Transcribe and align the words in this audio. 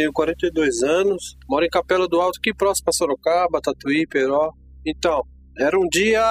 Tenho 0.00 0.12
42 0.12 0.82
anos, 0.82 1.36
moro 1.46 1.64
em 1.64 1.68
Capela 1.68 2.08
do 2.08 2.18
Alto, 2.18 2.38
aqui 2.38 2.54
próximo 2.54 2.86
a 2.88 2.92
Sorocaba, 2.92 3.60
Tatuí, 3.60 4.06
Peró. 4.06 4.50
Então, 4.86 5.22
era 5.58 5.78
um 5.78 5.86
dia 5.86 6.22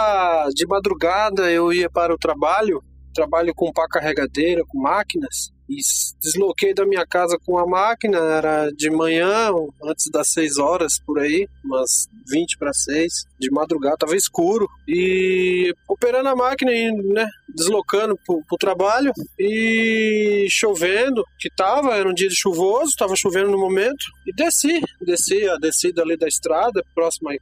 de 0.56 0.66
madrugada, 0.66 1.52
eu 1.52 1.72
ia 1.72 1.88
para 1.88 2.12
o 2.12 2.18
trabalho, 2.18 2.82
trabalho 3.14 3.54
com 3.56 3.72
pá 3.72 3.88
carregadeira, 3.88 4.64
com 4.68 4.82
máquinas, 4.82 5.52
e 5.70 5.78
desloquei 6.20 6.74
da 6.74 6.86
minha 6.86 7.06
casa 7.06 7.38
com 7.46 7.58
a 7.58 7.68
máquina, 7.68 8.18
era 8.18 8.72
de 8.72 8.90
manhã, 8.90 9.52
antes 9.84 10.10
das 10.12 10.30
6 10.30 10.58
horas 10.58 11.00
por 11.06 11.20
aí, 11.20 11.48
umas 11.64 12.10
20 12.28 12.58
para 12.58 12.74
6, 12.74 13.28
de 13.40 13.52
madrugada, 13.52 13.98
tava 13.98 14.16
escuro, 14.16 14.68
e 14.88 15.74
operando 15.88 16.30
a 16.30 16.36
máquina 16.36 16.72
e, 16.74 16.92
né, 16.92 17.28
deslocando 17.48 18.18
pro, 18.26 18.44
pro 18.48 18.58
trabalho 18.58 19.12
e 19.40 20.48
chovendo, 20.50 21.24
que 21.40 21.50
tava, 21.56 21.96
era 21.96 22.10
um 22.10 22.14
dia 22.14 22.30
chuvoso, 22.32 22.96
tava 22.98 23.16
chovendo 23.16 23.52
no 23.52 23.60
momento, 23.60 24.06
e 24.26 24.34
desci, 24.34 24.82
desci 25.02 25.48
a 25.48 25.56
descida 25.58 26.02
ali 26.02 26.18
da 26.18 26.28
estrada, 26.28 26.84
próxima 26.96 27.34
eh, 27.34 27.40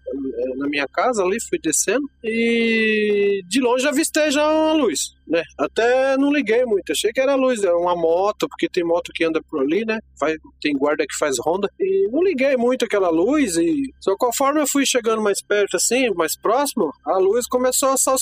na 0.58 0.67
minha 0.67 0.88
casa 0.88 1.23
ali, 1.23 1.38
fui 1.50 1.59
descendo, 1.59 2.09
e 2.23 3.42
de 3.48 3.61
longe 3.61 3.88
avistei 3.88 4.31
já 4.31 4.48
uma 4.48 4.73
luz 4.73 5.17
né? 5.28 5.44
Até 5.58 6.17
não 6.17 6.31
liguei 6.31 6.64
muito, 6.66 6.92
achei 6.92 7.11
que 7.11 7.20
era 7.20 7.36
luz, 7.36 7.64
era 7.64 7.78
uma 7.78 7.95
moto, 7.95 8.17
porque 8.50 8.70
tem 8.70 8.84
moto 8.84 9.12
que 9.14 9.23
anda 9.23 9.42
por 9.50 9.62
ali, 9.62 9.86
né? 9.86 10.00
Faz, 10.20 10.38
tem 10.62 10.73
guarda 10.73 11.06
que 11.08 11.18
faz 11.18 11.36
ronda. 11.40 11.70
E 11.80 12.10
não 12.12 12.23
liguei 12.23 12.56
muito 12.58 12.86
aquela 12.86 13.10
luz 13.10 13.56
e 13.58 13.92
só 14.00 14.16
conforme 14.18 14.62
eu 14.62 14.68
fui 14.68 14.86
chegando 14.86 15.22
mais 15.22 15.42
perto 15.42 15.78
assim, 15.78 16.10
mais 16.16 16.38
próximo, 16.40 16.92
a 17.06 17.18
luz 17.18 17.48
começou 17.48 17.90
a 17.90 17.98
só, 17.98 18.16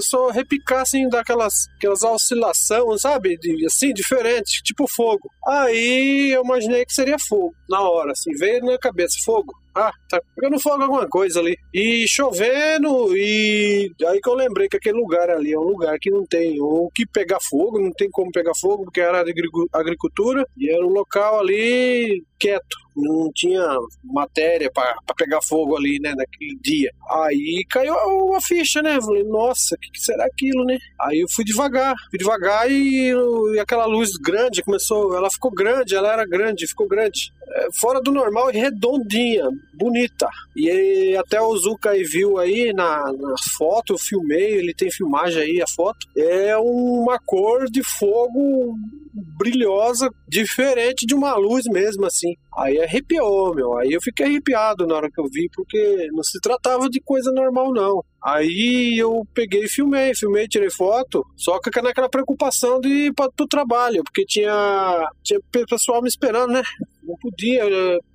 só 0.00 0.30
repicar 0.30 0.82
assim, 0.82 1.08
daquelas 1.08 1.66
aquelas 1.76 2.02
oscilações, 2.02 3.00
sabe? 3.00 3.36
De, 3.38 3.66
assim, 3.66 3.92
diferente, 3.92 4.62
tipo 4.62 4.86
fogo. 4.88 5.30
Aí 5.46 6.32
eu 6.32 6.42
imaginei 6.42 6.84
que 6.84 6.92
seria 6.92 7.16
fogo 7.18 7.54
na 7.68 7.80
hora, 7.80 8.12
assim, 8.12 8.32
veio 8.38 8.64
na 8.64 8.78
cabeça 8.78 9.16
fogo. 9.24 9.52
Ah, 9.74 9.90
tá 10.08 10.20
pegando 10.36 10.60
fogo 10.60 10.82
alguma 10.82 11.08
coisa 11.08 11.40
ali. 11.40 11.56
E 11.72 12.06
chovendo, 12.08 13.16
e 13.16 13.90
aí 14.06 14.20
que 14.20 14.28
eu 14.28 14.34
lembrei 14.34 14.68
que 14.68 14.76
aquele 14.76 14.98
lugar 14.98 15.28
ali 15.28 15.52
é 15.52 15.58
um 15.58 15.64
lugar 15.64 15.98
que 15.98 16.10
não 16.10 16.24
tem 16.24 16.60
o 16.60 16.88
que 16.94 17.04
pegar 17.06 17.38
fogo, 17.40 17.80
não 17.80 17.90
tem 17.92 18.08
como 18.10 18.30
pegar 18.30 18.52
fogo, 18.54 18.84
porque 18.84 19.00
era 19.00 19.24
de 19.24 19.34
agricultura, 19.72 20.46
e 20.56 20.70
era 20.70 20.86
um 20.86 20.90
local 20.90 21.40
ali 21.40 22.22
quieto 22.38 22.83
não 22.96 23.30
tinha 23.32 23.64
matéria 24.02 24.70
para 24.70 24.96
pegar 25.16 25.42
fogo 25.42 25.76
ali, 25.76 25.98
né, 26.00 26.14
naquele 26.14 26.56
dia. 26.60 26.90
Aí 27.10 27.64
caiu 27.68 27.94
a, 28.34 28.40
ficha, 28.40 28.82
né? 28.82 29.00
Falei, 29.00 29.24
nossa, 29.24 29.74
o 29.74 29.78
que, 29.78 29.90
que, 29.90 30.00
será 30.00 30.24
aquilo, 30.24 30.64
né? 30.64 30.78
Aí 31.00 31.20
eu 31.20 31.26
fui 31.34 31.44
devagar, 31.44 31.94
fui 32.10 32.18
devagar 32.18 32.70
e, 32.70 33.10
e, 33.10 33.58
aquela 33.58 33.86
luz 33.86 34.12
grande 34.16 34.62
começou, 34.62 35.16
ela 35.16 35.30
ficou 35.30 35.50
grande, 35.50 35.94
ela 35.94 36.12
era 36.12 36.26
grande, 36.26 36.66
ficou 36.66 36.86
grande. 36.86 37.32
É, 37.46 37.68
fora 37.78 38.00
do 38.00 38.10
normal 38.10 38.50
e 38.50 38.56
redondinha, 38.56 39.48
bonita. 39.74 40.28
E 40.56 40.70
aí, 40.70 41.16
até 41.16 41.40
o 41.40 41.56
Zuka 41.56 41.90
aí 41.90 42.02
viu 42.02 42.38
aí 42.38 42.72
na, 42.72 43.12
na 43.12 43.34
foto, 43.56 43.94
eu 43.94 43.98
filmei, 43.98 44.54
ele 44.54 44.74
tem 44.74 44.90
filmagem 44.90 45.42
aí, 45.42 45.62
a 45.62 45.66
foto. 45.66 46.06
É 46.16 46.56
uma 46.56 47.18
cor 47.18 47.70
de 47.70 47.82
fogo 47.82 48.76
brilhosa, 49.14 50.08
diferente 50.28 51.06
de 51.06 51.14
uma 51.14 51.34
luz 51.36 51.64
mesmo, 51.66 52.04
assim. 52.06 52.34
Aí 52.56 52.80
arrepiou, 52.80 53.54
meu. 53.54 53.76
Aí 53.78 53.92
eu 53.92 54.00
fiquei 54.02 54.26
arrepiado 54.26 54.86
na 54.86 54.96
hora 54.96 55.10
que 55.10 55.20
eu 55.20 55.26
vi, 55.32 55.48
porque 55.54 56.08
não 56.12 56.22
se 56.22 56.40
tratava 56.40 56.88
de 56.88 57.00
coisa 57.00 57.30
normal, 57.32 57.72
não. 57.72 58.04
Aí 58.24 58.96
eu 58.98 59.22
peguei 59.34 59.64
e 59.64 59.68
filmei, 59.68 60.14
filmei, 60.14 60.48
tirei 60.48 60.70
foto, 60.70 61.22
só 61.36 61.58
que 61.58 61.82
naquela 61.82 62.08
preocupação 62.08 62.80
de 62.80 62.88
ir 62.88 63.12
para 63.12 63.30
o 63.38 63.46
trabalho, 63.46 64.02
porque 64.02 64.24
tinha, 64.24 65.06
tinha 65.22 65.38
pessoal 65.68 66.00
me 66.00 66.08
esperando, 66.08 66.54
né? 66.54 66.62
Não 67.02 67.16
podia, 67.20 67.62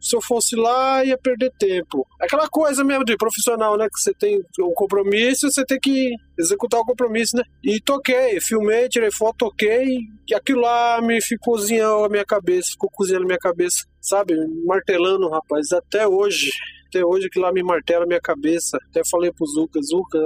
se 0.01 0.15
eu 0.15 0.21
fosse 0.23 0.55
lá, 0.55 1.05
ia 1.05 1.15
perder 1.15 1.51
tempo. 1.59 2.07
Aquela 2.19 2.49
coisa 2.49 2.83
mesmo 2.83 3.05
de 3.05 3.15
profissional, 3.17 3.77
né? 3.77 3.85
Que 3.85 4.01
você 4.01 4.11
tem 4.11 4.41
um 4.59 4.73
compromisso, 4.73 5.51
você 5.51 5.63
tem 5.63 5.79
que 5.79 6.09
executar 6.39 6.79
o 6.79 6.85
compromisso, 6.85 7.37
né? 7.37 7.43
E 7.63 7.79
toquei, 7.79 8.41
filmei, 8.41 8.89
tirei 8.89 9.11
foto, 9.11 9.35
toquei, 9.37 9.99
e 10.27 10.33
aquilo 10.33 10.61
lá 10.61 10.99
me 11.03 11.21
ficou 11.21 11.53
cozinhando 11.53 12.05
a 12.05 12.09
minha 12.09 12.25
cabeça, 12.25 12.71
ficou 12.71 12.89
cozinhando 12.91 13.25
a 13.25 13.27
minha 13.27 13.37
cabeça, 13.37 13.85
sabe? 14.01 14.33
Martelando, 14.65 15.29
rapaz, 15.29 15.71
até 15.71 16.07
hoje 16.07 16.49
até 16.89 17.05
hoje 17.05 17.29
que 17.29 17.39
lá 17.39 17.51
me 17.53 17.63
martela 17.63 18.03
a 18.03 18.07
minha 18.07 18.19
cabeça. 18.19 18.77
Até 18.89 19.01
falei 19.09 19.31
pro 19.31 19.45
Zuka, 19.45 19.79
Zuka, 19.81 20.19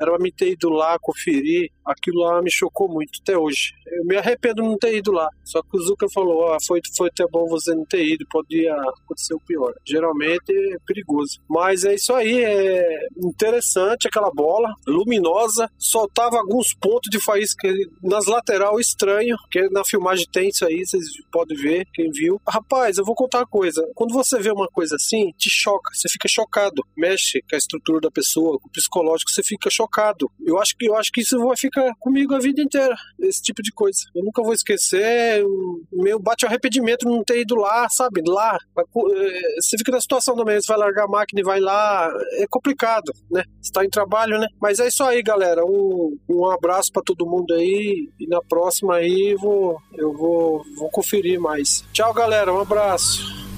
era 0.00 0.12
pra 0.12 0.18
me 0.18 0.30
ter 0.30 0.52
ido 0.52 0.68
lá 0.68 0.98
conferir. 1.00 1.70
Aquilo 1.84 2.20
lá 2.20 2.42
me 2.42 2.50
chocou 2.50 2.88
muito 2.88 3.18
até 3.22 3.36
hoje. 3.36 3.72
Eu 3.86 4.04
me 4.04 4.16
arrependo 4.16 4.62
de 4.62 4.68
não 4.68 4.78
ter 4.78 4.96
ido 4.96 5.12
lá. 5.12 5.28
Só 5.44 5.62
que 5.62 5.76
o 5.76 5.80
Zuka 5.80 6.06
falou, 6.12 6.52
ah, 6.52 6.58
foi, 6.66 6.80
foi 6.96 7.08
até 7.08 7.26
bom 7.26 7.46
você 7.46 7.74
não 7.74 7.84
ter 7.84 8.04
ido, 8.04 8.26
podia 8.30 8.74
acontecer 8.74 9.34
o 9.34 9.40
pior. 9.40 9.74
Geralmente 9.86 10.50
é 10.50 10.76
perigoso. 10.86 11.40
Mas 11.48 11.84
é 11.84 11.94
isso 11.94 12.12
aí, 12.14 12.42
é 12.42 13.06
interessante 13.22 14.08
aquela 14.08 14.30
bola, 14.30 14.72
luminosa, 14.86 15.70
soltava 15.78 16.38
alguns 16.38 16.74
pontos 16.74 17.10
de 17.10 17.22
faísca 17.22 17.68
nas 18.02 18.26
lateral 18.26 18.78
estranho, 18.80 19.36
que 19.50 19.68
na 19.70 19.84
filmagem 19.84 20.26
tem 20.32 20.48
isso 20.48 20.64
aí, 20.64 20.84
vocês 20.84 21.04
podem 21.30 21.56
ver, 21.56 21.86
quem 21.92 22.10
viu. 22.10 22.40
Rapaz, 22.48 22.98
eu 22.98 23.04
vou 23.04 23.14
contar 23.14 23.38
uma 23.38 23.46
coisa. 23.46 23.86
Quando 23.94 24.12
você 24.12 24.38
vê 24.38 24.50
uma 24.50 24.68
coisa 24.68 24.96
assim, 24.96 25.32
te 25.36 25.50
choca 25.50 25.92
você 25.92 26.08
fica 26.08 26.28
chocado, 26.28 26.84
mexe 26.96 27.40
com 27.42 27.54
a 27.54 27.58
estrutura 27.58 28.00
da 28.00 28.10
pessoa, 28.10 28.58
com 28.58 28.68
o 28.68 28.70
psicológico, 28.70 29.30
você 29.30 29.42
fica 29.42 29.70
chocado. 29.70 30.30
Eu 30.44 30.58
acho 30.58 30.76
que 30.76 30.86
eu 30.86 30.96
acho 30.96 31.10
que 31.12 31.20
isso 31.20 31.38
vai 31.38 31.56
ficar 31.56 31.71
comigo 31.98 32.34
a 32.34 32.38
vida 32.38 32.62
inteira, 32.62 32.94
esse 33.20 33.42
tipo 33.42 33.62
de 33.62 33.72
coisa. 33.72 34.00
Eu 34.14 34.24
nunca 34.24 34.42
vou 34.42 34.52
esquecer, 34.52 35.44
meu 35.92 36.18
bate 36.18 36.46
arrependimento 36.46 37.08
não 37.08 37.22
ter 37.24 37.40
ido 37.40 37.54
lá, 37.54 37.88
sabe? 37.88 38.22
Lá, 38.26 38.58
eh, 38.78 39.60
você 39.60 39.76
fica 39.78 39.92
na 39.92 40.00
situação 40.00 40.36
também, 40.36 40.60
você 40.60 40.72
vai 40.72 40.78
largar 40.78 41.04
a 41.04 41.08
máquina 41.08 41.40
e 41.40 41.44
vai 41.44 41.60
lá, 41.60 42.12
é 42.38 42.46
complicado, 42.48 43.12
né? 43.30 43.42
Você 43.60 43.72
tá 43.72 43.84
em 43.84 43.90
trabalho, 43.90 44.38
né? 44.38 44.46
Mas 44.60 44.78
é 44.78 44.88
isso 44.88 45.02
aí, 45.04 45.22
galera. 45.22 45.64
Um, 45.64 46.16
um 46.28 46.46
abraço 46.50 46.90
para 46.92 47.02
todo 47.02 47.26
mundo 47.26 47.54
aí 47.54 48.08
e 48.18 48.26
na 48.26 48.40
próxima 48.42 48.96
aí 48.96 49.34
vou, 49.38 49.78
eu 49.94 50.12
vou, 50.12 50.64
vou 50.76 50.90
conferir 50.90 51.40
mais. 51.40 51.84
Tchau, 51.92 52.12
galera. 52.12 52.52
Um 52.52 52.60
abraço. 52.60 53.51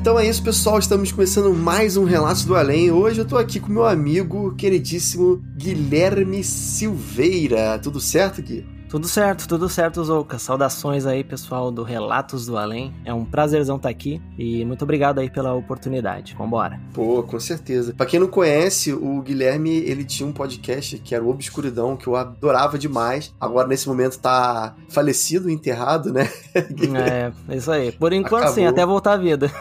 Então 0.00 0.18
é 0.18 0.26
isso, 0.26 0.42
pessoal. 0.42 0.78
Estamos 0.78 1.12
começando 1.12 1.52
mais 1.52 1.94
um 1.94 2.04
Relatos 2.04 2.46
do 2.46 2.56
Além. 2.56 2.90
Hoje 2.90 3.20
eu 3.20 3.24
tô 3.26 3.36
aqui 3.36 3.60
com 3.60 3.70
meu 3.70 3.84
amigo 3.84 4.54
queridíssimo 4.54 5.44
Guilherme 5.54 6.42
Silveira. 6.42 7.78
Tudo 7.78 8.00
certo, 8.00 8.40
Gui? 8.40 8.64
Tudo 8.90 9.06
certo, 9.06 9.46
tudo 9.46 9.68
certo, 9.68 10.02
Zouca. 10.02 10.36
Saudações 10.36 11.06
aí, 11.06 11.22
pessoal 11.22 11.70
do 11.70 11.84
Relatos 11.84 12.46
do 12.46 12.58
Além. 12.58 12.92
É 13.04 13.14
um 13.14 13.24
prazerzão 13.24 13.76
estar 13.76 13.88
aqui 13.88 14.20
e 14.36 14.64
muito 14.64 14.82
obrigado 14.82 15.20
aí 15.20 15.30
pela 15.30 15.54
oportunidade. 15.54 16.34
Vambora. 16.36 16.80
Pô, 16.92 17.22
com 17.22 17.38
certeza. 17.38 17.94
Pra 17.94 18.04
quem 18.04 18.18
não 18.18 18.26
conhece, 18.26 18.92
o 18.92 19.22
Guilherme, 19.22 19.70
ele 19.70 20.04
tinha 20.04 20.28
um 20.28 20.32
podcast 20.32 20.98
que 20.98 21.14
era 21.14 21.22
o 21.22 21.30
Obscuridão, 21.30 21.96
que 21.96 22.08
eu 22.08 22.16
adorava 22.16 22.76
demais. 22.76 23.32
Agora, 23.40 23.68
nesse 23.68 23.88
momento, 23.88 24.18
tá 24.18 24.74
falecido, 24.88 25.48
enterrado, 25.48 26.12
né? 26.12 26.28
é, 26.52 27.56
isso 27.56 27.70
aí. 27.70 27.92
Por 27.92 28.12
enquanto, 28.12 28.42
Acabou. 28.42 28.54
sim, 28.56 28.66
até 28.66 28.84
voltar 28.84 29.12
à 29.12 29.16
vida. 29.16 29.52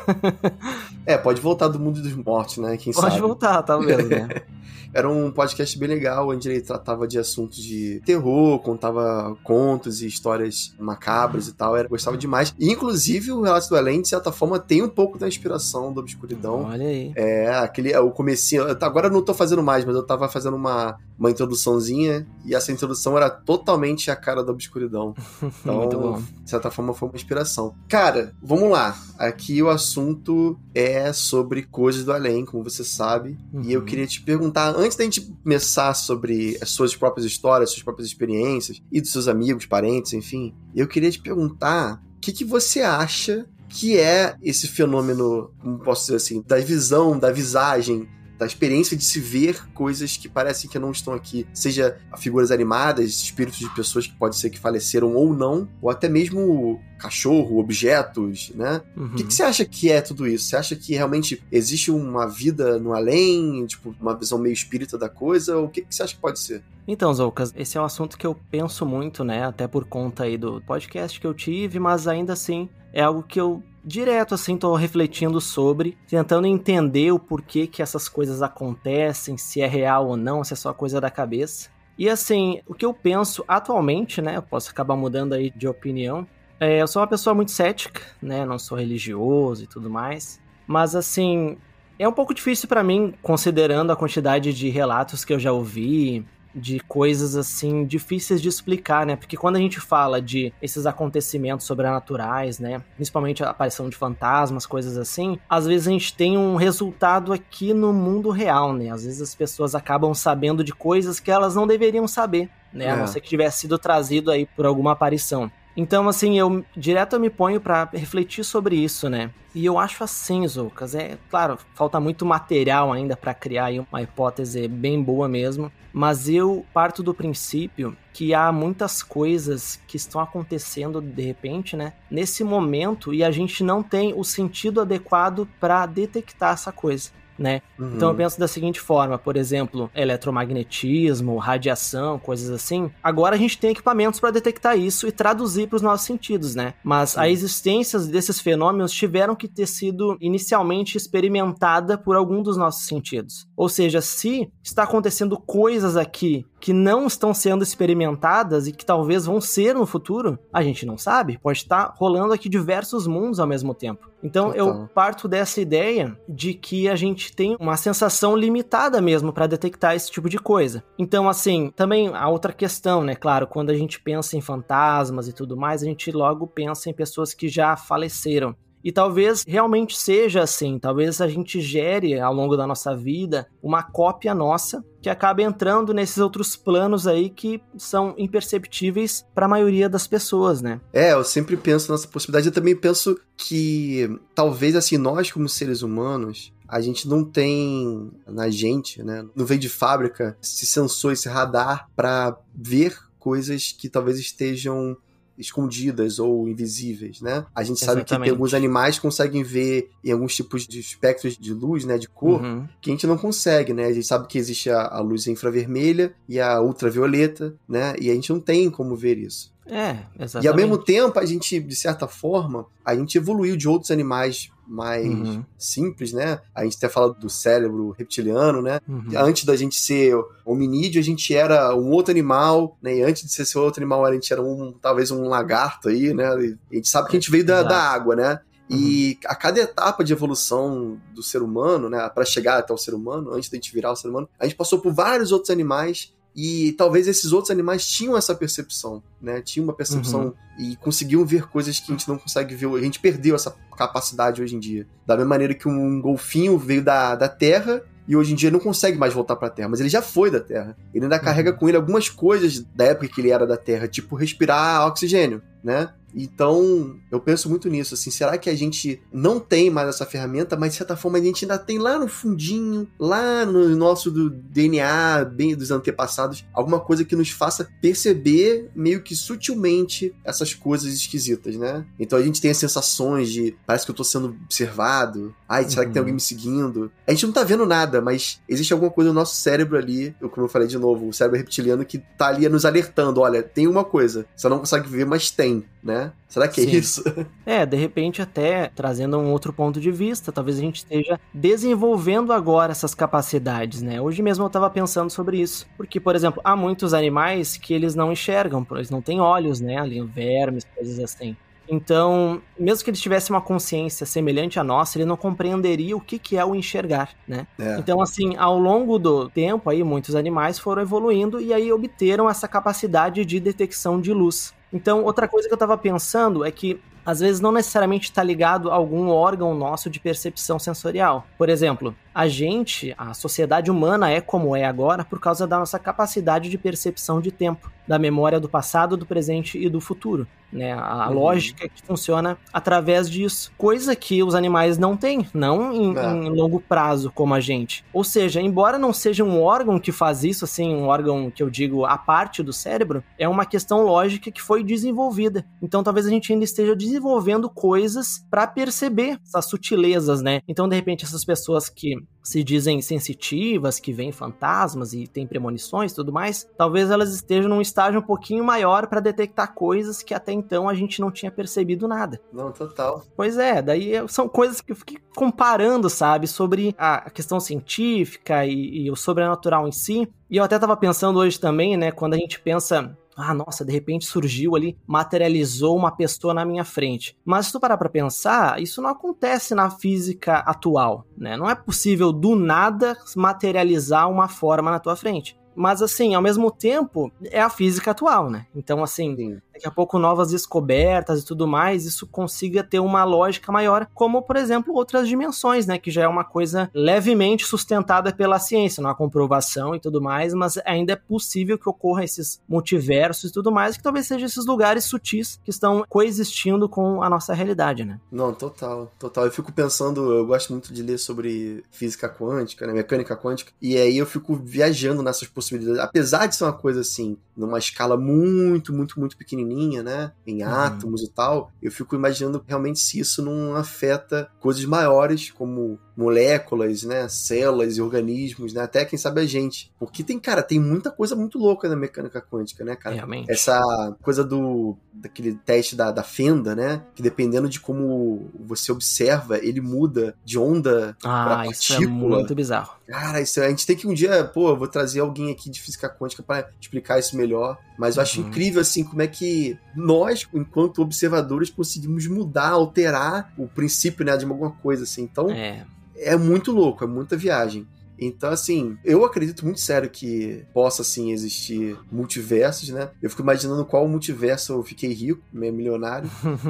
é, 1.09 1.17
pode 1.17 1.41
voltar 1.41 1.67
do 1.67 1.79
mundo 1.79 2.03
dos 2.03 2.13
mortos, 2.13 2.57
né? 2.57 2.77
Quem 2.77 2.93
pode 2.93 3.07
sabe. 3.07 3.19
voltar, 3.19 3.63
talvez, 3.63 4.07
né? 4.07 4.29
Era 4.93 5.07
um 5.07 5.31
podcast 5.31 5.77
bem 5.77 5.87
legal, 5.87 6.29
onde 6.29 6.49
ele 6.49 6.61
tratava 6.61 7.07
de 7.07 7.19
assuntos 7.19 7.63
de 7.63 8.01
terror, 8.03 8.59
contava 8.59 9.37
contos 9.43 10.01
e 10.01 10.07
histórias 10.07 10.73
macabras 10.79 11.47
e 11.47 11.53
tal. 11.53 11.77
Eu 11.77 11.87
gostava 11.87 12.17
demais. 12.17 12.55
E, 12.57 12.71
inclusive, 12.71 13.31
o 13.31 13.41
Relato 13.41 13.69
do 13.69 13.75
Além, 13.75 14.01
de 14.01 14.07
certa 14.07 14.31
forma, 14.31 14.59
tem 14.59 14.81
um 14.81 14.89
pouco 14.89 15.19
da 15.19 15.27
inspiração 15.27 15.93
do 15.93 15.99
Obscuridão. 15.99 16.63
Olha 16.63 16.87
aí. 16.87 17.11
É, 17.15 17.49
aquele, 17.57 17.91
é 17.91 17.99
o 17.99 18.09
comecinho. 18.09 18.65
Agora 18.81 19.07
eu 19.07 19.11
não 19.11 19.21
tô 19.21 19.33
fazendo 19.33 19.61
mais, 19.61 19.85
mas 19.85 19.95
eu 19.95 20.03
tava 20.03 20.27
fazendo 20.27 20.55
uma, 20.55 20.97
uma 21.19 21.29
introduçãozinha 21.29 22.25
e 22.43 22.55
essa 22.55 22.71
introdução 22.71 23.15
era 23.15 23.29
totalmente 23.29 24.09
a 24.09 24.15
cara 24.15 24.43
da 24.43 24.51
Obscuridão. 24.51 25.13
Então, 25.89 26.21
de 26.43 26.49
certa 26.49 26.71
forma, 26.71 26.93
foi 26.93 27.09
uma 27.09 27.15
inspiração. 27.15 27.75
Cara, 27.87 28.33
vamos 28.41 28.69
lá. 28.69 28.97
Aqui 29.17 29.61
o 29.61 29.69
assunto 29.69 30.57
é 30.73 30.98
sobre 31.13 31.63
coisas 31.63 32.03
do 32.03 32.11
além, 32.11 32.45
como 32.45 32.63
você 32.63 32.83
sabe. 32.83 33.37
Uhum. 33.53 33.63
E 33.63 33.73
eu 33.73 33.79
uhum. 33.79 33.85
queria 33.85 34.07
te 34.07 34.21
perguntar 34.21 34.75
antes 34.75 34.97
da 34.97 35.03
gente 35.03 35.21
começar 35.21 35.93
sobre 35.93 36.57
as 36.61 36.69
suas 36.69 36.95
próprias 36.95 37.25
histórias, 37.25 37.71
suas 37.71 37.83
próprias 37.83 38.07
experiências 38.07 38.81
e 38.91 39.01
dos 39.01 39.11
seus 39.11 39.27
amigos, 39.27 39.65
parentes, 39.65 40.13
enfim, 40.13 40.53
eu 40.75 40.87
queria 40.87 41.11
te 41.11 41.19
perguntar 41.19 42.01
o 42.17 42.19
que, 42.19 42.31
que 42.31 42.45
você 42.45 42.81
acha 42.81 43.45
que 43.69 43.97
é 43.97 44.35
esse 44.41 44.67
fenômeno, 44.67 45.51
como 45.59 45.79
posso 45.79 46.05
dizer 46.05 46.15
assim, 46.15 46.43
da 46.45 46.57
visão, 46.57 47.17
da 47.17 47.31
visagem 47.31 48.09
da 48.39 48.45
experiência 48.45 48.95
de 48.95 49.03
se 49.03 49.19
ver 49.19 49.67
coisas 49.73 50.15
que 50.15 50.29
parecem 50.29 50.69
que 50.69 50.79
não 50.79 50.91
estão 50.91 51.13
aqui, 51.13 51.45
seja 51.53 51.97
figuras 52.17 52.51
animadas, 52.51 53.09
espíritos 53.09 53.59
de 53.59 53.69
pessoas 53.75 54.07
que 54.07 54.15
pode 54.15 54.37
ser 54.37 54.49
que 54.49 54.57
faleceram 54.57 55.13
ou 55.13 55.33
não, 55.33 55.67
ou 55.81 55.89
até 55.89 56.07
mesmo 56.07 56.79
cachorro, 56.97 57.59
objetos, 57.59 58.51
né? 58.55 58.81
Uhum. 58.95 59.07
O 59.07 59.15
que, 59.15 59.25
que, 59.25 59.33
você 59.33 59.43
acha 59.43 59.65
que 59.65 59.91
é 59.91 59.99
tudo 59.99 60.25
isso? 60.25 60.45
Você 60.45 60.55
acha 60.55 60.75
que 60.75 60.93
realmente 60.93 61.43
existe 61.51 61.91
uma 61.91 62.25
vida 62.25 62.79
no 62.79 62.93
além, 62.93 63.65
tipo, 63.65 63.93
uma 63.99 64.15
visão 64.15 64.37
meio 64.37 64.53
espírita 64.53 64.97
da 64.97 65.09
coisa? 65.09 65.57
Ou 65.57 65.65
o 65.65 65.69
que, 65.69 65.81
que 65.81 65.93
você 65.93 66.03
acha 66.03 66.15
que 66.15 66.21
pode 66.21 66.39
ser? 66.39 66.63
Então, 66.87 67.13
Zoucas, 67.13 67.53
esse 67.55 67.77
é 67.77 67.81
um 67.81 67.85
assunto 67.85 68.17
que 68.17 68.25
eu 68.25 68.35
penso 68.49 68.85
muito, 68.85 69.23
né? 69.23 69.45
Até 69.45 69.67
por 69.67 69.85
conta 69.85 70.23
aí 70.23 70.37
do 70.37 70.61
podcast 70.61 71.19
que 71.19 71.27
eu 71.27 71.33
tive, 71.33 71.77
mas 71.77 72.07
ainda 72.07 72.33
assim 72.33 72.69
é 72.93 73.03
algo 73.03 73.21
que 73.21 73.39
eu 73.39 73.61
direto 73.83 74.35
assim 74.35 74.57
tô 74.57 74.75
refletindo 74.75 75.39
sobre, 75.39 75.97
tentando 76.07 76.47
entender 76.47 77.11
o 77.11 77.19
porquê 77.19 77.67
que 77.67 77.81
essas 77.81 78.07
coisas 78.07 78.41
acontecem, 78.41 79.37
se 79.37 79.61
é 79.61 79.67
real 79.67 80.07
ou 80.07 80.17
não, 80.17 80.43
se 80.43 80.53
é 80.53 80.55
só 80.55 80.73
coisa 80.73 80.99
da 80.99 81.09
cabeça. 81.09 81.69
E 81.97 82.09
assim, 82.09 82.61
o 82.65 82.73
que 82.73 82.85
eu 82.85 82.93
penso 82.93 83.43
atualmente, 83.47 84.21
né, 84.21 84.37
eu 84.37 84.41
posso 84.41 84.71
acabar 84.71 84.95
mudando 84.95 85.33
aí 85.33 85.49
de 85.49 85.67
opinião. 85.67 86.25
É, 86.59 86.81
eu 86.81 86.87
sou 86.87 87.01
uma 87.01 87.07
pessoa 87.07 87.33
muito 87.33 87.51
cética, 87.51 88.01
né, 88.21 88.45
não 88.45 88.57
sou 88.57 88.77
religioso 88.77 89.63
e 89.63 89.67
tudo 89.67 89.89
mais, 89.89 90.39
mas 90.65 90.95
assim, 90.95 91.57
é 91.97 92.07
um 92.07 92.13
pouco 92.13 92.33
difícil 92.33 92.69
para 92.69 92.83
mim 92.83 93.13
considerando 93.21 93.91
a 93.91 93.95
quantidade 93.95 94.53
de 94.53 94.69
relatos 94.69 95.25
que 95.25 95.33
eu 95.33 95.39
já 95.39 95.51
ouvi, 95.51 96.25
de 96.53 96.79
coisas 96.81 97.35
assim 97.35 97.85
difíceis 97.85 98.41
de 98.41 98.49
explicar, 98.49 99.05
né? 99.05 99.15
Porque 99.15 99.37
quando 99.37 99.55
a 99.55 99.59
gente 99.59 99.79
fala 99.79 100.21
de 100.21 100.53
esses 100.61 100.85
acontecimentos 100.85 101.65
sobrenaturais, 101.65 102.59
né, 102.59 102.81
principalmente 102.95 103.43
a 103.43 103.49
aparição 103.49 103.89
de 103.89 103.95
fantasmas, 103.95 104.65
coisas 104.65 104.97
assim, 104.97 105.39
às 105.49 105.65
vezes 105.65 105.87
a 105.87 105.91
gente 105.91 106.13
tem 106.13 106.37
um 106.37 106.55
resultado 106.55 107.31
aqui 107.31 107.73
no 107.73 107.93
mundo 107.93 108.29
real, 108.29 108.73
né? 108.73 108.89
Às 108.89 109.03
vezes 109.03 109.21
as 109.21 109.35
pessoas 109.35 109.75
acabam 109.75 110.13
sabendo 110.13 110.63
de 110.63 110.73
coisas 110.73 111.19
que 111.19 111.31
elas 111.31 111.55
não 111.55 111.67
deveriam 111.67 112.07
saber, 112.07 112.49
né? 112.73 112.85
É. 112.85 112.89
A 112.91 112.95
não 112.95 113.07
ser 113.07 113.21
que 113.21 113.29
tivesse 113.29 113.59
sido 113.59 113.77
trazido 113.77 114.31
aí 114.31 114.45
por 114.45 114.65
alguma 114.65 114.91
aparição. 114.91 115.51
Então, 115.79 116.09
assim, 116.09 116.37
eu 116.37 116.65
direto 116.75 117.13
eu 117.13 117.21
me 117.21 117.29
ponho 117.29 117.61
para 117.61 117.87
refletir 117.93 118.43
sobre 118.43 118.75
isso, 118.75 119.09
né? 119.09 119.31
E 119.55 119.65
eu 119.65 119.79
acho 119.79 120.03
assim, 120.03 120.45
Zoucas, 120.45 120.93
é 120.93 121.17
claro, 121.29 121.57
falta 121.73 122.01
muito 122.01 122.25
material 122.25 122.91
ainda 122.91 123.15
para 123.15 123.33
criar 123.33 123.71
uma 123.89 124.01
hipótese 124.01 124.67
bem 124.67 125.01
boa 125.01 125.29
mesmo, 125.29 125.71
mas 125.93 126.27
eu 126.27 126.65
parto 126.73 127.01
do 127.01 127.13
princípio 127.13 127.95
que 128.11 128.33
há 128.33 128.51
muitas 128.51 129.01
coisas 129.01 129.79
que 129.87 129.95
estão 129.95 130.19
acontecendo 130.19 130.99
de 130.99 131.21
repente, 131.21 131.77
né, 131.77 131.93
nesse 132.11 132.43
momento 132.43 133.13
e 133.13 133.23
a 133.23 133.31
gente 133.31 133.63
não 133.63 133.81
tem 133.81 134.13
o 134.13 134.23
sentido 134.25 134.81
adequado 134.81 135.47
para 135.61 135.85
detectar 135.85 136.55
essa 136.55 136.73
coisa 136.73 137.09
né? 137.39 137.61
Uhum. 137.79 137.93
Então 137.95 138.09
eu 138.09 138.15
penso 138.15 138.39
da 138.39 138.47
seguinte 138.47 138.79
forma, 138.79 139.17
por 139.17 139.37
exemplo, 139.37 139.89
eletromagnetismo, 139.95 141.37
radiação, 141.37 142.19
coisas 142.19 142.49
assim. 142.49 142.91
Agora 143.01 143.35
a 143.35 143.39
gente 143.39 143.57
tem 143.57 143.71
equipamentos 143.71 144.19
para 144.19 144.31
detectar 144.31 144.77
isso 144.77 145.07
e 145.07 145.11
traduzir 145.11 145.67
para 145.67 145.77
os 145.77 145.81
nossos 145.81 146.05
sentidos, 146.05 146.55
né? 146.55 146.73
Mas 146.83 147.11
Sim. 147.11 147.19
a 147.21 147.29
existência 147.29 147.99
desses 147.99 148.39
fenômenos 148.39 148.91
tiveram 148.91 149.35
que 149.35 149.47
ter 149.47 149.65
sido 149.65 150.17
inicialmente 150.19 150.97
experimentada 150.97 151.97
por 151.97 152.15
algum 152.15 152.43
dos 152.43 152.57
nossos 152.57 152.85
sentidos. 152.85 153.47
Ou 153.55 153.69
seja, 153.69 154.01
se 154.01 154.51
está 154.61 154.83
acontecendo 154.83 155.37
coisas 155.37 155.95
aqui 155.95 156.45
que 156.59 156.73
não 156.73 157.07
estão 157.07 157.33
sendo 157.33 157.63
experimentadas 157.63 158.67
e 158.67 158.71
que 158.71 158.85
talvez 158.85 159.25
vão 159.25 159.39
ser 159.39 159.75
no 159.75 159.85
futuro, 159.85 160.37
a 160.51 160.61
gente 160.61 160.85
não 160.85 160.97
sabe. 160.97 161.37
Pode 161.41 161.59
estar 161.59 161.93
rolando 161.95 162.33
aqui 162.33 162.49
diversos 162.49 163.07
mundos 163.07 163.39
ao 163.39 163.47
mesmo 163.47 163.73
tempo. 163.73 164.09
Então 164.21 164.51
Total. 164.51 164.67
eu 164.67 164.87
parto 164.93 165.27
dessa 165.27 165.61
ideia 165.61 166.17
de 166.27 166.53
que 166.53 166.89
a 166.89 166.95
gente 166.95 167.33
tem 167.33 167.55
uma 167.59 167.77
sensação 167.77 168.35
limitada 168.35 169.01
mesmo 169.01 169.31
para 169.31 169.47
detectar 169.47 169.95
esse 169.95 170.11
tipo 170.11 170.29
de 170.29 170.37
coisa. 170.37 170.83
Então, 170.97 171.29
assim, 171.29 171.71
também 171.75 172.09
a 172.13 172.27
outra 172.27 172.51
questão, 172.51 173.03
né? 173.03 173.15
Claro, 173.15 173.47
quando 173.47 173.69
a 173.69 173.75
gente 173.75 173.99
pensa 174.01 174.35
em 174.35 174.41
fantasmas 174.41 175.27
e 175.27 175.33
tudo 175.33 175.55
mais, 175.55 175.81
a 175.81 175.85
gente 175.85 176.11
logo 176.11 176.45
pensa 176.47 176.89
em 176.89 176.93
pessoas 176.93 177.33
que 177.33 177.47
já 177.47 177.77
faleceram. 177.77 178.55
E 178.83 178.91
talvez 178.91 179.43
realmente 179.47 179.97
seja 179.97 180.41
assim, 180.41 180.79
talvez 180.79 181.19
a 181.21 181.27
gente 181.27 181.59
gere 181.61 182.19
ao 182.19 182.33
longo 182.33 182.55
da 182.55 182.65
nossa 182.65 182.95
vida 182.95 183.47
uma 183.61 183.83
cópia 183.83 184.33
nossa 184.33 184.83
que 185.01 185.09
acaba 185.09 185.41
entrando 185.41 185.93
nesses 185.93 186.17
outros 186.17 186.55
planos 186.55 187.07
aí 187.07 187.29
que 187.29 187.61
são 187.77 188.13
imperceptíveis 188.17 189.25
para 189.33 189.45
a 189.45 189.49
maioria 189.49 189.89
das 189.89 190.07
pessoas, 190.07 190.61
né? 190.61 190.79
É, 190.93 191.13
eu 191.13 191.23
sempre 191.23 191.55
penso 191.57 191.91
nessa 191.91 192.07
possibilidade. 192.07 192.47
Eu 192.47 192.53
também 192.53 192.75
penso 192.75 193.19
que 193.37 194.19
talvez 194.35 194.75
assim 194.75 194.97
nós 194.97 195.31
como 195.31 195.47
seres 195.47 195.81
humanos 195.81 196.53
a 196.67 196.79
gente 196.81 197.07
não 197.07 197.23
tem 197.23 198.11
na 198.27 198.49
gente, 198.49 199.01
né? 199.01 199.25
Não 199.35 199.45
vem 199.45 199.57
de 199.57 199.67
fábrica 199.67 200.37
esse 200.41 200.67
sensor, 200.67 201.13
esse 201.13 201.27
radar 201.27 201.89
para 201.95 202.37
ver 202.53 202.95
coisas 203.17 203.71
que 203.71 203.89
talvez 203.89 204.19
estejam 204.19 204.95
escondidas 205.39 206.19
ou 206.19 206.47
invisíveis, 206.47 207.21
né? 207.21 207.45
A 207.55 207.63
gente 207.63 207.79
sabe 207.79 208.01
Exatamente. 208.01 208.27
que 208.27 208.31
alguns 208.31 208.53
animais 208.53 208.99
conseguem 208.99 209.41
ver 209.41 209.89
em 210.03 210.11
alguns 210.11 210.35
tipos 210.35 210.67
de 210.67 210.79
espectros 210.79 211.37
de 211.37 211.53
luz, 211.53 211.85
né, 211.85 211.97
de 211.97 212.09
cor, 212.09 212.43
uhum. 212.43 212.67
que 212.81 212.91
a 212.91 212.93
gente 212.93 213.07
não 213.07 213.17
consegue, 213.17 213.73
né? 213.73 213.85
A 213.85 213.93
gente 213.93 214.05
sabe 214.05 214.27
que 214.27 214.37
existe 214.37 214.69
a, 214.69 214.87
a 214.87 214.99
luz 214.99 215.25
infravermelha 215.27 216.13
e 216.27 216.39
a 216.39 216.61
ultravioleta, 216.61 217.55
né? 217.67 217.95
E 217.99 218.11
a 218.11 218.13
gente 218.13 218.31
não 218.31 218.39
tem 218.39 218.69
como 218.69 218.95
ver 218.95 219.17
isso. 219.17 219.51
É, 219.65 219.97
exatamente. 220.19 220.45
E 220.45 220.47
ao 220.47 220.55
mesmo 220.55 220.77
tempo, 220.77 221.19
a 221.19 221.25
gente, 221.25 221.59
de 221.59 221.75
certa 221.75 222.07
forma, 222.07 222.65
a 222.83 222.95
gente 222.95 223.17
evoluiu 223.17 223.55
de 223.55 223.67
outros 223.67 223.91
animais 223.91 224.49
mais 224.69 225.05
uhum. 225.05 225.43
simples, 225.57 226.13
né? 226.13 226.39
A 226.53 226.63
gente 226.63 226.77
até 226.77 226.87
fala 226.87 227.11
do 227.11 227.29
cérebro 227.29 227.89
reptiliano, 227.97 228.61
né? 228.61 228.79
Uhum. 228.87 229.05
Antes 229.17 229.43
da 229.43 229.55
gente 229.55 229.75
ser 229.75 230.15
hominídeo, 230.45 231.01
a 231.01 231.03
gente 231.03 231.33
era 231.33 231.75
um 231.75 231.89
outro 231.89 232.11
animal, 232.11 232.77
né? 232.81 232.97
E 232.97 233.03
antes 233.03 233.23
de 233.23 233.33
ser 233.33 233.41
esse 233.41 233.57
outro 233.57 233.81
animal, 233.81 234.05
a 234.05 234.13
gente 234.13 234.31
era 234.31 234.41
um, 234.41 234.71
talvez 234.71 235.09
um 235.09 235.27
lagarto 235.27 235.89
aí, 235.89 236.13
né? 236.13 236.29
E 236.39 236.57
a 236.71 236.75
gente 236.75 236.87
sabe 236.87 237.09
que 237.09 237.17
a 237.17 237.19
gente 237.19 237.31
veio 237.31 237.45
da, 237.45 237.63
da 237.63 237.81
água, 237.81 238.15
né? 238.15 238.39
E 238.69 239.17
uhum. 239.23 239.31
a 239.31 239.35
cada 239.35 239.59
etapa 239.59 240.03
de 240.03 240.13
evolução 240.13 241.01
do 241.13 241.23
ser 241.23 241.41
humano, 241.41 241.89
né, 241.89 242.07
para 242.13 242.23
chegar 242.23 242.59
até 242.59 242.71
o 242.71 242.77
ser 242.77 242.93
humano, 242.93 243.33
antes 243.33 243.49
da 243.49 243.55
gente 243.55 243.73
virar 243.73 243.91
o 243.91 243.95
ser 243.95 244.09
humano, 244.09 244.29
a 244.39 244.45
gente 244.45 244.55
passou 244.55 244.79
por 244.79 244.93
vários 244.93 245.31
outros 245.31 245.49
animais 245.49 246.13
e 246.41 246.71
talvez 246.71 247.05
esses 247.05 247.33
outros 247.33 247.51
animais 247.51 247.85
tinham 247.85 248.15
essa 248.15 248.33
percepção, 248.33 249.03
né? 249.21 249.41
Tinham 249.41 249.65
uma 249.65 249.73
percepção 249.73 250.27
uhum. 250.27 250.33
e 250.57 250.77
conseguiam 250.77 251.25
ver 251.25 251.49
coisas 251.49 251.81
que 251.81 251.91
a 251.91 251.93
gente 251.93 252.07
não 252.07 252.17
consegue 252.17 252.55
ver. 252.55 252.73
A 252.73 252.79
gente 252.79 252.97
perdeu 252.97 253.35
essa 253.35 253.53
capacidade 253.75 254.41
hoje 254.41 254.55
em 254.55 254.59
dia. 254.59 254.87
Da 255.05 255.17
mesma 255.17 255.31
maneira 255.31 255.53
que 255.53 255.67
um 255.67 255.99
golfinho 255.99 256.57
veio 256.57 256.81
da, 256.81 257.13
da 257.15 257.27
Terra 257.27 257.83
e 258.07 258.15
hoje 258.15 258.31
em 258.31 258.35
dia 258.37 258.49
não 258.49 258.59
consegue 258.61 258.97
mais 258.97 259.13
voltar 259.13 259.35
para 259.35 259.49
a 259.49 259.51
Terra, 259.51 259.67
mas 259.67 259.81
ele 259.81 259.89
já 259.89 260.01
foi 260.01 260.31
da 260.31 260.39
Terra. 260.39 260.77
Ele 260.93 261.03
ainda 261.03 261.19
carrega 261.19 261.51
uhum. 261.51 261.57
com 261.57 261.67
ele 261.67 261.75
algumas 261.75 262.07
coisas 262.07 262.63
da 262.73 262.85
época 262.85 263.09
que 263.09 263.19
ele 263.19 263.31
era 263.31 263.45
da 263.45 263.57
Terra, 263.57 263.85
tipo 263.89 264.15
respirar 264.15 264.87
oxigênio, 264.87 265.41
né? 265.61 265.89
Então, 266.13 266.95
eu 267.11 267.19
penso 267.19 267.49
muito 267.49 267.69
nisso, 267.69 267.93
assim, 267.93 268.11
será 268.11 268.37
que 268.37 268.49
a 268.49 268.55
gente 268.55 269.01
não 269.11 269.39
tem 269.39 269.69
mais 269.69 269.89
essa 269.89 270.05
ferramenta, 270.05 270.55
mas 270.55 270.71
de 270.71 270.77
certa 270.77 270.95
forma 270.95 271.17
a 271.17 271.21
gente 271.21 271.45
ainda 271.45 271.57
tem 271.57 271.77
lá 271.77 271.97
no 271.97 272.07
fundinho, 272.07 272.87
lá 272.99 273.45
no 273.45 273.75
nosso 273.75 274.11
do 274.11 274.29
DNA, 274.29 275.25
bem 275.25 275.55
dos 275.55 275.71
antepassados, 275.71 276.45
alguma 276.53 276.79
coisa 276.79 277.05
que 277.05 277.15
nos 277.15 277.29
faça 277.29 277.69
perceber 277.81 278.69
meio 278.75 279.01
que 279.01 279.15
sutilmente 279.15 280.13
essas 280.23 280.53
coisas 280.53 280.93
esquisitas, 280.93 281.55
né? 281.55 281.85
Então 281.99 282.17
a 282.17 282.21
gente 282.21 282.41
tem 282.41 282.51
as 282.51 282.57
sensações 282.57 283.29
de 283.29 283.55
parece 283.65 283.85
que 283.85 283.91
eu 283.91 283.95
tô 283.95 284.03
sendo 284.03 284.35
observado, 284.43 285.33
ai, 285.47 285.67
será 285.69 285.81
uhum. 285.81 285.87
que 285.87 285.93
tem 285.93 285.99
alguém 285.99 286.13
me 286.13 286.21
seguindo? 286.21 286.91
A 287.07 287.11
gente 287.11 287.25
não 287.25 287.33
tá 287.33 287.43
vendo 287.43 287.65
nada, 287.65 288.01
mas 288.01 288.39
existe 288.47 288.73
alguma 288.73 288.91
coisa 288.91 289.09
no 289.09 289.15
nosso 289.15 289.35
cérebro 289.35 289.77
ali, 289.77 290.15
como 290.31 290.45
eu 290.45 290.49
falei 290.49 290.67
de 290.67 290.77
novo, 290.77 291.07
o 291.07 291.13
cérebro 291.13 291.37
reptiliano 291.37 291.85
que 291.85 291.99
tá 292.17 292.27
ali 292.27 292.47
nos 292.47 292.65
alertando, 292.65 293.21
olha, 293.21 293.41
tem 293.43 293.67
uma 293.67 293.83
coisa, 293.83 294.25
você 294.35 294.47
não 294.47 294.59
consegue 294.59 294.87
ver, 294.87 295.05
mas 295.05 295.31
tem, 295.31 295.65
né? 295.83 295.98
Será 296.27 296.47
que 296.47 296.61
é 296.61 296.63
Sim. 296.63 296.69
é 296.69 296.75
isso? 296.75 297.03
É, 297.45 297.65
de 297.65 297.75
repente 297.75 298.21
até 298.21 298.67
trazendo 298.75 299.17
um 299.17 299.31
outro 299.31 299.51
ponto 299.51 299.81
de 299.81 299.91
vista, 299.91 300.31
talvez 300.31 300.57
a 300.57 300.61
gente 300.61 300.77
esteja 300.77 301.19
desenvolvendo 301.33 302.31
agora 302.31 302.71
essas 302.71 302.93
capacidades, 302.93 303.81
né? 303.81 303.99
Hoje 303.99 304.21
mesmo 304.21 304.43
eu 304.43 304.47
estava 304.47 304.69
pensando 304.69 305.09
sobre 305.09 305.41
isso, 305.41 305.65
porque 305.75 305.99
por 305.99 306.15
exemplo, 306.15 306.39
há 306.43 306.55
muitos 306.55 306.93
animais 306.93 307.57
que 307.57 307.73
eles 307.73 307.95
não 307.95 308.11
enxergam, 308.11 308.65
eles 308.71 308.91
não 308.91 309.01
têm 309.01 309.19
olhos, 309.19 309.59
né? 309.59 309.77
Ali 309.77 309.99
vermes, 310.01 310.63
coisas 310.75 310.99
assim. 310.99 311.35
Então, 311.69 312.41
mesmo 312.59 312.83
que 312.83 312.89
ele 312.89 312.97
tivesse 312.97 313.29
uma 313.29 313.39
consciência 313.39 314.05
semelhante 314.05 314.59
à 314.59 314.63
nossa, 314.63 314.97
ele 314.97 315.05
não 315.05 315.15
compreenderia 315.15 315.95
o 315.95 316.01
que, 316.01 316.17
que 316.17 316.35
é 316.35 316.43
o 316.43 316.55
enxergar, 316.55 317.11
né? 317.27 317.45
É. 317.59 317.77
Então, 317.77 318.01
assim, 318.01 318.35
ao 318.37 318.57
longo 318.57 318.97
do 318.97 319.29
tempo 319.29 319.69
aí, 319.69 319.83
muitos 319.83 320.15
animais 320.15 320.57
foram 320.57 320.81
evoluindo 320.81 321.39
e 321.39 321.53
aí 321.53 321.71
obteram 321.71 322.27
essa 322.27 322.47
capacidade 322.47 323.23
de 323.23 323.39
detecção 323.39 324.01
de 324.01 324.11
luz. 324.11 324.53
Então, 324.71 325.03
outra 325.03 325.27
coisa 325.27 325.47
que 325.47 325.53
eu 325.53 325.57
estava 325.57 325.77
pensando 325.77 326.45
é 326.45 326.51
que 326.51 326.79
às 327.05 327.19
vezes 327.19 327.41
não 327.41 327.51
necessariamente 327.51 328.05
está 328.05 328.21
ligado 328.21 328.69
a 328.69 328.75
algum 328.75 329.09
órgão 329.09 329.55
nosso 329.55 329.89
de 329.89 329.99
percepção 329.99 330.59
sensorial. 330.59 331.25
Por 331.37 331.49
exemplo, 331.49 331.95
a 332.13 332.27
gente, 332.27 332.93
a 332.97 333.13
sociedade 333.13 333.71
humana 333.71 334.09
é 334.09 334.21
como 334.21 334.55
é 334.55 334.65
agora 334.65 335.05
por 335.05 335.19
causa 335.19 335.47
da 335.47 335.59
nossa 335.59 335.79
capacidade 335.79 336.49
de 336.49 336.57
percepção 336.57 337.21
de 337.21 337.31
tempo, 337.31 337.71
da 337.87 337.97
memória 337.97 338.39
do 338.39 338.49
passado, 338.49 338.97
do 338.97 339.05
presente 339.05 339.57
e 339.57 339.69
do 339.69 339.81
futuro. 339.81 340.27
Né? 340.51 340.73
A 340.73 341.07
uhum. 341.09 341.13
lógica 341.13 341.69
que 341.69 341.81
funciona 341.83 342.37
através 342.51 343.09
disso. 343.09 343.51
Coisa 343.55 343.95
que 343.95 344.23
os 344.23 344.33
animais 344.33 344.77
não 344.77 344.97
têm, 344.97 345.27
não 345.33 345.71
em, 345.71 345.95
é. 345.95 346.11
em, 346.11 346.29
longo 346.29 346.59
prazo 346.59 347.11
como 347.13 347.35
a 347.35 347.39
gente. 347.39 347.85
Ou 347.93 348.03
seja, 348.03 348.41
embora 348.41 348.77
não 348.77 348.91
seja 348.91 349.23
um 349.23 349.41
órgão 349.41 349.79
que 349.79 349.91
faz 349.91 350.23
isso, 350.23 350.45
assim, 350.45 350.73
um 350.73 350.87
órgão 350.87 351.29
que 351.29 351.43
eu 351.43 351.49
digo 351.49 351.85
a 351.85 351.97
parte 351.97 352.41
do 352.41 352.51
cérebro, 352.51 353.03
é 353.17 353.27
uma 353.27 353.45
questão 353.45 353.83
lógica 353.83 354.31
que 354.31 354.41
foi 354.41 354.63
desenvolvida. 354.63 355.45
Então 355.61 355.83
talvez 355.83 356.07
a 356.07 356.09
gente 356.09 356.33
ainda 356.33 356.45
esteja 356.45 356.75
desenvolvendo 356.75 357.49
coisas 357.49 358.25
para 358.29 358.47
perceber 358.47 359.19
essas 359.23 359.45
sutilezas, 359.45 360.21
né? 360.21 360.41
Então, 360.47 360.67
de 360.67 360.75
repente, 360.75 361.05
essas 361.05 361.23
pessoas 361.23 361.69
que 361.69 361.95
se 362.21 362.43
dizem 362.43 362.81
sensitivas, 362.81 363.79
que 363.79 363.91
veem 363.91 364.11
fantasmas 364.11 364.93
e 364.93 365.07
têm 365.07 365.25
premonições 365.25 365.91
e 365.91 365.95
tudo 365.95 366.13
mais, 366.13 366.47
talvez 366.57 366.91
elas 366.91 367.13
estejam 367.13 367.49
num 367.49 367.61
estágio 367.61 367.99
um 367.99 368.03
pouquinho 368.03 368.43
maior 368.43 368.87
para 368.87 368.99
detectar 368.99 369.53
coisas 369.53 370.03
que 370.03 370.13
até 370.13 370.31
então 370.31 370.69
a 370.69 370.73
gente 370.73 371.01
não 371.01 371.11
tinha 371.11 371.31
percebido 371.31 371.87
nada. 371.87 372.21
Não, 372.31 372.51
total. 372.51 373.03
Pois 373.15 373.37
é, 373.37 373.61
daí 373.61 373.93
são 374.07 374.29
coisas 374.29 374.61
que 374.61 374.71
eu 374.71 374.75
fiquei 374.75 374.97
comparando, 375.15 375.89
sabe, 375.89 376.27
sobre 376.27 376.75
a 376.77 377.09
questão 377.09 377.39
científica 377.39 378.45
e, 378.45 378.85
e 378.85 378.91
o 378.91 378.95
sobrenatural 378.95 379.67
em 379.67 379.71
si. 379.71 380.07
E 380.29 380.37
eu 380.37 380.43
até 380.43 380.55
estava 380.55 380.77
pensando 380.77 381.19
hoje 381.19 381.39
também, 381.39 381.75
né, 381.75 381.91
quando 381.91 382.13
a 382.13 382.17
gente 382.17 382.39
pensa 382.39 382.95
ah, 383.19 383.33
nossa, 383.33 383.65
de 383.65 383.71
repente 383.71 384.05
surgiu 384.05 384.55
ali, 384.55 384.77
materializou 384.87 385.77
uma 385.77 385.91
pessoa 385.91 386.33
na 386.33 386.45
minha 386.45 386.63
frente. 386.63 387.17
Mas 387.25 387.47
se 387.47 387.51
tu 387.51 387.59
parar 387.59 387.77
pra 387.77 387.89
pensar, 387.89 388.61
isso 388.61 388.81
não 388.81 388.89
acontece 388.89 389.53
na 389.53 389.69
física 389.69 390.37
atual, 390.39 391.05
né? 391.17 391.37
Não 391.37 391.49
é 391.49 391.55
possível 391.55 392.11
do 392.11 392.35
nada 392.35 392.97
materializar 393.15 394.09
uma 394.09 394.27
forma 394.27 394.71
na 394.71 394.79
tua 394.79 394.95
frente. 394.95 395.37
Mas 395.55 395.81
assim, 395.81 396.15
ao 396.15 396.21
mesmo 396.21 396.51
tempo, 396.51 397.11
é 397.25 397.41
a 397.41 397.49
física 397.49 397.91
atual, 397.91 398.29
né? 398.29 398.45
Então, 398.55 398.81
assim, 398.81 399.15
Sim 399.15 399.41
daqui 399.59 399.67
a 399.67 399.71
pouco 399.71 399.99
novas 399.99 400.29
descobertas 400.29 401.21
e 401.21 401.25
tudo 401.25 401.45
mais, 401.45 401.85
isso 401.85 402.07
consiga 402.07 402.63
ter 402.63 402.79
uma 402.79 403.03
lógica 403.03 403.51
maior, 403.51 403.85
como 403.93 404.21
por 404.21 404.37
exemplo 404.37 404.73
outras 404.73 405.07
dimensões, 405.07 405.67
né, 405.67 405.77
que 405.77 405.91
já 405.91 406.03
é 406.03 406.07
uma 406.07 406.23
coisa 406.23 406.71
levemente 406.73 407.45
sustentada 407.45 408.13
pela 408.13 408.39
ciência, 408.39 408.87
há 408.87 408.95
comprovação 408.95 409.75
e 409.75 409.79
tudo 409.79 410.01
mais, 410.01 410.33
mas 410.33 410.57
ainda 410.65 410.93
é 410.93 410.95
possível 410.95 411.57
que 411.57 411.67
ocorra 411.67 412.05
esses 412.05 412.41
multiversos 412.47 413.29
e 413.29 413.33
tudo 413.33 413.51
mais, 413.51 413.75
que 413.75 413.83
talvez 413.83 414.07
sejam 414.07 414.25
esses 414.25 414.45
lugares 414.45 414.85
sutis 414.85 415.39
que 415.43 415.49
estão 415.49 415.83
coexistindo 415.89 416.69
com 416.69 417.03
a 417.03 417.09
nossa 417.09 417.33
realidade, 417.33 417.83
né? 417.83 417.99
Não, 418.09 418.33
total, 418.33 418.89
total. 418.97 419.25
Eu 419.25 419.31
fico 419.31 419.51
pensando, 419.51 420.13
eu 420.13 420.25
gosto 420.25 420.53
muito 420.53 420.73
de 420.73 420.81
ler 420.81 420.97
sobre 420.97 421.63
física 421.69 422.07
quântica, 422.07 422.65
né, 422.65 422.71
mecânica 422.71 423.17
quântica, 423.17 423.51
e 423.61 423.77
aí 423.77 423.97
eu 423.97 424.05
fico 424.05 424.35
viajando 424.35 425.03
nessas 425.03 425.27
possibilidades, 425.27 425.81
apesar 425.81 426.27
de 426.27 426.35
ser 426.35 426.45
uma 426.45 426.53
coisa 426.53 426.79
assim, 426.79 427.17
numa 427.35 427.57
escala 427.57 427.97
muito, 427.97 428.73
muito, 428.73 428.99
muito 428.99 429.17
pequenininha 429.17 429.48
pequenininha, 429.49 429.83
né? 429.83 430.11
Em 430.25 430.43
uhum. 430.43 430.49
átomos 430.49 431.01
e 431.01 431.09
tal. 431.09 431.51
Eu 431.61 431.71
fico 431.71 431.95
imaginando 431.95 432.43
realmente 432.47 432.79
se 432.79 432.99
isso 432.99 433.23
não 433.23 433.55
afeta 433.55 434.29
coisas 434.39 434.63
maiores, 434.65 435.31
como 435.31 435.79
moléculas, 435.99 436.83
né, 436.83 437.09
células 437.09 437.75
e 437.75 437.81
organismos, 437.81 438.53
né, 438.53 438.61
até 438.61 438.85
quem 438.85 438.97
sabe 438.97 439.19
a 439.19 439.25
gente. 439.25 439.69
Porque 439.77 440.01
tem, 440.01 440.17
cara, 440.17 440.41
tem 440.41 440.57
muita 440.57 440.89
coisa 440.89 441.13
muito 441.13 441.37
louca 441.37 441.67
na 441.67 441.75
mecânica 441.75 442.21
quântica, 442.21 442.63
né, 442.63 442.73
cara? 442.73 442.95
Realmente. 442.95 443.29
Essa 443.29 443.59
coisa 444.01 444.23
do 444.23 444.77
daquele 444.93 445.33
teste 445.33 445.75
da, 445.75 445.91
da 445.91 446.03
fenda, 446.03 446.55
né, 446.55 446.83
que 446.95 447.01
dependendo 447.01 447.49
de 447.49 447.59
como 447.59 448.29
você 448.39 448.71
observa, 448.71 449.37
ele 449.39 449.59
muda 449.59 450.15
de 450.23 450.39
onda 450.39 450.95
ah, 451.03 451.25
para 451.25 451.35
partícula. 451.35 451.51
Isso 451.51 451.83
é 451.83 451.87
muito 451.87 452.35
bizarro. 452.35 452.79
Cara, 452.87 453.21
isso, 453.21 453.41
a 453.41 453.49
gente 453.49 453.67
tem 453.67 453.75
que 453.75 453.87
um 453.87 453.93
dia, 453.93 454.23
pô, 454.23 454.49
eu 454.49 454.57
vou 454.57 454.67
trazer 454.67 455.01
alguém 455.01 455.31
aqui 455.31 455.49
de 455.49 455.61
física 455.61 455.89
quântica 455.89 456.23
para 456.23 456.49
explicar 456.59 456.97
isso 456.97 457.15
melhor. 457.15 457.57
Mas 457.77 457.95
eu 457.95 458.03
acho 458.03 458.19
uhum. 458.19 458.27
incrível, 458.27 458.59
assim, 458.59 458.83
como 458.83 459.01
é 459.01 459.07
que 459.07 459.38
nós, 459.75 460.27
enquanto 460.33 460.81
observadores, 460.81 461.49
conseguimos 461.49 462.07
mudar, 462.07 462.49
alterar 462.49 463.33
o 463.37 463.47
princípio, 463.47 464.05
né, 464.05 464.15
de 464.15 464.25
alguma 464.25 464.51
coisa, 464.51 464.83
assim. 464.83 465.03
Então, 465.03 465.29
é 465.29 465.65
é 465.99 466.15
muito 466.15 466.51
louco, 466.51 466.83
é 466.83 466.87
muita 466.87 467.17
viagem. 467.17 467.67
Então, 467.99 468.29
assim, 468.31 468.77
eu 468.83 469.03
acredito 469.03 469.45
muito 469.45 469.59
sério 469.59 469.89
que 469.89 470.45
possa, 470.53 470.81
assim, 470.81 471.11
existir 471.11 471.77
multiversos, 471.91 472.69
né? 472.69 472.89
Eu 473.01 473.09
fico 473.09 473.21
imaginando 473.21 473.65
qual 473.65 473.87
multiverso 473.87 474.53
eu 474.53 474.63
fiquei 474.63 474.93
rico, 474.93 475.21
meio 475.31 475.53
milionário. 475.53 476.09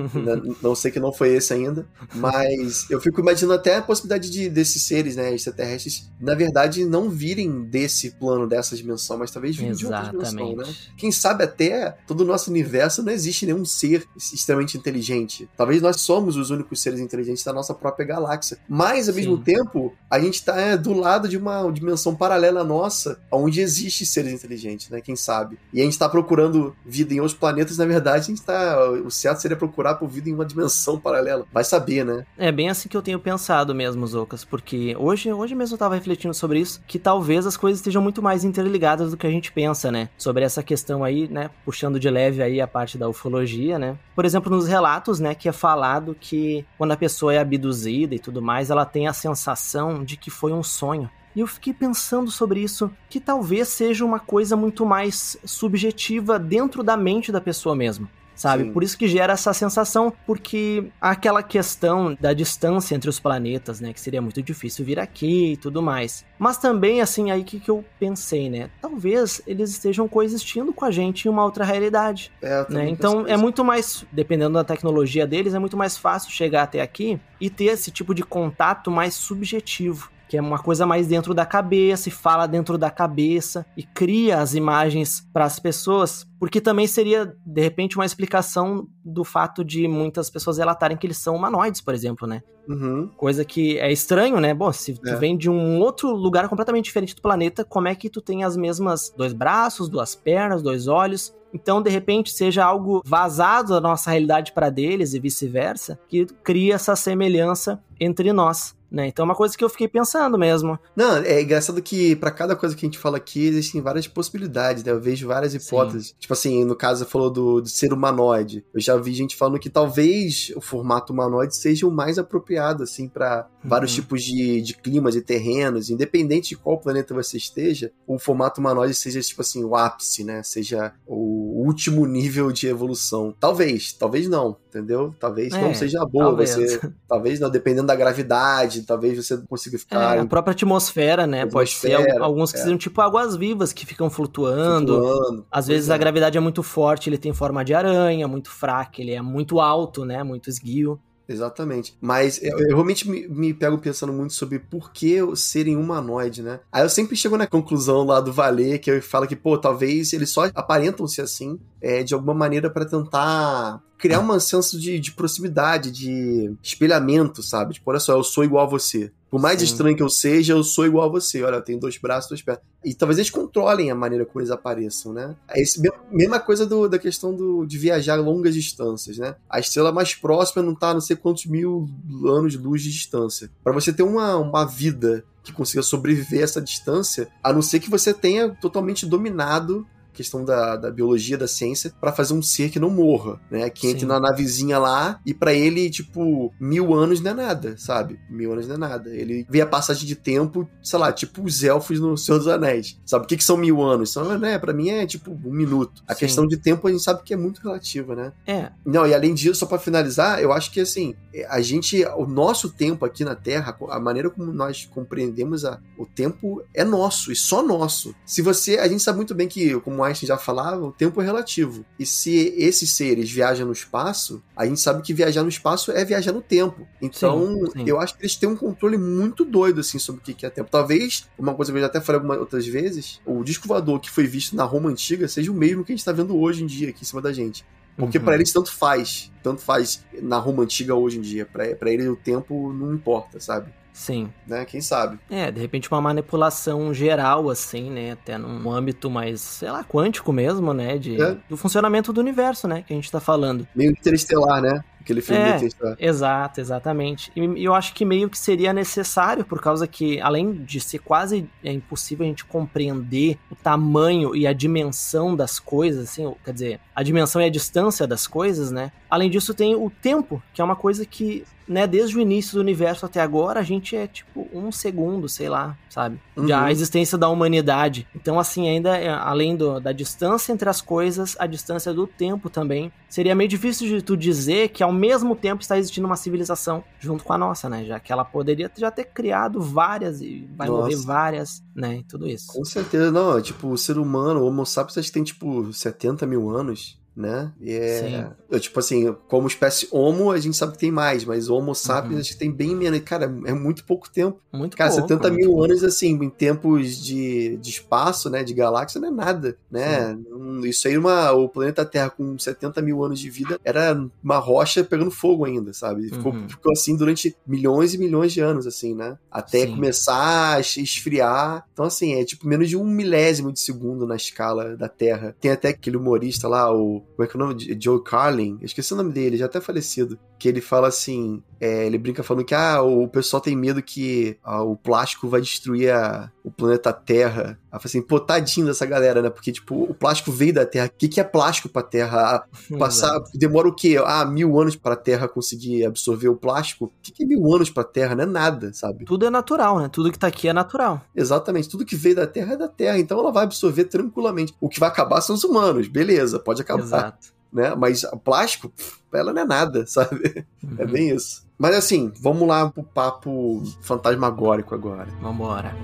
não 0.62 0.76
sei 0.76 0.92
que 0.92 1.00
não 1.00 1.12
foi 1.12 1.36
esse 1.36 1.54
ainda. 1.54 1.88
Mas 2.16 2.90
eu 2.90 3.02
fico 3.02 3.20
imaginando 3.20 3.54
até 3.54 3.78
a 3.78 3.82
possibilidade 3.82 4.30
de 4.30 4.50
desses 4.50 4.84
seres, 4.84 5.16
né, 5.16 5.34
extraterrestres, 5.34 6.10
na 6.20 6.36
verdade, 6.36 6.86
não 6.86 7.10
virem 7.10 7.64
desse 7.64 8.12
plano, 8.12 8.48
dessa 8.48 8.76
dimensão, 8.76 9.18
mas 9.18 9.32
talvez 9.32 9.56
virem 9.56 9.74
de 9.74 9.86
outra 9.86 10.12
dimensão, 10.12 10.56
né? 10.56 10.64
Quem 10.98 11.12
sabe 11.12 11.44
até 11.44 11.98
todo 12.06 12.22
o 12.22 12.26
nosso 12.26 12.50
universo 12.50 13.02
não 13.04 13.12
existe 13.12 13.46
nenhum 13.46 13.66
ser 13.66 14.06
extremamente 14.18 14.78
inteligente. 14.78 15.50
Talvez 15.58 15.82
nós 15.82 16.02
somos 16.02 16.36
os 16.36 16.50
únicos 16.50 16.82
seres 16.82 17.00
inteligentes 17.00 17.44
da 17.44 17.54
nossa 17.54 17.74
própria 17.74 18.06
galáxia. 18.06 18.58
Mas, 18.68 19.08
ao 19.08 19.16
Sim. 19.16 19.22
mesmo 19.22 19.38
tempo, 19.38 19.94
a 20.10 20.20
gente 20.20 20.44
tá 20.44 20.60
é, 20.60 20.78
do 20.78 20.94
lado 20.94 21.28
de 21.28 21.39
uma 21.40 21.70
dimensão 21.72 22.16
paralela 22.16 22.64
nossa, 22.64 23.20
onde 23.32 23.62
existe 23.62 24.06
seres 24.06 24.34
inteligentes, 24.34 24.90
né? 24.90 25.02
Quem 25.02 25.16
sabe? 25.16 25.58
E 25.74 25.80
a 25.80 25.84
gente 25.84 25.94
está 25.94 26.08
procurando 26.08 26.76
vida 26.86 27.14
em 27.14 27.20
outros 27.20 27.38
planetas, 27.38 27.78
na 27.78 27.86
verdade, 27.86 28.20
a 28.20 28.28
gente 28.28 28.42
tá. 28.42 28.90
O 29.06 29.12
certo 29.12 29.42
seria 29.42 29.58
procurar 29.58 29.96
por 29.96 30.08
vida 30.08 30.30
em 30.30 30.34
uma 30.34 30.46
dimensão 30.46 31.00
paralela. 31.00 31.46
Vai 31.52 31.64
saber, 31.64 32.06
né? 32.06 32.26
É 32.38 32.52
bem 32.52 32.70
assim 32.70 32.90
que 32.90 32.98
eu 32.98 33.02
tenho 33.02 33.20
pensado 33.20 33.74
mesmo, 33.74 34.06
Zocas, 34.06 34.44
porque 34.44 34.96
hoje, 34.98 35.32
hoje 35.32 35.56
mesmo 35.56 35.76
eu 35.76 35.80
tava 35.80 35.96
refletindo 35.96 36.34
sobre 36.34 36.60
isso, 36.60 36.82
que 36.88 37.00
talvez 37.00 37.46
as 37.46 37.58
coisas 37.58 37.80
estejam 37.80 38.02
muito 38.02 38.22
mais 38.22 38.44
interligadas 38.44 39.12
do 39.12 39.18
que 39.18 39.28
a 39.28 39.32
gente 39.32 39.52
pensa, 39.52 39.92
né? 39.92 40.10
Sobre 40.18 40.44
essa 40.44 40.64
questão 40.64 41.04
aí, 41.04 41.28
né? 41.28 41.50
Puxando 41.66 42.00
de 42.00 42.10
leve 42.10 42.42
aí 42.42 42.62
a 42.62 42.68
parte 42.68 42.98
da 42.98 43.08
ufologia, 43.08 43.80
né? 43.80 43.98
Por 44.16 44.26
exemplo, 44.26 44.50
nos 44.50 44.68
relatos, 44.68 45.20
né, 45.20 45.34
que 45.34 45.48
é 45.48 45.52
falado 45.52 46.16
que 46.20 46.66
quando 46.78 46.92
a 46.92 46.98
pessoa 46.98 47.34
é 47.34 47.38
abduzida 47.40 48.16
e 48.16 48.20
tudo 48.20 48.42
mais, 48.42 48.70
ela 48.70 48.86
tem 48.86 49.08
a 49.08 49.14
sensação 49.14 50.04
de 50.04 50.18
que 50.18 50.30
foi 50.30 50.52
um 50.52 50.64
sonho. 50.64 51.10
E 51.40 51.42
eu 51.42 51.48
fiquei 51.48 51.74
pensando 51.74 52.30
sobre 52.30 52.60
isso, 52.60 52.92
que 53.10 53.18
talvez 53.18 53.70
seja 53.70 54.04
uma 54.04 54.20
coisa 54.20 54.58
muito 54.58 54.86
mais 54.86 55.38
subjetiva 55.46 56.38
dentro 56.38 56.84
da 56.84 56.98
mente 56.98 57.32
da 57.32 57.40
pessoa 57.40 57.74
mesmo 57.74 58.10
sabe? 58.36 58.64
Sim. 58.64 58.72
Por 58.72 58.84
isso 58.84 58.98
que 58.98 59.06
gera 59.06 59.34
essa 59.34 59.52
sensação, 59.52 60.14
porque 60.26 60.86
aquela 61.02 61.44
questão 61.44 62.16
da 62.22 62.32
distância 62.32 62.96
entre 62.96 63.10
os 63.10 63.20
planetas, 63.20 63.82
né? 63.82 63.92
Que 63.92 64.00
seria 64.00 64.22
muito 64.22 64.42
difícil 64.42 64.86
vir 64.86 64.98
aqui 64.98 65.52
e 65.52 65.58
tudo 65.58 65.82
mais. 65.82 66.26
Mas 66.38 66.58
também, 66.58 67.02
assim, 67.02 67.32
aí 67.32 67.44
que, 67.44 67.60
que 67.60 67.70
eu 67.70 67.84
pensei, 68.00 68.50
né? 68.50 68.70
Talvez 68.82 69.42
eles 69.46 69.72
estejam 69.72 70.08
coexistindo 70.08 70.72
com 70.72 70.86
a 70.86 70.92
gente 70.92 71.26
em 71.26 71.30
uma 71.30 71.44
outra 71.44 71.66
realidade. 71.66 72.32
É, 72.42 72.66
né? 72.70 72.88
Então 72.88 73.28
é 73.28 73.36
muito 73.36 73.62
mais, 73.62 74.06
dependendo 74.10 74.54
da 74.54 74.64
tecnologia 74.64 75.28
deles, 75.28 75.54
é 75.54 75.60
muito 75.60 75.76
mais 75.76 75.98
fácil 75.98 76.32
chegar 76.32 76.64
até 76.64 76.80
aqui 76.80 77.20
e 77.42 77.50
ter 77.50 77.66
esse 77.66 77.92
tipo 77.92 78.16
de 78.16 78.24
contato 78.24 78.90
mais 78.90 79.16
subjetivo 79.16 80.10
que 80.30 80.38
é 80.38 80.42
uma 80.42 80.60
coisa 80.60 80.86
mais 80.86 81.08
dentro 81.08 81.34
da 81.34 81.46
cabeça 81.46 82.08
e 82.08 82.12
fala 82.12 82.46
dentro 82.48 82.78
da 82.78 82.92
cabeça 82.92 83.66
e 83.76 83.82
cria 83.84 84.38
as 84.38 84.54
imagens 84.54 85.28
para 85.34 85.44
as 85.44 85.60
pessoas, 85.60 86.26
porque 86.40 86.62
também 86.62 86.86
seria 86.86 87.36
de 87.44 87.62
repente 87.62 87.98
uma 87.98 88.06
explicação 88.06 88.88
do 89.04 89.24
fato 89.24 89.66
de 89.66 89.88
muitas 89.88 90.30
pessoas 90.30 90.60
relatarem 90.60 90.96
que 90.96 91.08
eles 91.08 91.18
são 91.18 91.36
humanoides, 91.36 91.82
por 91.82 91.96
exemplo, 91.96 92.28
né? 92.28 92.44
Uhum. 92.68 93.10
Coisa 93.18 93.44
que 93.44 93.80
é 93.80 93.92
estranho, 93.92 94.40
né? 94.40 94.54
Bom, 94.54 94.72
se 94.72 94.94
tu 94.94 95.10
É. 95.10 95.16
vem 95.16 95.36
de 95.36 95.50
um 95.50 95.80
outro 95.80 96.12
lugar 96.12 96.48
completamente 96.48 96.86
diferente 96.86 97.16
do 97.16 97.22
planeta, 97.24 97.66
como 97.66 97.88
é 97.88 97.96
que 97.96 98.08
tu 98.08 98.22
tem 98.22 98.44
as 98.44 98.56
mesmas 98.56 99.12
dois 99.18 99.34
braços, 99.34 99.90
duas 99.90 100.14
pernas, 100.14 100.62
dois 100.62 100.88
olhos? 100.88 101.34
Então, 101.52 101.82
de 101.82 101.90
repente, 101.90 102.32
seja 102.32 102.64
algo 102.64 103.02
vazado 103.04 103.70
da 103.74 103.82
nossa 103.82 104.12
realidade 104.12 104.52
para 104.52 104.70
deles 104.70 105.16
e 105.16 105.20
vice-versa, 105.20 106.00
que 106.08 106.28
cria 106.44 106.76
essa 106.76 106.96
semelhança 106.96 107.82
entre 108.00 108.32
nós. 108.32 108.78
Né? 108.92 109.08
Então 109.08 109.24
é 109.24 109.28
uma 109.28 109.36
coisa 109.36 109.56
que 109.58 109.64
eu 109.64 109.70
fiquei 109.70 109.88
pensando 109.88 110.38
mesmo. 110.38 110.80
Não, 110.96 111.18
é 111.18 111.42
engraçado 111.42 111.82
que 111.82 112.16
pra 112.16 112.32
cada 112.32 112.56
coisa 112.56 112.76
que 112.76 112.86
a 112.86 112.88
gente 112.88 112.98
fala 112.98 113.18
aqui, 113.18 113.46
existem 113.46 113.82
várias 113.82 114.08
possibilidades, 114.08 114.84
né? 114.84 114.92
Eu 114.92 115.00
vejo 115.00 115.28
várias 115.28 115.54
hipóteses. 115.54 116.16
Tipo 116.18 116.34
assim, 116.34 116.66
no 116.66 116.76
caso, 116.76 117.04
você 117.04 117.10
falou 117.10 117.30
do, 117.30 117.62
do 117.62 117.70
ser 117.70 117.94
humanoide. 117.94 118.66
Eu 118.74 118.82
já 118.82 118.98
vi 118.98 119.14
gente 119.14 119.36
falando 119.36 119.60
que 119.60 119.70
talvez 119.70 120.52
o 120.56 120.62
formato 120.62 121.14
humanoide 121.14 121.56
seja 121.56 121.88
o 121.88 121.92
mais 121.92 122.18
apropriado, 122.18 122.84
assim, 122.84 123.08
pra 123.08 123.48
vários 123.64 123.92
Uhum. 123.92 124.02
tipos 124.02 124.24
de, 124.24 124.62
de 124.62 124.74
climas 124.76 125.16
e 125.16 125.22
terrenos. 125.22 125.90
Independente 125.90 126.50
de 126.50 126.58
qual 126.58 126.78
planeta 126.80 127.14
você 127.14 127.38
esteja, 127.38 127.92
o 128.08 128.18
formato 128.20 128.60
humanoide 128.62 128.94
seja, 128.94 129.20
tipo 129.22 129.42
assim, 129.42 129.64
o 129.64 129.76
ápice, 129.76 130.24
né? 130.24 130.42
Seja 130.44 130.94
o 131.06 131.64
último 131.66 132.06
nível 132.06 132.52
de 132.52 132.68
evolução. 132.68 133.34
Talvez, 133.40 133.92
talvez 133.94 134.28
não, 134.30 134.58
entendeu? 134.70 135.14
Talvez 135.20 135.54
É, 135.54 135.62
não 135.62 135.74
seja 135.74 136.06
boa. 136.06 136.26
talvez. 136.26 136.50
Você, 136.56 136.80
talvez 137.08 137.40
não, 137.40 137.50
dependendo 137.50 137.88
da 137.88 137.96
gravidade, 137.96 138.84
talvez 138.84 139.18
você 139.18 139.38
consiga 139.48 139.78
ficar 139.78 140.18
É, 140.18 140.20
a 140.20 140.26
própria 140.26 140.52
atmosfera, 140.54 141.28
né? 141.28 141.46
Pode 141.46 141.72
ser 141.72 141.94
al- 141.94 142.00
Atmosfera, 142.02 142.24
alguns 142.26 142.52
que 142.52 142.60
é. 142.60 142.62
sejam 142.64 142.78
tipo 142.78 143.02
águas 143.02 143.36
vivas 143.36 143.74
que 143.74 143.86
ficam 143.86 144.10
flutuando. 144.10 144.98
flutuando. 144.98 145.46
Às 145.52 145.68
vezes 145.68 145.90
é. 145.90 145.94
a 145.94 145.98
gravidade 145.98 146.38
é 146.38 146.42
muito 146.42 146.64
forte, 146.64 147.10
ele 147.10 147.18
tem 147.18 147.34
forma 147.34 147.64
de 147.66 147.74
aranha, 147.74 148.28
muito 148.28 148.50
fraca, 148.50 149.02
ele 149.02 149.12
é 149.12 149.22
muito 149.22 149.60
alto, 149.60 150.06
né? 150.06 150.24
Muito 150.24 150.50
esguio. 150.50 151.00
Exatamente. 151.30 151.96
Mas 152.02 152.42
eu, 152.42 152.58
eu 152.58 152.70
realmente 152.70 153.08
me, 153.08 153.28
me 153.28 153.54
pego 153.54 153.78
pensando 153.78 154.12
muito 154.12 154.34
sobre 154.34 154.58
por 154.58 154.92
que 154.92 155.18
serem 155.36 155.78
humanoide, 155.78 156.42
né? 156.42 156.60
Aí 156.72 156.82
eu 156.82 156.90
sempre 156.90 157.16
chego 157.16 157.38
na 157.38 157.46
conclusão 157.46 158.04
lá 158.04 158.20
do 158.20 158.34
Valer, 158.34 158.82
que 158.82 158.90
eu 158.90 159.00
falo 159.00 159.28
que, 159.28 159.36
pô, 159.36 159.56
talvez 159.56 160.12
eles 160.12 160.32
só 160.32 160.46
aparentam 160.56 161.08
ser 161.08 161.22
assim, 161.22 161.60
é, 161.80 162.02
de 162.02 162.16
alguma 162.16 162.34
maneira 162.34 162.68
pra 162.68 162.84
tentar 162.84 163.80
criar 164.00 164.20
um 164.22 164.40
senso 164.40 164.80
de, 164.80 164.98
de 165.00 165.12
proximidade, 165.12 165.92
de 165.92 166.52
espelhamento, 166.64 167.44
sabe? 167.44 167.74
Tipo, 167.76 167.92
olha 167.92 168.00
só, 168.00 168.14
eu 168.14 168.24
sou 168.24 168.44
igual 168.44 168.66
a 168.66 168.70
você. 168.70 169.12
Por 169.30 169.40
mais 169.40 169.60
Sim. 169.60 169.66
estranho 169.66 169.96
que 169.96 170.02
eu 170.02 170.10
seja, 170.10 170.54
eu 170.54 170.64
sou 170.64 170.88
igual 170.88 171.06
a 171.08 171.12
você. 171.12 171.44
Olha, 171.44 171.58
eu 171.58 171.62
tenho 171.62 171.80
dois 171.80 171.98
braços, 171.98 172.30
duas 172.30 172.42
pernas. 172.42 172.64
E 172.84 172.96
talvez 172.96 173.20
eles 173.20 173.30
controlem 173.30 173.92
a 173.92 173.96
maneira 173.96 174.26
como 174.26 174.40
eles 174.40 174.50
apareçam, 174.50 175.14
né? 175.14 175.36
É 175.50 175.62
esse, 175.62 175.80
me- 175.80 175.92
mesma 176.12 176.40
coisa 176.40 176.66
do- 176.66 176.88
da 176.88 176.98
questão 176.98 177.36
do, 177.36 177.64
de 177.66 177.78
viajar 177.78 178.16
longas 178.16 178.56
distâncias, 178.56 179.18
né? 179.20 179.36
A 179.48 179.60
estrela 179.60 179.92
mais 179.92 180.16
próxima 180.16 180.64
não 180.64 180.74
tá 180.74 180.90
a 180.90 180.94
não 180.96 181.02
sei 181.02 181.16
quantos 181.16 181.46
mil 181.46 181.88
anos 182.26 182.54
de 182.54 182.58
luz 182.58 182.82
de 182.82 182.90
distância. 182.92 183.52
Pra 183.64 183.74
você 183.74 183.94
ter 183.94 184.02
uma, 184.02 184.38
uma 184.38 184.66
vida 184.66 185.24
que 185.44 185.52
consiga 185.54 185.84
sobreviver 185.84 186.40
a 186.40 186.44
essa 186.44 186.62
distância, 186.62 187.28
a 187.44 187.54
não 187.54 187.62
ser 187.62 187.80
que 187.82 187.90
você 187.90 188.14
tenha 188.14 188.50
totalmente 188.62 189.06
dominado 189.06 189.86
questão 190.14 190.44
da, 190.44 190.76
da 190.76 190.92
biologia, 190.92 191.38
da 191.38 191.48
ciência, 191.48 191.94
pra 192.00 192.12
fazer 192.12 192.34
um 192.34 192.42
ser 192.42 192.70
que 192.70 192.80
não 192.80 192.90
morra, 192.90 193.40
né? 193.50 193.70
Que 193.70 193.88
entre 193.88 194.02
Sim. 194.02 194.06
na 194.08 194.20
navezinha 194.20 194.78
lá 194.78 195.20
e 195.26 195.34
pra 195.34 195.54
ele, 195.54 195.90
tipo, 195.90 196.54
mil 196.60 196.94
anos 196.94 197.22
não 197.22 197.32
é 197.32 197.34
nada, 197.34 197.76
sabe? 197.78 198.20
Mil 198.30 198.52
anos 198.52 198.68
não 198.68 198.76
é 198.76 198.78
nada. 198.78 199.10
Ele 199.10 199.46
vê 199.50 199.62
a 199.62 199.66
passagem 199.66 200.06
de 200.06 200.16
tempo, 200.16 200.68
sei 200.84 201.00
lá, 201.00 201.12
tipo 201.12 201.44
os 201.44 201.64
elfos 201.64 202.00
no 202.00 202.18
Senhor 202.18 202.38
dos 202.38 202.48
Anéis. 202.48 202.98
Sabe 203.06 203.26
o 203.26 203.28
que, 203.28 203.38
que 203.38 203.44
são 203.44 203.58
mil 203.58 203.82
anos? 203.82 204.12
São, 204.12 204.38
né? 204.38 204.58
Pra 204.60 204.74
mim 204.74 204.90
é 204.90 205.06
tipo 205.06 205.32
um 205.32 205.52
minuto. 205.52 206.04
A 206.08 206.14
Sim. 206.14 206.20
questão 206.20 206.48
de 206.48 206.58
tempo 206.58 206.88
a 206.88 206.92
gente 206.92 207.04
sabe 207.04 207.24
que 207.24 207.34
é 207.34 207.38
muito 207.38 207.62
relativa, 207.62 208.16
né? 208.16 208.34
É, 208.46 208.72
Não, 208.86 209.06
e 209.06 209.14
além 209.14 209.34
disso, 209.34 209.60
só 209.60 209.66
pra 209.66 209.80
finalizar, 209.80 210.42
eu 210.42 210.52
acho 210.52 210.72
que 210.72 210.80
assim, 210.80 211.16
a 211.50 211.62
gente, 211.62 212.04
o 212.18 212.26
nosso 212.26 212.70
tempo 212.70 213.06
aqui 213.06 213.24
na 213.24 213.36
Terra, 213.36 213.78
a 213.90 214.00
maneira 214.00 214.30
como 214.30 214.52
nós 214.52 214.86
compreendemos 214.86 215.66
a, 215.66 215.80
o 215.98 216.06
tempo 216.06 216.62
é 216.74 216.84
nosso 216.84 217.32
e 217.32 217.36
só 217.36 217.64
nosso. 217.64 218.14
Se 218.26 218.42
você, 218.42 218.78
a 218.78 218.88
gente 218.88 219.04
sabe 219.04 219.18
muito 219.18 219.36
bem 219.36 219.48
que, 219.48 219.80
como 219.82 219.99
Einstein 220.04 220.28
já 220.28 220.38
falava, 220.38 220.86
o 220.86 220.92
tempo 220.92 221.22
é 221.22 221.26
relativo. 221.26 221.86
E 221.98 222.06
se 222.06 222.54
esses 222.58 222.92
seres 222.94 223.30
viajam 223.32 223.66
no 223.68 223.74
espaço, 223.74 224.42
a 224.56 224.66
gente 224.66 224.80
sabe 224.80 225.02
que 225.02 225.14
viajar 225.14 225.44
no 225.44 225.50
espaço 225.50 225.92
é 225.92 226.04
viajar 226.06 226.32
no 226.32 226.42
tempo. 226.42 226.88
Então, 227.02 227.56
Sim, 227.66 227.72
sim. 227.74 227.84
eu 227.88 228.00
acho 228.00 228.16
que 228.16 228.22
eles 228.22 228.36
têm 228.36 228.50
um 228.50 228.56
controle 228.56 228.98
muito 228.98 229.44
doido 229.46 229.82
assim 229.82 230.00
sobre 230.00 230.22
o 230.22 230.24
que 230.24 230.46
é 230.46 230.50
tempo. 230.50 230.70
Talvez 230.72 231.28
uma 231.38 231.54
coisa 231.54 231.72
que 231.72 231.78
eu 231.78 231.82
já 231.82 231.88
até 231.88 232.00
falei 232.02 232.18
algumas 232.20 232.38
outras 232.40 232.66
vezes, 232.68 233.20
o 233.26 233.44
disco 233.44 233.68
voador 233.68 234.00
que 234.00 234.10
foi 234.10 234.26
visto 234.28 234.56
na 234.56 234.64
Roma 234.64 234.90
antiga 234.90 235.28
seja 235.28 235.52
o 235.52 235.56
mesmo 235.56 235.84
que 235.84 235.92
a 235.92 235.96
gente 235.96 236.06
tá 236.06 236.12
vendo 236.12 236.38
hoje 236.38 236.64
em 236.64 236.68
dia 236.68 236.90
aqui 236.90 237.02
em 237.02 237.06
cima 237.06 237.22
da 237.22 237.32
gente. 237.34 237.66
Porque 237.98 238.18
Uhum. 238.18 238.24
pra 238.24 238.36
eles 238.36 238.54
tanto 238.54 238.72
faz, 238.72 239.30
tanto 239.44 239.60
faz 239.62 240.06
na 240.22 240.38
Roma 240.38 240.64
antiga 240.64 240.96
hoje 240.96 241.18
em 241.18 241.22
dia. 241.22 241.46
Pra, 241.46 241.76
pra 241.76 241.92
eles 241.92 242.08
o 242.08 242.16
tempo 242.16 242.72
não 242.72 242.94
importa, 242.94 243.40
sabe? 243.42 243.74
Sim. 244.00 244.30
Né? 244.48 244.66
Quem 244.66 244.82
sabe? 244.82 245.20
É, 245.30 245.52
de 245.52 245.60
repente 245.60 245.90
uma 245.92 246.02
manipulação 246.02 246.94
geral, 246.94 247.50
assim, 247.50 247.90
né? 247.90 248.12
Até 248.12 248.38
num 248.38 248.72
âmbito 248.72 249.10
mais, 249.10 249.42
sei 249.42 249.70
lá, 249.70 249.84
quântico 249.84 250.32
mesmo, 250.32 250.74
né? 250.74 250.98
De, 250.98 251.22
É. 251.22 251.38
Do 251.50 251.58
funcionamento 251.58 252.14
do 252.14 252.22
universo, 252.22 252.68
né? 252.68 252.84
Que 252.86 252.94
a 252.94 252.96
gente 252.96 253.12
tá 253.12 253.20
falando. 253.20 253.68
Meio 253.76 253.92
interestelar, 253.92 254.62
né? 254.62 254.84
Aquele 255.10 255.22
filme 255.22 255.42
É. 255.42 255.56
interestelar. 255.56 255.96
Exato, 256.00 256.62
exatamente. 256.62 257.32
E 257.36 257.64
eu 257.64 257.74
acho 257.74 257.94
que 257.96 258.06
meio 258.06 258.30
que 258.30 258.38
seria 258.38 258.72
necessário, 258.72 259.44
por 259.44 259.60
causa 259.60 259.88
que, 259.88 260.22
além 260.22 260.54
de 260.54 260.80
ser 260.80 261.00
quase 261.00 261.50
é 261.64 261.72
impossível 261.74 262.26
a 262.26 262.30
gente 262.30 262.46
compreender 262.46 263.38
o 263.50 263.56
tamanho 263.56 264.36
e 264.36 264.46
a 264.46 264.54
dimensão 264.54 265.36
das 265.36 265.60
coisas, 265.60 266.10
assim, 266.10 266.32
quer 266.46 266.54
dizer, 266.54 266.80
a 266.96 267.02
dimensão 267.02 267.42
e 267.42 267.46
a 267.46 267.50
distância 267.50 268.06
das 268.06 268.28
coisas, 268.28 268.72
né? 268.72 268.92
Além 269.10 269.30
disso, 269.30 269.54
tem 269.54 269.76
o 269.76 269.90
tempo, 269.90 270.42
que 270.54 270.62
é 270.62 270.64
uma 270.64 270.76
coisa 270.76 271.04
que, 271.06 271.44
né, 271.68 271.88
desde 271.88 272.16
o 272.18 272.22
início 272.22 272.54
do 272.56 272.60
universo 272.62 273.06
até 273.06 273.20
agora, 273.22 273.60
a 273.60 273.64
gente 273.64 273.96
é 273.96 274.06
tipo 274.06 274.48
um 274.54 274.72
segundo, 274.72 275.28
sei 275.28 275.50
lá, 275.50 275.76
sabe? 275.90 276.20
Uhum. 276.38 276.54
a 276.56 276.72
existência 276.72 277.18
da 277.18 277.28
humanidade. 277.28 278.08
Então, 278.16 278.40
assim, 278.40 278.70
ainda 278.70 278.96
é, 278.98 279.10
além 279.10 279.56
do- 279.56 279.80
da 279.80 279.92
distância 279.92 280.54
entre 280.54 280.70
as 280.70 280.80
coisas, 280.82 281.36
a 281.40 281.46
distância 281.48 281.94
do 281.94 282.06
tempo 282.08 282.50
também. 282.50 282.92
Seria 283.10 283.34
meio 283.36 283.50
difícil 283.50 283.88
de 283.88 284.02
tu 284.02 284.16
dizer 284.16 284.70
que 284.70 284.84
ao 284.84 284.94
mesmo 285.00 285.36
tempo 285.36 285.62
está 285.62 285.78
existindo 285.78 286.06
uma 286.06 286.16
civilização 286.16 286.84
junto 287.00 287.24
com 287.24 287.34
a 287.34 287.38
nossa, 287.38 287.70
né? 287.70 287.86
Já 287.86 288.00
que 288.00 288.12
ela 288.12 288.26
poderia 288.26 288.70
já 288.78 288.92
ter 288.92 289.06
criado 289.06 289.62
várias 289.62 290.22
e 290.22 290.48
vai 290.56 290.68
Nossa. 290.68 290.82
morrer 290.82 290.96
várias, 290.98 291.64
né? 291.74 291.98
E 291.98 292.04
tudo 292.04 292.28
isso. 292.28 292.48
Com 292.48 292.66
certeza, 292.66 293.12
não. 293.12 293.42
Tipo, 293.42 293.70
o 293.70 293.78
ser 293.78 293.98
humano, 293.98 294.42
o 294.42 294.46
Homo 294.46 294.66
sapiens, 294.66 294.98
acho 294.98 295.08
que 295.08 295.14
tem 295.14 295.24
tipo 295.24 295.72
70 295.72 296.26
mil 296.26 296.50
anos. 296.50 296.99
Né? 297.16 297.52
E 297.60 297.74
é, 297.74 298.00
Sim. 298.00 298.32
é, 298.56 298.60
tipo 298.60 298.80
assim, 298.80 299.14
como 299.28 299.46
espécie 299.48 299.88
Homo, 299.92 300.32
a 300.32 300.40
gente 300.40 300.56
sabe 300.56 300.72
que 300.74 300.78
tem 300.80 300.92
mais, 300.92 301.26
mas 301.26 301.50
Homo 301.50 301.76
sapiens 301.76 302.14
Uhum. 302.16 302.20
acho 302.22 302.32
que 302.32 302.38
tem 302.38 302.52
bem 302.52 302.74
menos. 302.76 303.00
Cara, 303.02 303.26
é 303.46 303.54
muito 303.54 303.84
pouco 303.84 304.10
tempo. 304.10 304.40
Muito 304.54 304.78
Cara, 304.78 304.90
pouco, 304.90 305.08
70 305.08 305.30
muito 305.30 305.36
mil 305.42 305.50
pouco. 305.52 305.64
anos, 305.66 305.84
assim, 305.84 306.12
em 306.14 306.30
tempos 306.30 306.98
de, 307.04 307.58
de 307.58 307.70
espaço, 307.70 308.30
né, 308.30 308.42
de 308.44 308.54
galáxia, 308.54 309.02
não 309.02 309.10
é 309.10 309.12
nada, 309.12 309.58
né? 309.70 310.18
Hum, 310.32 310.62
Isso 310.64 310.88
aí, 310.88 310.98
uma, 310.98 311.32
o 311.34 311.50
planeta 311.50 311.86
Terra 311.86 312.10
com 312.10 312.38
70 312.40 312.82
mil 312.82 313.04
anos 313.04 313.20
de 313.20 313.30
vida 313.30 313.60
era 313.66 314.00
uma 314.24 314.38
rocha 314.38 314.84
pegando 314.84 315.12
fogo 315.12 315.44
ainda, 315.46 315.74
sabe? 315.74 316.10
Ficou, 316.10 316.32
Uhum. 316.34 316.48
ficou 316.48 316.72
assim 316.72 316.96
durante 316.96 317.36
milhões 317.46 317.94
e 317.94 317.98
milhões 317.98 318.32
de 318.32 318.40
anos, 318.40 318.66
assim, 318.66 318.96
né? 318.96 319.18
Até 319.30 319.66
Sim. 319.66 319.72
começar 319.76 320.56
a 320.56 320.60
esfriar. 320.60 321.66
Então, 321.74 321.86
assim, 321.86 322.14
é 322.14 322.24
tipo 322.24 322.48
menos 322.48 322.70
de 322.70 322.78
um 322.78 322.84
milésimo 322.86 323.52
de 323.52 323.60
segundo 323.60 324.06
na 324.08 324.16
escala 324.16 324.76
da 324.78 324.88
Terra. 324.88 325.36
Tem 325.40 325.52
até 325.52 325.70
aquele 325.70 325.98
humorista 325.98 326.48
lá, 326.48 326.74
o. 326.74 326.99
Como 327.00 327.24
é 327.24 327.28
que 327.28 327.38
é 327.38 327.40
o 327.40 327.46
nome? 327.46 327.78
Joe 327.82 328.04
Carlin. 328.04 328.58
Esqueci 328.62 328.94
o 328.94 328.98
nome 328.98 329.12
dele, 329.12 329.38
já 329.38 329.46
até 329.46 329.60
falecido. 329.62 330.20
Que 330.38 330.48
ele 330.48 330.62
fala 330.62 330.88
assim: 330.88 331.44
é, 331.60 331.86
ele 331.86 331.98
brinca 331.98 332.24
falando 332.24 332.46
que 332.46 332.56
ah, 332.56 332.82
o 332.82 333.08
pessoal 333.08 333.42
tem 333.42 333.56
medo 333.56 333.82
que 333.82 334.38
ah, 334.44 334.62
o 334.64 334.76
plástico 334.76 335.28
vai 335.28 335.42
destruir 335.42 335.92
a- 335.94 336.32
o 336.44 336.50
planeta 336.52 336.92
Terra. 336.94 337.60
Aí 337.72 337.80
fala 337.80 337.82
assim, 337.86 338.02
pô, 338.02 338.20
tadinho 338.20 338.66
dessa 338.66 338.86
galera, 338.86 339.22
né? 339.22 339.30
Porque, 339.30 339.52
tipo, 339.52 339.84
o 339.84 339.94
plástico 339.94 340.32
veio 340.32 340.54
da 340.54 340.66
Terra. 340.66 340.88
O 340.88 340.92
que, 340.98 341.08
que 341.08 341.20
é 341.20 341.24
plástico 341.24 341.70
pra 341.70 341.84
Terra? 341.84 342.20
Ah, 342.20 342.46
Passar, 342.80 343.20
demora 343.36 343.68
o 343.68 343.76
quê? 343.76 344.02
Ah, 344.04 344.26
mil 344.26 344.60
anos 344.60 344.76
pra 344.76 344.96
Terra 344.96 345.28
conseguir 345.28 345.86
absorver 345.86 346.30
o 346.30 346.36
plástico? 346.36 346.86
O 346.86 346.92
que, 347.04 347.12
que 347.12 347.24
é 347.24 347.26
mil 347.28 347.54
anos 347.54 347.70
pra 347.70 347.84
Terra? 347.84 348.16
Não 348.16 348.24
é 348.24 348.28
nada, 348.28 348.72
sabe? 348.74 349.06
Tudo 349.06 349.26
é 349.26 349.30
natural, 349.30 349.80
né? 349.80 349.90
Tudo 349.92 350.12
que 350.12 350.18
tá 350.18 350.28
aqui 350.28 350.48
é 350.48 350.54
natural. 350.54 351.02
Exatamente, 351.16 351.70
tudo 351.70 351.86
que 351.86 351.96
veio 351.96 352.16
da 352.16 352.26
Terra 352.26 352.54
é 352.54 352.58
da 352.58 352.68
Terra, 352.68 352.98
então 352.98 353.20
ela 353.20 353.32
vai 353.32 353.44
absorver 353.44 353.84
tranquilamente. 353.84 354.54
O 354.60 354.68
que 354.70 354.80
vai 354.80 354.90
acabar 354.90 355.22
são 355.22 355.36
os 355.36 355.44
humanos, 355.44 355.88
beleza, 355.88 356.40
pode 356.40 356.62
acabar, 356.62 356.82
Exato. 356.84 357.39
Né? 357.52 357.76
Mas 357.76 358.06
plástico, 358.24 358.70
pff, 358.70 359.00
ela 359.14 359.34
não 359.34 359.42
é 359.42 359.46
nada, 359.46 359.86
sabe? 359.88 360.46
É 360.78 360.84
Uhum. 360.86 360.92
bem 360.92 361.10
isso. 361.10 361.48
Mas 361.58 361.76
assim, 361.76 362.12
vamos 362.22 362.48
lá 362.48 362.70
pro 362.70 362.84
papo 362.84 363.62
fantasmagórico 363.82 364.74
agora. 364.74 365.08
Vambora. 365.22 365.76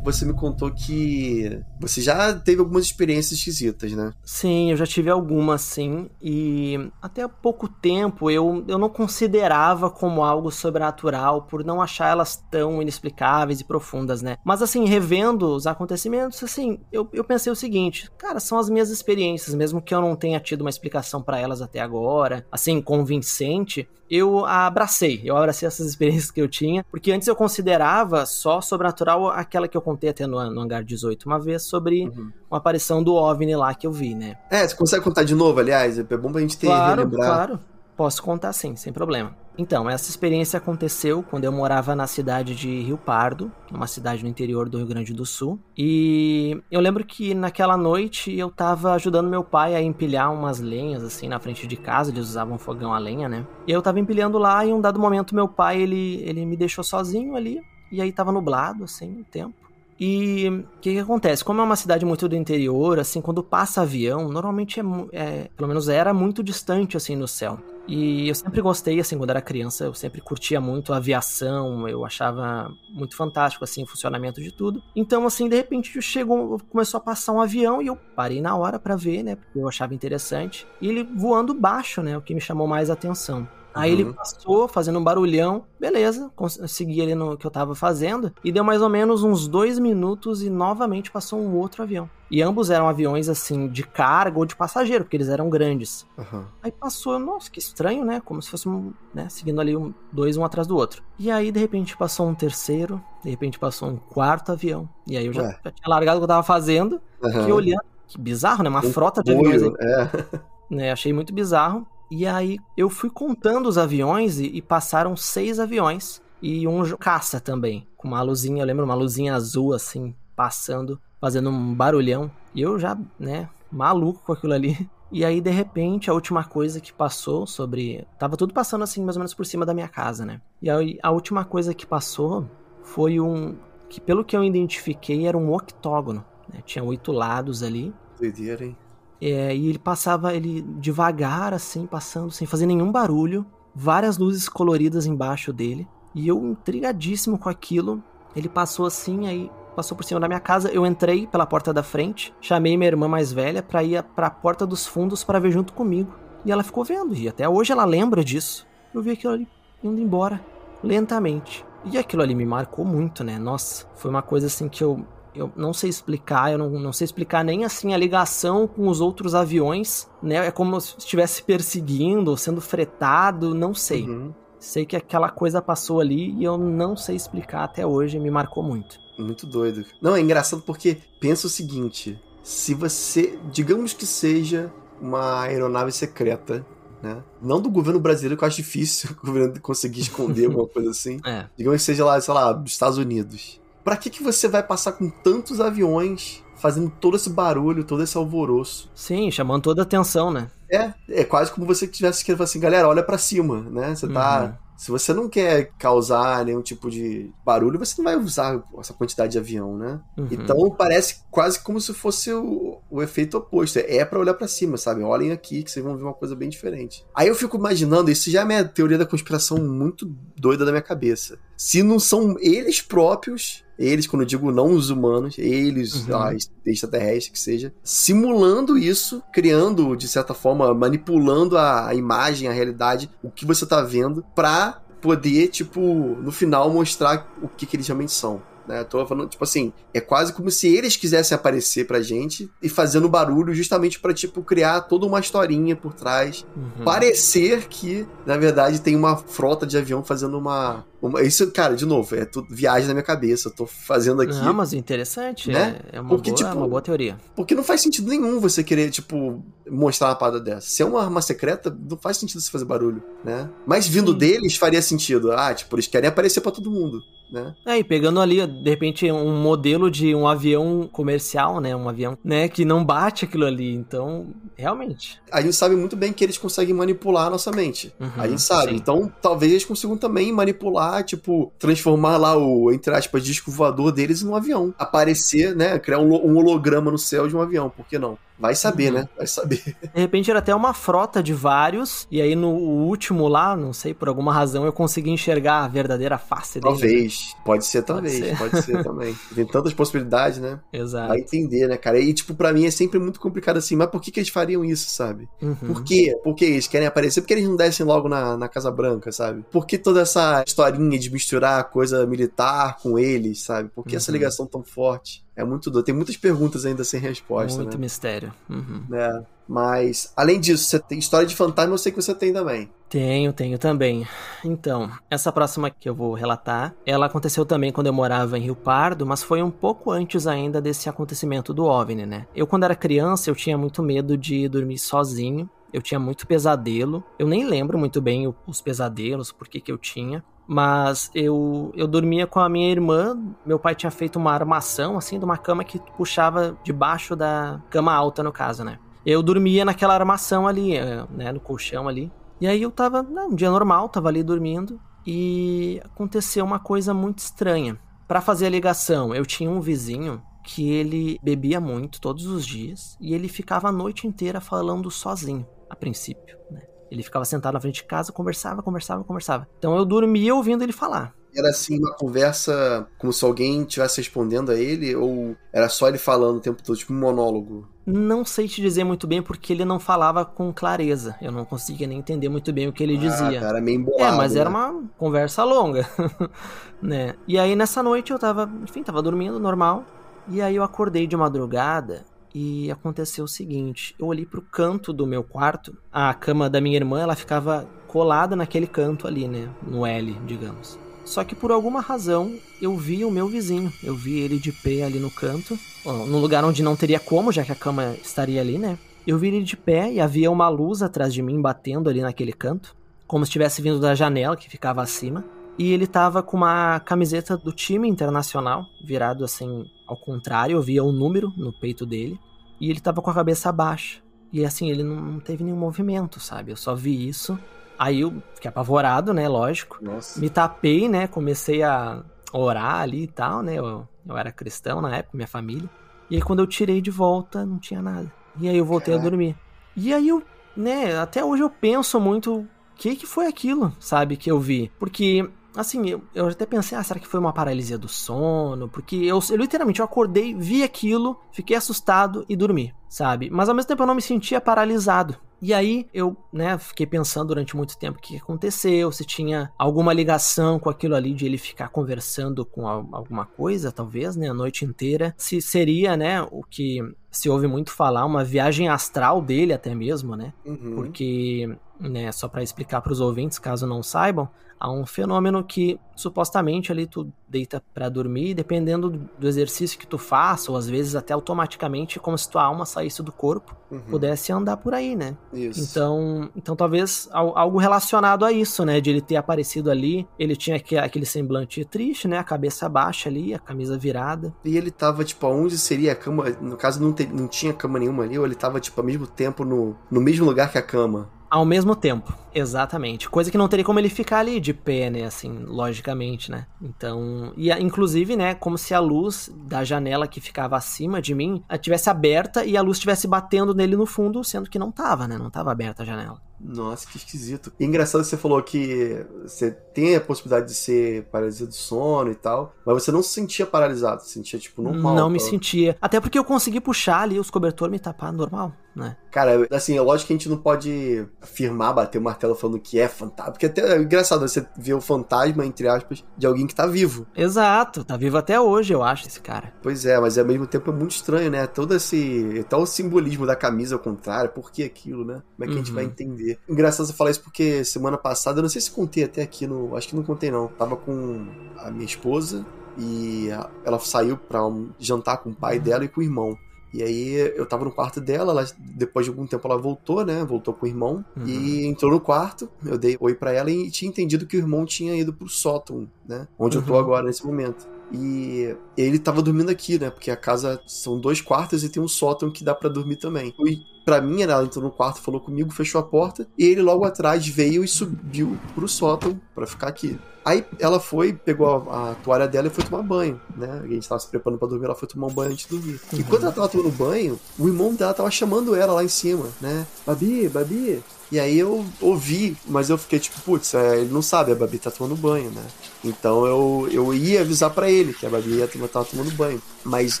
Você 0.12 0.24
me 0.24 0.34
contou 0.34 0.70
que 0.70 1.60
você 1.80 2.00
já 2.00 2.34
teve 2.34 2.60
algumas 2.60 2.84
experiências 2.84 3.38
esquisitas, 3.38 3.92
né? 3.92 4.12
Sim, 4.24 4.70
eu 4.70 4.76
já 4.76 4.86
tive 4.86 5.10
algumas, 5.10 5.60
sim. 5.62 6.08
E 6.20 6.90
até 7.00 7.22
há 7.22 7.28
pouco 7.28 7.68
tempo 7.68 8.30
eu, 8.30 8.64
eu 8.66 8.78
não 8.78 8.88
considerava 8.88 9.90
como 9.90 10.22
algo 10.22 10.50
sobrenatural 10.50 11.42
por 11.42 11.64
não 11.64 11.80
achar 11.80 12.08
elas 12.08 12.36
tão 12.50 12.80
inexplicáveis 12.80 13.60
e 13.60 13.64
profundas, 13.64 14.22
né? 14.22 14.36
Mas 14.44 14.62
assim, 14.62 14.84
revendo 14.84 15.54
os 15.54 15.66
acontecimentos, 15.66 16.42
assim, 16.42 16.80
eu, 16.92 17.08
eu 17.12 17.24
pensei 17.24 17.52
o 17.52 17.56
seguinte, 17.56 18.10
cara, 18.18 18.40
são 18.40 18.58
as 18.58 18.68
minhas 18.68 18.90
experiências, 18.90 19.54
mesmo 19.54 19.80
que 19.80 19.94
eu 19.94 20.00
não 20.00 20.16
tenha 20.16 20.40
tido 20.40 20.62
uma 20.62 20.70
explicação 20.70 21.22
para 21.22 21.38
elas 21.38 21.62
até 21.62 21.80
agora, 21.80 22.46
assim, 22.50 22.80
convincente, 22.80 23.88
eu 24.10 24.44
abracei, 24.44 25.20
eu 25.24 25.36
abracei 25.36 25.68
essas 25.68 25.86
experiências 25.90 26.30
que 26.30 26.40
eu 26.40 26.48
tinha, 26.48 26.84
porque 26.90 27.12
antes 27.12 27.28
eu 27.28 27.36
considerava 27.36 28.26
só 28.26 28.60
sobrenatural 28.60 29.28
aquela 29.28 29.68
que 29.68 29.76
eu 29.76 29.82
contei 30.00 30.10
até 30.10 30.26
no, 30.26 30.50
no 30.50 30.60
Hangar 30.60 30.82
18 30.82 31.26
uma 31.26 31.38
vez 31.38 31.64
sobre 31.64 32.08
uhum. 32.08 32.32
uma 32.50 32.58
aparição 32.58 33.02
do 33.02 33.14
OVNI 33.14 33.54
lá 33.56 33.74
que 33.74 33.86
eu 33.86 33.92
vi, 33.92 34.14
né? 34.14 34.36
É, 34.50 34.66
você 34.66 34.74
consegue 34.74 35.04
contar 35.04 35.24
de 35.24 35.34
novo, 35.34 35.60
aliás? 35.60 35.98
É 35.98 36.02
bom 36.02 36.32
pra 36.32 36.40
gente 36.40 36.56
ter 36.56 36.66
claro, 36.66 36.96
relembrar. 36.96 37.26
Claro, 37.26 37.60
Posso 37.96 38.22
contar 38.22 38.54
sim, 38.54 38.76
sem 38.76 38.94
problema. 38.94 39.36
Então, 39.58 39.90
essa 39.90 40.08
experiência 40.08 40.56
aconteceu 40.56 41.22
quando 41.22 41.44
eu 41.44 41.52
morava 41.52 41.94
na 41.94 42.06
cidade 42.06 42.56
de 42.56 42.80
Rio 42.80 42.96
Pardo, 42.96 43.52
uma 43.70 43.86
cidade 43.86 44.22
no 44.22 44.28
interior 44.30 44.70
do 44.70 44.78
Rio 44.78 44.86
Grande 44.86 45.12
do 45.12 45.26
Sul. 45.26 45.60
E 45.76 46.58
eu 46.70 46.80
lembro 46.80 47.04
que 47.04 47.34
naquela 47.34 47.76
noite 47.76 48.34
eu 48.34 48.50
tava 48.50 48.94
ajudando 48.94 49.28
meu 49.28 49.44
pai 49.44 49.74
a 49.74 49.82
empilhar 49.82 50.32
umas 50.32 50.60
lenhas 50.60 51.02
assim 51.02 51.28
na 51.28 51.38
frente 51.38 51.66
de 51.66 51.76
casa, 51.76 52.10
eles 52.10 52.26
usavam 52.26 52.56
fogão 52.56 52.94
a 52.94 52.98
lenha, 52.98 53.28
né? 53.28 53.46
E 53.66 53.70
eu 53.70 53.82
tava 53.82 54.00
empilhando 54.00 54.38
lá 54.38 54.64
e 54.64 54.70
em 54.70 54.72
um 54.72 54.80
dado 54.80 54.98
momento 54.98 55.34
meu 55.34 55.46
pai, 55.46 55.82
ele, 55.82 56.22
ele 56.24 56.46
me 56.46 56.56
deixou 56.56 56.82
sozinho 56.82 57.36
ali, 57.36 57.60
e 57.92 58.00
aí 58.00 58.12
tava 58.12 58.32
nublado 58.32 58.84
assim, 58.84 59.20
o 59.20 59.24
tempo. 59.24 59.69
E 60.00 60.48
o 60.48 60.80
que, 60.80 60.94
que, 60.94 60.98
acontece? 60.98 61.44
Como 61.44 61.60
é 61.60 61.64
uma 61.64 61.76
cidade 61.76 62.06
muito 62.06 62.26
do 62.26 62.34
interior, 62.34 62.98
assim, 62.98 63.20
quando 63.20 63.42
passa 63.42 63.82
avião, 63.82 64.30
normalmente 64.30 64.80
é, 64.80 64.82
é, 65.12 65.50
pelo 65.54 65.68
menos 65.68 65.90
era 65.90 66.14
muito 66.14 66.42
distante 66.42 66.96
assim 66.96 67.14
no 67.14 67.28
céu. 67.28 67.58
E 67.86 68.28
eu 68.28 68.34
sempre 68.34 68.62
gostei, 68.62 68.98
assim, 68.98 69.18
quando 69.18 69.30
era 69.30 69.42
criança, 69.42 69.84
eu 69.84 69.92
sempre 69.92 70.20
curtia 70.20 70.60
muito 70.60 70.92
a 70.92 70.96
aviação, 70.96 71.86
eu 71.88 72.04
achava 72.04 72.72
muito 72.88 73.16
fantástico, 73.16 73.64
assim, 73.64 73.82
o 73.82 73.86
funcionamento 73.86 74.40
de 74.40 74.52
tudo. 74.52 74.82
Então, 74.96 75.26
assim, 75.26 75.48
de 75.48 75.56
repente 75.56 76.00
chegou, 76.00 76.58
começou 76.70 76.98
a 76.98 77.02
passar 77.02 77.32
um 77.32 77.40
avião 77.40 77.82
e 77.82 77.88
eu 77.88 77.96
parei 77.96 78.40
na 78.40 78.56
hora 78.56 78.78
para 78.78 78.96
ver, 78.96 79.22
né, 79.22 79.34
porque 79.34 79.58
eu 79.58 79.68
achava 79.68 79.94
interessante. 79.94 80.66
E 80.80 80.88
ele 80.88 81.02
voando 81.02 81.52
baixo, 81.52 82.00
né, 82.00 82.16
o 82.16 82.22
que 82.22 82.32
me 82.32 82.40
chamou 82.40 82.66
mais 82.66 82.88
atenção. 82.90 83.46
Aí 83.74 83.92
uhum. 83.92 84.00
ele 84.00 84.12
passou 84.12 84.68
fazendo 84.68 84.98
um 84.98 85.04
barulhão, 85.04 85.64
beleza, 85.78 86.30
consegui 86.34 87.00
ali 87.02 87.14
no 87.14 87.36
que 87.36 87.46
eu 87.46 87.50
tava 87.50 87.74
fazendo, 87.74 88.32
e 88.44 88.50
deu 88.50 88.64
mais 88.64 88.82
ou 88.82 88.88
menos 88.88 89.22
uns 89.22 89.46
dois 89.46 89.78
minutos 89.78 90.42
e 90.42 90.50
novamente 90.50 91.10
passou 91.10 91.40
um 91.40 91.56
outro 91.56 91.82
avião. 91.82 92.08
E 92.30 92.40
ambos 92.42 92.70
eram 92.70 92.88
aviões 92.88 93.28
assim 93.28 93.66
de 93.66 93.82
carga 93.82 94.38
ou 94.38 94.44
de 94.44 94.54
passageiro, 94.54 95.04
porque 95.04 95.16
eles 95.16 95.28
eram 95.28 95.50
grandes. 95.50 96.06
Uhum. 96.16 96.44
Aí 96.62 96.70
passou, 96.70 97.18
nossa, 97.18 97.50
que 97.50 97.58
estranho, 97.58 98.04
né? 98.04 98.22
Como 98.24 98.40
se 98.40 98.48
fosse 98.48 98.68
um, 98.68 98.92
né, 99.12 99.28
seguindo 99.28 99.60
ali 99.60 99.76
um, 99.76 99.92
dois 100.12 100.36
um 100.36 100.44
atrás 100.44 100.66
do 100.66 100.76
outro. 100.76 101.02
E 101.18 101.30
aí 101.30 101.50
de 101.50 101.58
repente 101.58 101.96
passou 101.96 102.28
um 102.28 102.34
terceiro, 102.34 103.02
de 103.22 103.30
repente 103.30 103.58
passou 103.58 103.88
um 103.88 103.96
quarto 103.96 104.52
avião. 104.52 104.88
E 105.06 105.16
aí 105.16 105.26
eu 105.26 105.32
já, 105.32 105.42
já 105.42 105.72
tinha 105.72 105.88
largado 105.88 106.18
o 106.18 106.20
que 106.20 106.24
eu 106.24 106.28
tava 106.28 106.44
fazendo, 106.44 107.00
uhum. 107.20 107.44
que 107.44 107.52
olhando, 107.52 107.84
que 108.06 108.20
bizarro, 108.20 108.62
né? 108.62 108.70
Uma 108.70 108.78
um 108.80 108.92
frota 108.92 109.24
de 109.24 109.32
aviões 109.32 109.62
aí. 109.62 109.72
É. 109.80 110.40
Né, 110.70 110.92
achei 110.92 111.12
muito 111.12 111.34
bizarro. 111.34 111.84
E 112.10 112.26
aí 112.26 112.58
eu 112.76 112.90
fui 112.90 113.08
contando 113.08 113.68
os 113.68 113.78
aviões 113.78 114.38
e, 114.38 114.46
e 114.46 114.60
passaram 114.62 115.16
seis 115.16 115.60
aviões 115.60 116.20
e 116.42 116.66
um 116.66 116.82
caça 116.96 117.38
também, 117.38 117.86
com 117.96 118.08
uma 118.08 118.22
luzinha, 118.22 118.62
eu 118.62 118.66
lembro, 118.66 118.84
uma 118.84 118.94
luzinha 118.94 119.34
azul 119.34 119.74
assim, 119.74 120.14
passando, 120.34 121.00
fazendo 121.20 121.50
um 121.50 121.74
barulhão. 121.74 122.30
E 122.54 122.62
eu 122.62 122.78
já, 122.78 122.98
né, 123.18 123.48
maluco 123.70 124.22
com 124.24 124.32
aquilo 124.32 124.54
ali. 124.54 124.88
E 125.12 125.24
aí, 125.24 125.40
de 125.40 125.50
repente, 125.50 126.08
a 126.08 126.14
última 126.14 126.44
coisa 126.44 126.80
que 126.80 126.92
passou 126.92 127.44
sobre. 127.44 128.06
Tava 128.16 128.36
tudo 128.36 128.54
passando 128.54 128.84
assim, 128.84 129.02
mais 129.02 129.16
ou 129.16 129.20
menos 129.20 129.34
por 129.34 129.44
cima 129.44 129.66
da 129.66 129.74
minha 129.74 129.88
casa, 129.88 130.24
né? 130.24 130.40
E 130.62 130.70
aí, 130.70 131.00
a 131.02 131.10
última 131.10 131.44
coisa 131.44 131.74
que 131.74 131.84
passou 131.84 132.48
foi 132.84 133.18
um. 133.18 133.56
Que 133.88 134.00
pelo 134.00 134.24
que 134.24 134.36
eu 134.36 134.44
identifiquei 134.44 135.26
era 135.26 135.36
um 135.36 135.52
octógono. 135.52 136.24
Né? 136.48 136.60
Tinha 136.64 136.84
oito 136.84 137.10
lados 137.10 137.60
ali. 137.60 137.92
Doideira, 138.20 138.64
hein? 138.64 138.76
É, 139.20 139.54
e 139.54 139.68
ele 139.68 139.78
passava 139.78 140.34
ele 140.34 140.62
devagar, 140.62 141.52
assim, 141.52 141.86
passando 141.86 142.30
sem 142.30 142.46
fazer 142.46 142.66
nenhum 142.66 142.90
barulho, 142.90 143.44
várias 143.74 144.16
luzes 144.16 144.48
coloridas 144.48 145.06
embaixo 145.06 145.52
dele. 145.52 145.86
E 146.14 146.26
eu, 146.26 146.38
intrigadíssimo 146.44 147.38
com 147.38 147.48
aquilo, 147.48 148.02
ele 148.34 148.48
passou 148.48 148.86
assim, 148.86 149.26
aí 149.28 149.50
passou 149.76 149.96
por 149.96 150.04
cima 150.04 150.18
da 150.18 150.26
minha 150.28 150.40
casa. 150.40 150.70
Eu 150.70 150.86
entrei 150.86 151.26
pela 151.26 151.46
porta 151.46 151.72
da 151.72 151.82
frente, 151.82 152.34
chamei 152.40 152.76
minha 152.76 152.88
irmã 152.88 153.08
mais 153.08 153.32
velha 153.32 153.62
pra 153.62 153.82
ir 153.84 154.02
pra 154.02 154.30
porta 154.30 154.66
dos 154.66 154.86
fundos 154.86 155.22
para 155.22 155.38
ver 155.38 155.50
junto 155.50 155.72
comigo. 155.72 156.12
E 156.44 156.50
ela 156.50 156.62
ficou 156.62 156.84
vendo, 156.84 157.14
e 157.14 157.28
até 157.28 157.48
hoje 157.48 157.72
ela 157.72 157.84
lembra 157.84 158.24
disso. 158.24 158.66
Eu 158.94 159.02
vi 159.02 159.10
aquilo 159.10 159.34
ali 159.34 159.48
indo 159.84 160.00
embora, 160.00 160.40
lentamente. 160.82 161.64
E 161.84 161.96
aquilo 161.96 162.22
ali 162.22 162.34
me 162.34 162.44
marcou 162.44 162.84
muito, 162.84 163.22
né? 163.22 163.38
Nossa, 163.38 163.86
foi 163.94 164.10
uma 164.10 164.22
coisa 164.22 164.46
assim 164.46 164.68
que 164.68 164.82
eu 164.82 165.04
eu 165.34 165.50
não 165.56 165.72
sei 165.72 165.90
explicar, 165.90 166.52
eu 166.52 166.58
não, 166.58 166.70
não 166.70 166.92
sei 166.92 167.04
explicar 167.04 167.44
nem 167.44 167.64
assim 167.64 167.94
a 167.94 167.96
ligação 167.96 168.66
com 168.66 168.88
os 168.88 169.00
outros 169.00 169.34
aviões, 169.34 170.08
né? 170.22 170.46
É 170.46 170.50
como 170.50 170.80
se 170.80 170.96
estivesse 170.98 171.42
perseguindo 171.42 172.30
ou 172.30 172.36
sendo 172.36 172.60
fretado, 172.60 173.54
não 173.54 173.74
sei. 173.74 174.08
Uhum. 174.08 174.32
Sei 174.58 174.84
que 174.84 174.96
aquela 174.96 175.30
coisa 175.30 175.62
passou 175.62 176.00
ali 176.00 176.32
e 176.32 176.44
eu 176.44 176.58
não 176.58 176.96
sei 176.96 177.16
explicar 177.16 177.64
até 177.64 177.86
hoje, 177.86 178.18
me 178.18 178.30
marcou 178.30 178.62
muito. 178.62 178.98
Muito 179.18 179.46
doido. 179.46 179.84
Não, 180.00 180.14
é 180.14 180.20
engraçado 180.20 180.62
porque 180.62 180.98
pensa 181.18 181.46
o 181.46 181.50
seguinte: 181.50 182.20
se 182.42 182.74
você, 182.74 183.38
digamos 183.50 183.92
que 183.92 184.06
seja 184.06 184.72
uma 185.00 185.42
aeronave 185.42 185.92
secreta, 185.92 186.64
né? 187.02 187.22
Não 187.40 187.60
do 187.60 187.70
governo 187.70 187.98
brasileiro, 187.98 188.36
que 188.36 188.44
eu 188.44 188.48
acho 188.48 188.58
difícil 188.58 189.10
o 189.22 189.26
governo 189.26 189.58
conseguir 189.60 190.00
esconder 190.00 190.46
alguma 190.46 190.66
coisa 190.66 190.90
assim. 190.90 191.20
É. 191.24 191.46
Digamos 191.56 191.80
que 191.80 191.86
seja 191.86 192.04
lá, 192.04 192.20
sei 192.20 192.34
lá, 192.34 192.52
dos 192.52 192.72
Estados 192.72 192.98
Unidos. 192.98 193.59
Pra 193.84 193.96
que, 193.96 194.10
que 194.10 194.22
você 194.22 194.48
vai 194.48 194.62
passar 194.62 194.92
com 194.92 195.08
tantos 195.08 195.60
aviões 195.60 196.42
fazendo 196.60 196.92
todo 197.00 197.16
esse 197.16 197.30
barulho, 197.30 197.84
todo 197.84 198.02
esse 198.02 198.16
alvoroço? 198.16 198.90
Sim, 198.94 199.30
chamando 199.30 199.62
toda 199.62 199.82
a 199.82 199.84
atenção, 199.84 200.30
né? 200.30 200.50
É, 200.70 200.92
é 201.08 201.24
quase 201.24 201.50
como 201.50 201.66
você 201.66 201.86
tivesse 201.86 202.24
que 202.24 202.32
falar 202.32 202.44
assim, 202.44 202.60
galera, 202.60 202.88
olha 202.88 203.02
para 203.02 203.18
cima, 203.18 203.62
né? 203.62 203.94
Você 203.94 204.06
tá. 204.06 204.44
Uhum. 204.44 204.70
Se 204.80 204.90
você 204.90 205.12
não 205.12 205.28
quer 205.28 205.72
causar 205.78 206.42
nenhum 206.42 206.62
tipo 206.62 206.90
de 206.90 207.30
barulho, 207.44 207.78
você 207.78 207.94
não 207.98 208.04
vai 208.04 208.16
usar 208.16 208.62
essa 208.78 208.94
quantidade 208.94 209.32
de 209.32 209.38
avião, 209.38 209.76
né? 209.76 210.00
Uhum. 210.16 210.28
Então 210.30 210.70
parece 210.70 211.22
quase 211.30 211.60
como 211.60 211.78
se 211.78 211.92
fosse 211.92 212.32
o, 212.32 212.80
o 212.88 213.02
efeito 213.02 213.36
oposto. 213.36 213.78
É 213.78 214.02
para 214.06 214.18
olhar 214.18 214.32
para 214.32 214.48
cima, 214.48 214.78
sabe? 214.78 215.02
Olhem 215.02 215.32
aqui 215.32 215.62
que 215.62 215.70
vocês 215.70 215.84
vão 215.84 215.98
ver 215.98 216.04
uma 216.04 216.14
coisa 216.14 216.34
bem 216.34 216.48
diferente. 216.48 217.04
Aí 217.14 217.28
eu 217.28 217.34
fico 217.34 217.58
imaginando, 217.58 218.10
isso 218.10 218.30
já 218.30 218.40
é 218.40 218.44
minha 218.46 218.64
teoria 218.64 218.96
da 218.96 219.04
conspiração 219.04 219.58
muito 219.58 220.06
doida 220.34 220.64
da 220.64 220.72
minha 220.72 220.80
cabeça. 220.80 221.38
Se 221.58 221.82
não 221.82 221.98
são 221.98 222.36
eles 222.40 222.80
próprios 222.80 223.62
eles, 223.80 224.06
quando 224.06 224.22
eu 224.22 224.26
digo 224.26 224.52
não 224.52 224.72
os 224.72 224.90
humanos, 224.90 225.38
eles, 225.38 226.06
uhum. 226.06 226.16
ah, 226.16 226.34
extraterrestres 226.66 227.28
que 227.28 227.38
seja, 227.38 227.72
simulando 227.82 228.76
isso, 228.76 229.22
criando, 229.32 229.96
de 229.96 230.06
certa 230.06 230.34
forma, 230.34 230.72
manipulando 230.74 231.56
a, 231.56 231.88
a 231.88 231.94
imagem, 231.94 232.46
a 232.46 232.52
realidade, 232.52 233.10
o 233.22 233.30
que 233.30 233.46
você 233.46 233.64
tá 233.64 233.80
vendo, 233.80 234.22
pra 234.34 234.82
poder, 235.00 235.48
tipo, 235.48 235.80
no 235.80 236.30
final 236.30 236.70
mostrar 236.70 237.26
o 237.42 237.48
que, 237.48 237.64
que 237.64 237.76
eles 237.76 237.88
realmente 237.88 238.12
são. 238.12 238.42
Né? 238.70 238.84
Tô 238.84 239.04
falando, 239.06 239.28
tipo 239.28 239.42
assim, 239.42 239.72
é 239.92 240.00
quase 240.00 240.32
como 240.32 240.50
se 240.50 240.68
eles 240.68 240.96
quisessem 240.96 241.34
aparecer 241.34 241.86
pra 241.86 242.00
gente 242.00 242.48
e 242.62 242.68
fazendo 242.68 243.08
barulho 243.08 243.52
justamente 243.52 243.98
para 243.98 244.14
tipo, 244.14 244.42
criar 244.42 244.82
toda 244.82 245.06
uma 245.06 245.18
historinha 245.18 245.74
por 245.74 245.92
trás. 245.92 246.46
Uhum. 246.54 246.84
Parecer 246.84 247.66
que, 247.66 248.06
na 248.24 248.36
verdade, 248.36 248.80
tem 248.80 248.94
uma 248.94 249.16
frota 249.16 249.66
de 249.66 249.76
avião 249.76 250.04
fazendo 250.04 250.38
uma. 250.38 250.84
Uma 251.02 251.22
isso, 251.22 251.50
cara, 251.50 251.74
de 251.74 251.86
novo, 251.86 252.14
é 252.14 252.24
tudo 252.24 252.54
viagem 252.54 252.86
na 252.86 252.94
minha 252.94 253.04
cabeça. 253.04 253.48
Eu 253.48 253.52
tô 253.52 253.66
fazendo 253.66 254.20
aqui. 254.22 254.34
Não, 254.34 254.52
mas 254.52 254.72
interessante, 254.72 255.50
né? 255.50 255.80
É, 255.92 255.96
é 255.96 256.00
uma, 256.00 256.10
porque, 256.10 256.30
boa, 256.30 256.36
tipo, 256.36 256.58
uma 256.58 256.68
boa 256.68 256.82
teoria. 256.82 257.16
Porque 257.34 257.54
não 257.54 257.64
faz 257.64 257.80
sentido 257.80 258.08
nenhum 258.08 258.38
você 258.38 258.62
querer, 258.62 258.90
tipo, 258.90 259.42
mostrar 259.68 260.08
uma 260.08 260.16
parada 260.16 260.40
dessa. 260.40 260.68
Se 260.68 260.82
é 260.82 260.84
uma 260.84 261.02
arma 261.02 261.22
secreta, 261.22 261.76
não 261.88 261.96
faz 261.96 262.18
sentido 262.18 262.40
você 262.40 262.50
fazer 262.50 262.64
barulho, 262.64 263.02
né? 263.24 263.48
Mas 263.66 263.86
vindo 263.86 264.12
Sim. 264.12 264.18
deles 264.18 264.56
faria 264.56 264.82
sentido. 264.82 265.32
Ah, 265.32 265.54
tipo, 265.54 265.74
eles 265.74 265.86
querem 265.86 266.08
aparecer 266.08 266.40
para 266.40 266.52
todo 266.52 266.70
mundo 266.70 267.00
né? 267.30 267.54
É, 267.64 267.78
e 267.78 267.84
pegando 267.84 268.20
ali, 268.20 268.44
de 268.46 268.70
repente, 268.70 269.10
um 269.10 269.40
modelo 269.40 269.90
de 269.90 270.14
um 270.14 270.26
avião 270.26 270.88
comercial, 270.92 271.60
né? 271.60 271.74
Um 271.74 271.88
avião, 271.88 272.18
né? 272.24 272.48
Que 272.48 272.64
não 272.64 272.84
bate 272.84 273.24
aquilo 273.24 273.46
ali. 273.46 273.72
Então, 273.72 274.28
realmente. 274.56 275.20
A 275.30 275.40
gente 275.40 275.54
sabe 275.54 275.76
muito 275.76 275.96
bem 275.96 276.12
que 276.12 276.24
eles 276.24 276.36
conseguem 276.36 276.74
manipular 276.74 277.28
a 277.28 277.30
nossa 277.30 277.50
mente. 277.50 277.92
Uhum, 278.00 278.10
a 278.16 278.28
gente 278.28 278.42
sabe. 278.42 278.70
Sim. 278.70 278.76
Então, 278.76 279.12
talvez 279.22 279.52
eles 279.52 279.64
consigam 279.64 279.96
também 279.96 280.32
manipular 280.32 280.89
tipo, 281.02 281.52
transformar 281.58 282.16
lá 282.16 282.36
o, 282.36 282.72
entre 282.72 282.94
aspas, 282.94 283.24
disco 283.24 283.50
voador 283.50 283.92
deles 283.92 284.22
num 284.22 284.34
avião. 284.34 284.74
Aparecer, 284.78 285.54
né? 285.54 285.78
Criar 285.78 285.98
um, 285.98 286.12
um 286.12 286.36
holograma 286.36 286.90
no 286.90 286.98
céu 286.98 287.28
de 287.28 287.36
um 287.36 287.40
avião, 287.40 287.70
por 287.70 287.86
que 287.86 287.98
não? 287.98 288.18
Vai 288.40 288.54
saber, 288.54 288.88
uhum. 288.88 289.00
né? 289.00 289.08
Vai 289.16 289.26
saber. 289.26 289.62
De 289.94 290.00
repente 290.00 290.30
era 290.30 290.38
até 290.38 290.54
uma 290.54 290.72
frota 290.72 291.22
de 291.22 291.34
vários, 291.34 292.08
e 292.10 292.22
aí 292.22 292.34
no 292.34 292.48
último 292.48 293.28
lá, 293.28 293.54
não 293.54 293.72
sei, 293.72 293.92
por 293.92 294.08
alguma 294.08 294.32
razão, 294.32 294.64
eu 294.64 294.72
consegui 294.72 295.10
enxergar 295.10 295.64
a 295.64 295.68
verdadeira 295.68 296.16
face 296.16 296.58
dele. 296.58 296.72
Talvez. 296.72 297.36
Pode 297.44 297.66
ser, 297.66 297.82
talvez. 297.82 298.18
Pode 298.18 298.28
ser, 298.28 298.38
pode 298.38 298.62
ser 298.64 298.82
também. 298.82 299.14
Tem 299.34 299.44
tantas 299.44 299.74
possibilidades, 299.74 300.38
né? 300.38 300.58
Exato. 300.72 301.08
Vai 301.08 301.18
entender, 301.18 301.68
né, 301.68 301.76
cara? 301.76 301.98
E, 301.98 302.14
tipo, 302.14 302.34
pra 302.34 302.52
mim 302.52 302.64
é 302.64 302.70
sempre 302.70 302.98
muito 302.98 303.20
complicado 303.20 303.58
assim, 303.58 303.76
mas 303.76 303.90
por 303.90 304.00
que, 304.00 304.10
que 304.10 304.20
eles 304.20 304.30
fariam 304.30 304.64
isso, 304.64 304.88
sabe? 304.88 305.28
Uhum. 305.42 305.54
Por 305.54 305.84
quê? 305.84 306.18
Por 306.24 306.34
que 306.34 306.46
eles 306.46 306.66
querem 306.66 306.86
aparecer? 306.86 307.20
Por 307.20 307.26
que 307.26 307.34
eles 307.34 307.48
não 307.48 307.56
descem 307.56 307.84
logo 307.84 308.08
na, 308.08 308.38
na 308.38 308.48
Casa 308.48 308.70
Branca, 308.70 309.12
sabe? 309.12 309.44
Por 309.50 309.66
que 309.66 309.76
toda 309.76 310.00
essa 310.00 310.42
de 310.88 311.10
misturar 311.10 311.62
coisa 311.70 312.06
militar 312.06 312.78
com 312.78 312.98
eles, 312.98 313.42
sabe? 313.42 313.68
Por 313.68 313.84
que 313.84 313.92
uhum. 313.92 313.96
essa 313.96 314.12
ligação 314.12 314.46
tão 314.46 314.62
forte? 314.62 315.24
É 315.36 315.44
muito 315.44 315.70
doido. 315.70 315.84
Tem 315.84 315.94
muitas 315.94 316.16
perguntas 316.16 316.66
ainda 316.66 316.84
sem 316.84 317.00
resposta. 317.00 317.60
Muito 317.60 317.76
né? 317.76 317.80
mistério. 317.80 318.32
Uhum. 318.48 318.82
É. 318.92 319.22
Mas, 319.48 320.12
além 320.16 320.38
disso, 320.38 320.64
você 320.64 320.78
tem 320.78 320.98
história 320.98 321.26
de 321.26 321.34
fantasma, 321.34 321.74
eu 321.74 321.78
sei 321.78 321.90
que 321.90 322.00
você 322.00 322.14
tem 322.14 322.32
também. 322.32 322.70
Tenho, 322.88 323.32
tenho 323.32 323.58
também. 323.58 324.06
Então, 324.44 324.90
essa 325.10 325.32
próxima 325.32 325.70
que 325.70 325.88
eu 325.88 325.94
vou 325.94 326.14
relatar, 326.14 326.72
ela 326.86 327.06
aconteceu 327.06 327.44
também 327.44 327.72
quando 327.72 327.88
eu 327.88 327.92
morava 327.92 328.38
em 328.38 328.42
Rio 328.42 328.54
Pardo, 328.54 329.04
mas 329.04 329.24
foi 329.24 329.42
um 329.42 329.50
pouco 329.50 329.90
antes 329.90 330.28
ainda 330.28 330.60
desse 330.60 330.88
acontecimento 330.88 331.52
do 331.52 331.64
OVNI, 331.64 332.06
né? 332.06 332.26
Eu, 332.34 332.46
quando 332.46 332.62
era 332.62 332.76
criança, 332.76 333.28
eu 333.28 333.34
tinha 333.34 333.58
muito 333.58 333.82
medo 333.82 334.16
de 334.16 334.48
dormir 334.48 334.78
sozinho. 334.78 335.50
Eu 335.72 335.80
tinha 335.82 336.00
muito 336.00 336.26
pesadelo. 336.26 337.02
Eu 337.18 337.26
nem 337.26 337.44
lembro 337.44 337.78
muito 337.78 338.00
bem 338.00 338.32
os 338.46 338.60
pesadelos, 338.60 339.32
por 339.32 339.48
que 339.48 339.62
eu 339.70 339.78
tinha 339.78 340.22
mas 340.50 341.12
eu, 341.14 341.70
eu 341.76 341.86
dormia 341.86 342.26
com 342.26 342.40
a 342.40 342.48
minha 342.48 342.68
irmã. 342.68 343.16
Meu 343.46 343.56
pai 343.56 343.72
tinha 343.72 343.88
feito 343.88 344.16
uma 344.16 344.32
armação, 344.32 344.98
assim, 344.98 345.16
de 345.16 345.24
uma 345.24 345.38
cama 345.38 345.62
que 345.62 345.78
puxava 345.96 346.58
debaixo 346.64 347.14
da 347.14 347.62
cama 347.70 347.94
alta, 347.94 348.20
no 348.20 348.32
caso, 348.32 348.64
né? 348.64 348.80
Eu 349.06 349.22
dormia 349.22 349.64
naquela 349.64 349.94
armação 349.94 350.48
ali, 350.48 350.76
eh, 350.76 351.06
né, 351.08 351.30
no 351.30 351.38
colchão 351.38 351.86
ali. 351.86 352.10
E 352.40 352.48
aí 352.48 352.60
eu 352.60 352.72
tava, 352.72 353.00
um 353.00 353.32
dia 353.36 353.48
normal, 353.48 353.88
tava 353.88 354.08
ali 354.08 354.24
dormindo 354.24 354.80
e 355.06 355.80
aconteceu 355.84 356.44
uma 356.44 356.58
coisa 356.58 356.92
muito 356.92 357.20
estranha. 357.20 357.78
Para 358.08 358.20
fazer 358.20 358.46
a 358.46 358.50
ligação, 358.50 359.14
eu 359.14 359.24
tinha 359.24 359.48
um 359.48 359.60
vizinho 359.60 360.20
que 360.44 360.68
ele 360.68 361.16
bebia 361.22 361.60
muito 361.60 362.00
todos 362.00 362.26
os 362.26 362.44
dias 362.44 362.96
e 363.00 363.14
ele 363.14 363.28
ficava 363.28 363.68
a 363.68 363.72
noite 363.72 364.04
inteira 364.04 364.40
falando 364.40 364.90
sozinho, 364.90 365.46
a 365.70 365.76
princípio, 365.76 366.36
né? 366.50 366.62
Ele 366.90 367.02
ficava 367.02 367.24
sentado 367.24 367.54
na 367.54 367.60
frente 367.60 367.76
de 367.76 367.84
casa, 367.84 368.12
conversava, 368.12 368.62
conversava, 368.62 369.04
conversava. 369.04 369.48
Então 369.58 369.76
eu 369.76 369.84
dormia 369.84 370.34
ouvindo 370.34 370.62
ele 370.62 370.72
falar. 370.72 371.14
Era 371.34 371.50
assim, 371.50 371.78
uma 371.78 371.92
conversa 371.94 372.88
como 372.98 373.12
se 373.12 373.24
alguém 373.24 373.62
estivesse 373.62 373.98
respondendo 373.98 374.50
a 374.50 374.56
ele, 374.56 374.96
ou 374.96 375.36
era 375.52 375.68
só 375.68 375.86
ele 375.86 375.98
falando 375.98 376.38
o 376.38 376.40
tempo 376.40 376.60
todo, 376.62 376.76
tipo 376.76 376.92
um 376.92 376.98
monólogo? 376.98 377.68
Não 377.86 378.24
sei 378.24 378.48
te 378.48 378.60
dizer 378.60 378.84
muito 378.84 379.06
bem 379.06 379.22
porque 379.22 379.52
ele 379.52 379.64
não 379.64 379.78
falava 379.78 380.24
com 380.24 380.52
clareza. 380.52 381.14
Eu 381.22 381.30
não 381.30 381.44
conseguia 381.44 381.86
nem 381.86 381.98
entender 381.98 382.28
muito 382.28 382.52
bem 382.52 382.68
o 382.68 382.72
que 382.72 382.82
ele 382.82 382.96
ah, 382.96 383.00
dizia. 383.00 383.40
Cara, 383.40 383.60
meio 383.60 383.78
embolado, 383.78 384.14
é, 384.14 384.16
mas 384.16 384.34
né? 384.34 384.40
era 384.40 384.50
uma 384.50 384.82
conversa 384.98 385.44
longa, 385.44 385.88
né? 386.82 387.14
E 387.28 387.38
aí 387.38 387.54
nessa 387.54 387.82
noite 387.82 388.12
eu 388.12 388.18
tava, 388.18 388.50
enfim, 388.62 388.82
tava 388.82 389.00
dormindo 389.00 389.38
normal. 389.38 389.84
E 390.28 390.42
aí 390.42 390.56
eu 390.56 390.62
acordei 390.62 391.06
de 391.06 391.16
madrugada 391.16 392.04
e 392.34 392.70
aconteceu 392.70 393.24
o 393.24 393.28
seguinte: 393.28 393.94
eu 393.98 394.06
olhei 394.06 394.26
pro 394.26 394.42
canto 394.42 394.92
do 394.92 395.06
meu 395.06 395.22
quarto, 395.22 395.76
a 395.92 396.12
cama 396.14 396.48
da 396.48 396.60
minha 396.60 396.76
irmã 396.76 397.00
ela 397.00 397.16
ficava 397.16 397.68
colada 397.86 398.36
naquele 398.36 398.66
canto 398.66 399.06
ali, 399.06 399.26
né? 399.26 399.48
No 399.66 399.84
L, 399.84 400.16
digamos. 400.26 400.78
Só 401.04 401.24
que 401.24 401.34
por 401.34 401.50
alguma 401.50 401.80
razão 401.80 402.38
eu 402.62 402.76
vi 402.76 403.04
o 403.04 403.10
meu 403.10 403.26
vizinho, 403.26 403.72
eu 403.82 403.96
vi 403.96 404.20
ele 404.20 404.38
de 404.38 404.52
pé 404.52 404.84
ali 404.84 405.00
no 405.00 405.10
canto, 405.10 405.58
no 405.84 406.18
lugar 406.18 406.44
onde 406.44 406.62
não 406.62 406.76
teria 406.76 407.00
como, 407.00 407.32
já 407.32 407.42
que 407.42 407.50
a 407.50 407.56
cama 407.56 407.96
estaria 408.02 408.40
ali, 408.40 408.58
né? 408.58 408.78
Eu 409.04 409.18
vi 409.18 409.28
ele 409.28 409.42
de 409.42 409.56
pé 409.56 409.90
e 409.92 410.00
havia 410.00 410.30
uma 410.30 410.48
luz 410.48 410.82
atrás 410.82 411.12
de 411.12 411.20
mim 411.20 411.40
batendo 411.40 411.88
ali 411.88 412.00
naquele 412.00 412.32
canto, 412.32 412.76
como 413.08 413.24
se 413.24 413.30
estivesse 413.30 413.60
vindo 413.60 413.80
da 413.80 413.94
janela 413.94 414.36
que 414.36 414.48
ficava 414.48 414.82
acima. 414.82 415.24
E 415.60 415.74
ele 415.74 415.86
tava 415.86 416.22
com 416.22 416.38
uma 416.38 416.80
camiseta 416.80 417.36
do 417.36 417.52
time 417.52 417.86
internacional, 417.86 418.64
virado 418.82 419.22
assim 419.22 419.66
ao 419.86 419.94
contrário, 419.94 420.56
eu 420.56 420.62
via 420.62 420.82
o 420.82 420.88
um 420.88 420.92
número 420.92 421.30
no 421.36 421.52
peito 421.52 421.84
dele. 421.84 422.18
E 422.58 422.70
ele 422.70 422.80
tava 422.80 423.02
com 423.02 423.10
a 423.10 423.14
cabeça 423.14 423.52
baixa. 423.52 424.00
E 424.32 424.42
assim, 424.42 424.70
ele 424.70 424.82
não, 424.82 425.20
teve 425.20 425.44
nenhum 425.44 425.58
movimento, 425.58 426.18
sabe? 426.18 426.50
Eu 426.50 426.56
só 426.56 426.74
vi 426.74 427.06
isso. 427.06 427.38
Aí 427.78 428.00
eu 428.00 428.22
fiquei 428.34 428.48
apavorado, 428.48 429.12
né? 429.12 429.28
Lógico. 429.28 429.76
Nossa. 429.82 430.18
Me 430.18 430.30
tapei, 430.30 430.88
né? 430.88 431.06
Comecei 431.06 431.62
a 431.62 432.02
orar 432.32 432.76
ali 432.76 433.02
e 433.02 433.08
tal, 433.08 433.42
né? 433.42 433.58
Eu, 433.58 433.86
eu 434.08 434.16
era 434.16 434.32
cristão 434.32 434.80
na 434.80 434.96
época, 434.96 435.14
minha 435.14 435.28
família. 435.28 435.68
E 436.08 436.16
aí 436.16 436.22
quando 436.22 436.38
eu 436.38 436.46
tirei 436.46 436.80
de 436.80 436.90
volta, 436.90 437.44
não 437.44 437.58
tinha 437.58 437.82
nada. 437.82 438.10
E 438.40 438.48
aí 438.48 438.56
eu 438.56 438.64
voltei 438.64 438.94
Caraca. 438.94 439.06
a 439.06 439.10
dormir. 439.10 439.36
E 439.76 439.92
aí 439.92 440.08
eu, 440.08 440.22
né? 440.56 440.98
Até 440.98 441.22
hoje 441.22 441.42
eu 441.42 441.50
penso 441.50 442.00
muito 442.00 442.34
o 442.34 442.48
que 442.76 442.96
que 442.96 443.04
foi 443.04 443.26
aquilo, 443.26 443.76
sabe? 443.78 444.16
Que 444.16 444.30
eu 444.30 444.40
vi. 444.40 444.72
Porque 444.78 445.28
assim, 445.54 445.88
eu, 445.88 446.02
eu 446.14 446.26
até 446.28 446.46
pensei, 446.46 446.76
ah, 446.76 446.82
será 446.82 447.00
que 447.00 447.06
foi 447.06 447.20
uma 447.20 447.32
paralisia 447.32 447.78
do 447.78 447.88
sono? 447.88 448.68
Porque 448.68 448.96
eu, 448.96 449.18
eu, 449.30 449.36
literalmente 449.36 449.80
eu 449.80 449.84
acordei, 449.84 450.34
vi 450.34 450.62
aquilo, 450.62 451.18
fiquei 451.32 451.56
assustado 451.56 452.24
e 452.28 452.36
dormi, 452.36 452.74
sabe? 452.88 453.30
Mas 453.30 453.48
ao 453.48 453.54
mesmo 453.54 453.68
tempo 453.68 453.82
eu 453.82 453.86
não 453.86 453.94
me 453.94 454.02
sentia 454.02 454.40
paralisado. 454.40 455.16
E 455.42 455.54
aí 455.54 455.86
eu, 455.94 456.14
né, 456.30 456.58
fiquei 456.58 456.86
pensando 456.86 457.28
durante 457.28 457.56
muito 457.56 457.78
tempo 457.78 457.98
o 457.98 458.00
que 458.00 458.18
aconteceu, 458.18 458.92
se 458.92 459.04
tinha 459.04 459.50
alguma 459.58 459.92
ligação 459.92 460.58
com 460.58 460.68
aquilo 460.68 460.94
ali 460.94 461.14
de 461.14 461.24
ele 461.24 461.38
ficar 461.38 461.68
conversando 461.70 462.44
com 462.44 462.68
alguma 462.68 463.24
coisa, 463.24 463.72
talvez, 463.72 464.16
né, 464.16 464.28
a 464.28 464.34
noite 464.34 464.64
inteira. 464.66 465.14
Se 465.16 465.40
seria, 465.40 465.96
né, 465.96 466.22
o 466.30 466.42
que 466.42 466.80
se 467.10 467.30
ouve 467.30 467.46
muito 467.46 467.72
falar, 467.72 468.04
uma 468.04 468.22
viagem 468.22 468.68
astral 468.68 469.22
dele 469.22 469.54
até 469.54 469.74
mesmo, 469.74 470.14
né? 470.14 470.32
Uhum. 470.44 470.74
Porque, 470.74 471.48
né, 471.80 472.12
só 472.12 472.28
para 472.28 472.42
explicar 472.42 472.80
para 472.80 472.92
os 472.92 473.00
ouvintes, 473.00 473.38
caso 473.38 473.66
não 473.66 473.82
saibam, 473.82 474.28
há 474.60 474.70
um 474.70 474.84
fenômeno 474.84 475.42
que 475.42 475.80
supostamente 475.96 476.70
ali 476.70 476.86
tu 476.86 477.10
deita 477.26 477.62
para 477.72 477.88
dormir, 477.88 478.34
dependendo 478.34 478.90
do 479.18 479.26
exercício 479.26 479.78
que 479.78 479.86
tu 479.86 479.96
faça, 479.96 480.50
ou 480.50 480.58
às 480.58 480.68
vezes 480.68 480.94
até 480.94 481.14
automaticamente, 481.14 481.98
como 481.98 482.18
se 482.18 482.28
tua 482.28 482.42
alma 482.42 482.66
saísse 482.66 483.02
do 483.02 483.10
corpo, 483.10 483.56
uhum. 483.70 483.80
pudesse 483.80 484.32
andar 484.32 484.58
por 484.58 484.74
aí, 484.74 484.94
né? 484.94 485.16
Isso. 485.32 485.60
Então, 485.62 486.30
então 486.36 486.54
talvez 486.54 487.08
algo 487.12 487.58
relacionado 487.58 488.24
a 488.24 488.32
isso, 488.32 488.64
né? 488.64 488.80
De 488.80 488.90
ele 488.90 489.00
ter 489.00 489.16
aparecido 489.16 489.70
ali, 489.70 490.06
ele 490.18 490.36
tinha 490.36 490.56
aquele 490.56 491.06
semblante 491.06 491.64
triste, 491.64 492.06
né? 492.08 492.18
A 492.18 492.24
cabeça 492.24 492.68
baixa 492.68 493.08
ali, 493.08 493.32
a 493.32 493.38
camisa 493.38 493.78
virada. 493.78 494.34
E 494.44 494.56
ele 494.56 494.70
tava, 494.70 495.04
tipo, 495.04 495.26
aonde 495.26 495.56
seria 495.56 495.92
a 495.92 495.96
cama? 495.96 496.24
No 496.40 496.56
caso, 496.56 496.82
não, 496.82 496.92
te, 496.92 497.06
não 497.06 497.28
tinha 497.28 497.52
cama 497.52 497.78
nenhuma 497.78 498.02
ali, 498.02 498.18
ou 498.18 498.26
ele 498.26 498.34
tava, 498.34 498.60
tipo, 498.60 498.78
ao 498.80 498.86
mesmo 498.86 499.06
tempo 499.06 499.44
no, 499.44 499.76
no 499.90 500.00
mesmo 500.00 500.26
lugar 500.26 500.50
que 500.50 500.58
a 500.58 500.62
cama? 500.62 501.08
Ao 501.30 501.44
mesmo 501.44 501.76
tempo, 501.76 502.12
exatamente. 502.34 503.08
Coisa 503.08 503.30
que 503.30 503.38
não 503.38 503.46
teria 503.46 503.64
como 503.64 503.78
ele 503.78 503.88
ficar 503.88 504.18
ali 504.18 504.40
de 504.40 504.52
pé, 504.52 504.90
né? 504.90 505.04
Assim, 505.04 505.44
logicamente, 505.44 506.28
né? 506.28 506.44
Então. 506.60 507.32
E 507.36 507.52
inclusive, 507.52 508.16
né? 508.16 508.34
Como 508.34 508.58
se 508.58 508.74
a 508.74 508.80
luz 508.80 509.30
da 509.44 509.62
janela 509.62 510.08
que 510.08 510.20
ficava 510.20 510.56
acima 510.56 511.00
de 511.00 511.14
mim 511.14 511.44
tivesse 511.60 511.88
aberta 511.88 512.44
e 512.44 512.56
a 512.56 512.62
luz 512.62 512.78
estivesse 512.78 513.06
batendo 513.06 513.54
nele 513.54 513.76
no 513.76 513.86
fundo, 513.86 514.24
sendo 514.24 514.50
que 514.50 514.58
não 514.58 514.72
tava, 514.72 515.06
né? 515.06 515.16
Não 515.16 515.30
tava 515.30 515.52
aberta 515.52 515.84
a 515.84 515.86
janela. 515.86 516.20
Nossa, 516.42 516.86
que 516.86 516.96
esquisito. 516.96 517.52
E 517.60 517.64
engraçado 517.64 518.02
que 518.02 518.08
você 518.08 518.16
falou 518.16 518.42
que 518.42 519.04
você 519.22 519.50
tem 519.50 519.96
a 519.96 520.00
possibilidade 520.00 520.46
de 520.46 520.54
ser 520.54 521.04
paralisia 521.04 521.46
do 521.46 521.54
sono 521.54 522.10
e 522.10 522.14
tal, 522.14 522.54
mas 522.64 522.82
você 522.82 522.90
não 522.90 523.02
se 523.02 523.10
sentia 523.10 523.46
paralisado, 523.46 524.02
se 524.02 524.10
sentia 524.10 524.38
tipo 524.38 524.62
normal. 524.62 524.94
Não 524.94 525.10
me 525.10 525.20
sentia. 525.20 525.76
Até 525.80 526.00
porque 526.00 526.18
eu 526.18 526.24
consegui 526.24 526.60
puxar 526.60 527.02
ali 527.02 527.18
os 527.18 527.30
cobertores 527.30 527.70
me 527.70 527.78
tapar 527.78 528.12
normal, 528.12 528.52
né? 528.74 528.96
Cara, 529.10 529.46
assim, 529.50 529.76
é 529.76 529.80
lógico 529.80 530.08
que 530.08 530.12
a 530.12 530.16
gente 530.16 530.28
não 530.28 530.36
pode 530.36 531.06
afirmar, 531.20 531.72
bater 531.72 531.98
o 531.98 532.02
martelo 532.02 532.34
falando 532.34 532.60
que 532.60 532.78
é 532.78 532.88
fantasma, 532.88 533.32
porque 533.32 533.46
até 533.46 533.76
é 533.76 533.82
engraçado 533.82 534.20
você 534.20 534.46
ver 534.56 534.74
o 534.74 534.80
fantasma, 534.80 535.44
entre 535.44 535.68
aspas, 535.68 536.04
de 536.16 536.26
alguém 536.26 536.46
que 536.46 536.54
tá 536.54 536.66
vivo. 536.66 537.06
Exato, 537.14 537.84
tá 537.84 537.96
vivo 537.96 538.16
até 538.16 538.40
hoje, 538.40 538.72
eu 538.72 538.82
acho, 538.82 539.06
esse 539.06 539.20
cara. 539.20 539.52
Pois 539.62 539.84
é, 539.84 539.98
mas 539.98 540.16
ao 540.16 540.24
mesmo 540.24 540.46
tempo 540.46 540.70
é 540.70 540.74
muito 540.74 540.92
estranho, 540.92 541.30
né? 541.30 541.46
Todo 541.46 541.74
esse. 541.74 542.38
Até 542.40 542.56
o 542.56 542.66
simbolismo 542.66 543.26
da 543.26 543.36
camisa 543.36 543.74
ao 543.74 543.80
contrário, 543.80 544.30
por 544.30 544.50
que 544.50 544.62
aquilo, 544.62 545.04
né? 545.04 545.22
Como 545.36 545.44
é 545.44 545.46
que 545.46 545.52
uhum. 545.52 545.60
a 545.60 545.64
gente 545.64 545.72
vai 545.72 545.84
uhum. 545.84 545.90
Entender? 546.30 546.38
Engraçado 546.48 546.86
você 546.86 546.92
falar 546.92 547.10
isso 547.10 547.22
porque 547.22 547.64
semana 547.64 547.98
passada, 547.98 548.38
eu 548.38 548.42
não 548.42 548.48
sei 548.48 548.60
se 548.60 548.70
contei 548.70 549.04
até 549.04 549.22
aqui 549.22 549.46
no. 549.46 549.76
Acho 549.76 549.88
que 549.88 549.96
não 549.96 550.02
contei 550.02 550.30
não. 550.30 550.48
Tava 550.48 550.76
com 550.76 551.26
a 551.58 551.70
minha 551.70 551.84
esposa 551.84 552.44
e 552.78 553.28
ela 553.64 553.78
saiu 553.78 554.16
pra 554.16 554.46
um 554.46 554.70
jantar 554.78 555.18
com 555.18 555.30
o 555.30 555.34
pai 555.34 555.58
dela 555.58 555.84
e 555.84 555.88
com 555.88 556.00
o 556.00 556.04
irmão. 556.04 556.36
E 556.72 556.84
aí 556.84 557.14
eu 557.36 557.44
tava 557.46 557.64
no 557.64 557.72
quarto 557.72 558.00
dela, 558.00 558.30
ela, 558.30 558.46
depois 558.56 559.04
de 559.04 559.10
algum 559.10 559.26
tempo 559.26 559.46
ela 559.46 559.58
voltou, 559.58 560.04
né? 560.04 560.24
Voltou 560.24 560.54
com 560.54 560.66
o 560.66 560.68
irmão 560.68 561.04
uhum. 561.16 561.26
e 561.26 561.66
entrou 561.66 561.90
no 561.90 562.00
quarto. 562.00 562.48
Eu 562.64 562.78
dei 562.78 562.96
oi 563.00 563.12
para 563.14 563.32
ela 563.32 563.50
e 563.50 563.70
tinha 563.70 563.88
entendido 563.88 564.24
que 564.24 564.36
o 564.36 564.40
irmão 564.40 564.64
tinha 564.64 564.94
ido 564.94 565.12
pro 565.12 565.28
sótão, 565.28 565.88
né? 566.08 566.28
Onde 566.38 566.56
uhum. 566.56 566.62
eu 566.62 566.66
tô 566.66 566.74
uhum. 566.74 566.78
agora 566.78 567.06
nesse 567.06 567.26
momento. 567.26 567.66
E 567.92 568.54
ele 568.76 568.98
tava 568.98 569.22
dormindo 569.22 569.50
aqui, 569.50 569.78
né? 569.78 569.90
Porque 569.90 570.10
a 570.10 570.16
casa 570.16 570.60
são 570.66 570.98
dois 570.98 571.20
quartos 571.20 571.64
e 571.64 571.68
tem 571.68 571.82
um 571.82 571.88
sótão 571.88 572.30
que 572.30 572.44
dá 572.44 572.54
para 572.54 572.68
dormir 572.68 572.96
também. 572.96 573.34
E 573.46 573.62
pra 573.84 574.00
mim, 574.00 574.22
ela 574.22 574.42
entrou 574.42 574.64
no 574.64 574.70
quarto, 574.70 575.00
falou 575.00 575.20
comigo, 575.20 575.50
fechou 575.50 575.80
a 575.80 575.84
porta. 575.84 576.26
E 576.38 576.44
ele 576.44 576.62
logo 576.62 576.84
atrás 576.84 577.26
veio 577.26 577.64
e 577.64 577.68
subiu 577.68 578.38
pro 578.54 578.68
sótão 578.68 579.20
para 579.34 579.46
ficar 579.46 579.68
aqui. 579.68 579.98
Aí 580.24 580.44
ela 580.58 580.78
foi, 580.78 581.14
pegou 581.14 581.68
a, 581.70 581.90
a, 581.90 581.94
toalha 581.96 582.28
dela 582.28 582.48
e 582.48 582.50
foi 582.50 582.62
tomar 582.62 582.82
banho, 582.82 583.20
né? 583.34 583.62
A 583.64 583.66
gente 583.66 583.88
tava 583.88 583.98
se 583.98 584.08
preparando 584.08 584.38
pra 584.38 584.48
dormir, 584.48 584.66
ela 584.66 584.74
foi 584.74 584.86
tomar 584.86 585.06
um 585.06 585.12
banho 585.12 585.32
antes 585.32 585.46
de 585.46 585.56
dormir. 585.56 585.80
Uhum. 585.92 585.98
Enquanto 585.98 586.22
ela 586.22 586.32
tava 586.32 586.48
tomando 586.48 586.70
banho, 586.70 587.18
o 587.38 587.48
irmão 587.48 587.74
dela 587.74 587.94
tava 587.94 588.10
chamando 588.10 588.54
ela 588.54 588.74
lá 588.74 588.84
em 588.84 588.88
cima, 588.88 589.26
né? 589.40 589.66
Babi, 589.86 590.28
Babi, 590.28 590.82
e 591.10 591.18
aí 591.18 591.38
eu 591.38 591.64
ouvi, 591.80 592.36
mas 592.46 592.70
eu 592.70 592.78
fiquei 592.78 592.98
tipo, 592.98 593.20
putz, 593.22 593.54
é, 593.54 593.80
ele 593.80 593.92
não 593.92 594.02
sabe, 594.02 594.30
a 594.30 594.34
Babi 594.34 594.58
tá 594.58 594.70
tomando 594.70 594.94
banho, 594.94 595.30
né? 595.30 595.42
Então 595.84 596.24
eu, 596.26 596.68
eu 596.70 596.94
ia 596.94 597.22
avisar 597.22 597.50
para 597.50 597.70
ele 597.70 597.92
que 597.92 598.06
a 598.06 598.10
Babi 598.10 598.30
ia 598.34 598.46
tava 598.46 598.84
tomando 598.84 599.10
banho. 599.12 599.42
Mas 599.64 600.00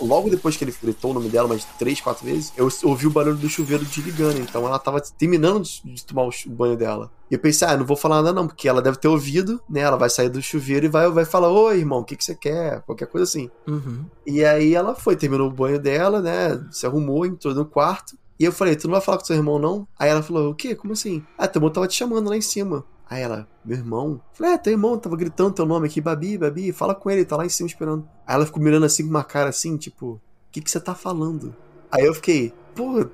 logo 0.00 0.30
depois 0.30 0.56
que 0.56 0.64
ele 0.64 0.74
gritou 0.82 1.10
o 1.10 1.14
nome 1.14 1.28
dela 1.28 1.46
mais 1.46 1.64
três, 1.78 2.00
quatro 2.00 2.24
vezes, 2.24 2.52
eu 2.56 2.68
ouvi 2.84 3.06
o 3.06 3.10
barulho 3.10 3.36
do 3.36 3.48
chuveiro 3.48 3.84
desligando. 3.84 4.40
Então 4.40 4.66
ela 4.66 4.78
tava 4.78 5.00
terminando 5.00 5.62
de 5.62 6.04
tomar 6.04 6.26
o 6.26 6.30
banho 6.46 6.76
dela. 6.76 7.10
E 7.30 7.34
eu 7.34 7.38
pensei, 7.38 7.66
ah, 7.66 7.76
não 7.76 7.84
vou 7.84 7.96
falar 7.96 8.16
nada 8.16 8.32
não, 8.32 8.46
porque 8.46 8.68
ela 8.68 8.82
deve 8.82 8.98
ter 8.98 9.08
ouvido, 9.08 9.60
né? 9.68 9.80
Ela 9.80 9.96
vai 9.96 10.10
sair 10.10 10.28
do 10.28 10.42
chuveiro 10.42 10.86
e 10.86 10.88
vai, 10.88 11.10
vai 11.10 11.24
falar, 11.24 11.50
oi, 11.50 11.78
irmão, 11.78 12.00
o 12.00 12.04
que, 12.04 12.16
que 12.16 12.24
você 12.24 12.34
quer? 12.34 12.82
Qualquer 12.82 13.06
coisa 13.06 13.24
assim. 13.24 13.50
Uhum. 13.66 14.04
E 14.26 14.44
aí 14.44 14.74
ela 14.74 14.94
foi, 14.94 15.16
terminou 15.16 15.48
o 15.48 15.52
banho 15.52 15.78
dela, 15.78 16.20
né? 16.20 16.62
Se 16.70 16.86
arrumou, 16.86 17.26
entrou 17.26 17.54
no 17.54 17.64
quarto. 17.64 18.16
E 18.38 18.44
eu 18.44 18.52
falei, 18.52 18.74
tu 18.74 18.88
não 18.88 18.92
vai 18.92 19.00
falar 19.00 19.18
com 19.18 19.24
seu 19.24 19.36
irmão, 19.36 19.58
não? 19.58 19.86
Aí 19.98 20.10
ela 20.10 20.22
falou, 20.22 20.50
o 20.50 20.54
quê? 20.54 20.74
Como 20.74 20.92
assim? 20.92 21.24
Ah, 21.38 21.46
teu 21.46 21.60
irmão 21.60 21.70
tava 21.72 21.86
te 21.86 21.94
chamando 21.94 22.28
lá 22.28 22.36
em 22.36 22.40
cima. 22.40 22.84
Aí 23.08 23.22
ela, 23.22 23.46
meu 23.64 23.78
irmão? 23.78 24.20
Eu 24.32 24.36
falei, 24.36 24.52
é, 24.54 24.58
teu 24.58 24.72
irmão 24.72 24.98
tava 24.98 25.16
gritando 25.16 25.52
teu 25.52 25.66
nome 25.66 25.86
aqui, 25.86 26.00
Babi, 26.00 26.38
Babi, 26.38 26.72
fala 26.72 26.94
com 26.94 27.10
ele, 27.10 27.24
tá 27.24 27.36
lá 27.36 27.46
em 27.46 27.50
cima 27.50 27.68
esperando. 27.68 28.08
Aí 28.26 28.34
ela 28.34 28.46
ficou 28.46 28.62
mirando 28.62 28.86
assim 28.86 29.04
com 29.04 29.10
uma 29.10 29.22
cara 29.22 29.50
assim, 29.50 29.76
tipo, 29.76 30.06
o 30.06 30.20
que 30.50 30.60
que 30.60 30.70
você 30.70 30.80
tá 30.80 30.94
falando? 30.94 31.54
Aí 31.92 32.04
eu 32.04 32.14
fiquei, 32.14 32.52
pô, 32.74 33.06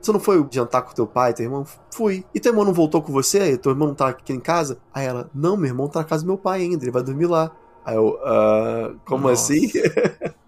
você 0.00 0.12
não 0.12 0.20
foi 0.20 0.46
jantar 0.50 0.82
com 0.82 0.94
teu 0.94 1.06
pai, 1.06 1.32
teu 1.32 1.44
irmão? 1.44 1.64
Fui. 1.90 2.24
E 2.34 2.38
teu 2.38 2.52
irmão 2.52 2.64
não 2.64 2.72
voltou 2.72 3.02
com 3.02 3.12
você? 3.12 3.56
Teu 3.56 3.72
irmão 3.72 3.88
não 3.88 3.94
tá 3.94 4.08
aqui 4.08 4.32
em 4.32 4.40
casa? 4.40 4.78
Aí 4.92 5.06
ela, 5.06 5.30
não, 5.34 5.56
meu 5.56 5.68
irmão 5.68 5.88
tá 5.88 6.00
na 6.00 6.04
casa 6.04 6.22
do 6.22 6.26
meu 6.26 6.38
pai 6.38 6.60
ainda, 6.60 6.84
ele 6.84 6.90
vai 6.90 7.02
dormir 7.02 7.26
lá. 7.26 7.50
Aí 7.84 7.96
eu, 7.96 8.18
ah, 8.24 8.94
como 9.04 9.28
Nossa. 9.28 9.52
assim? 9.52 9.70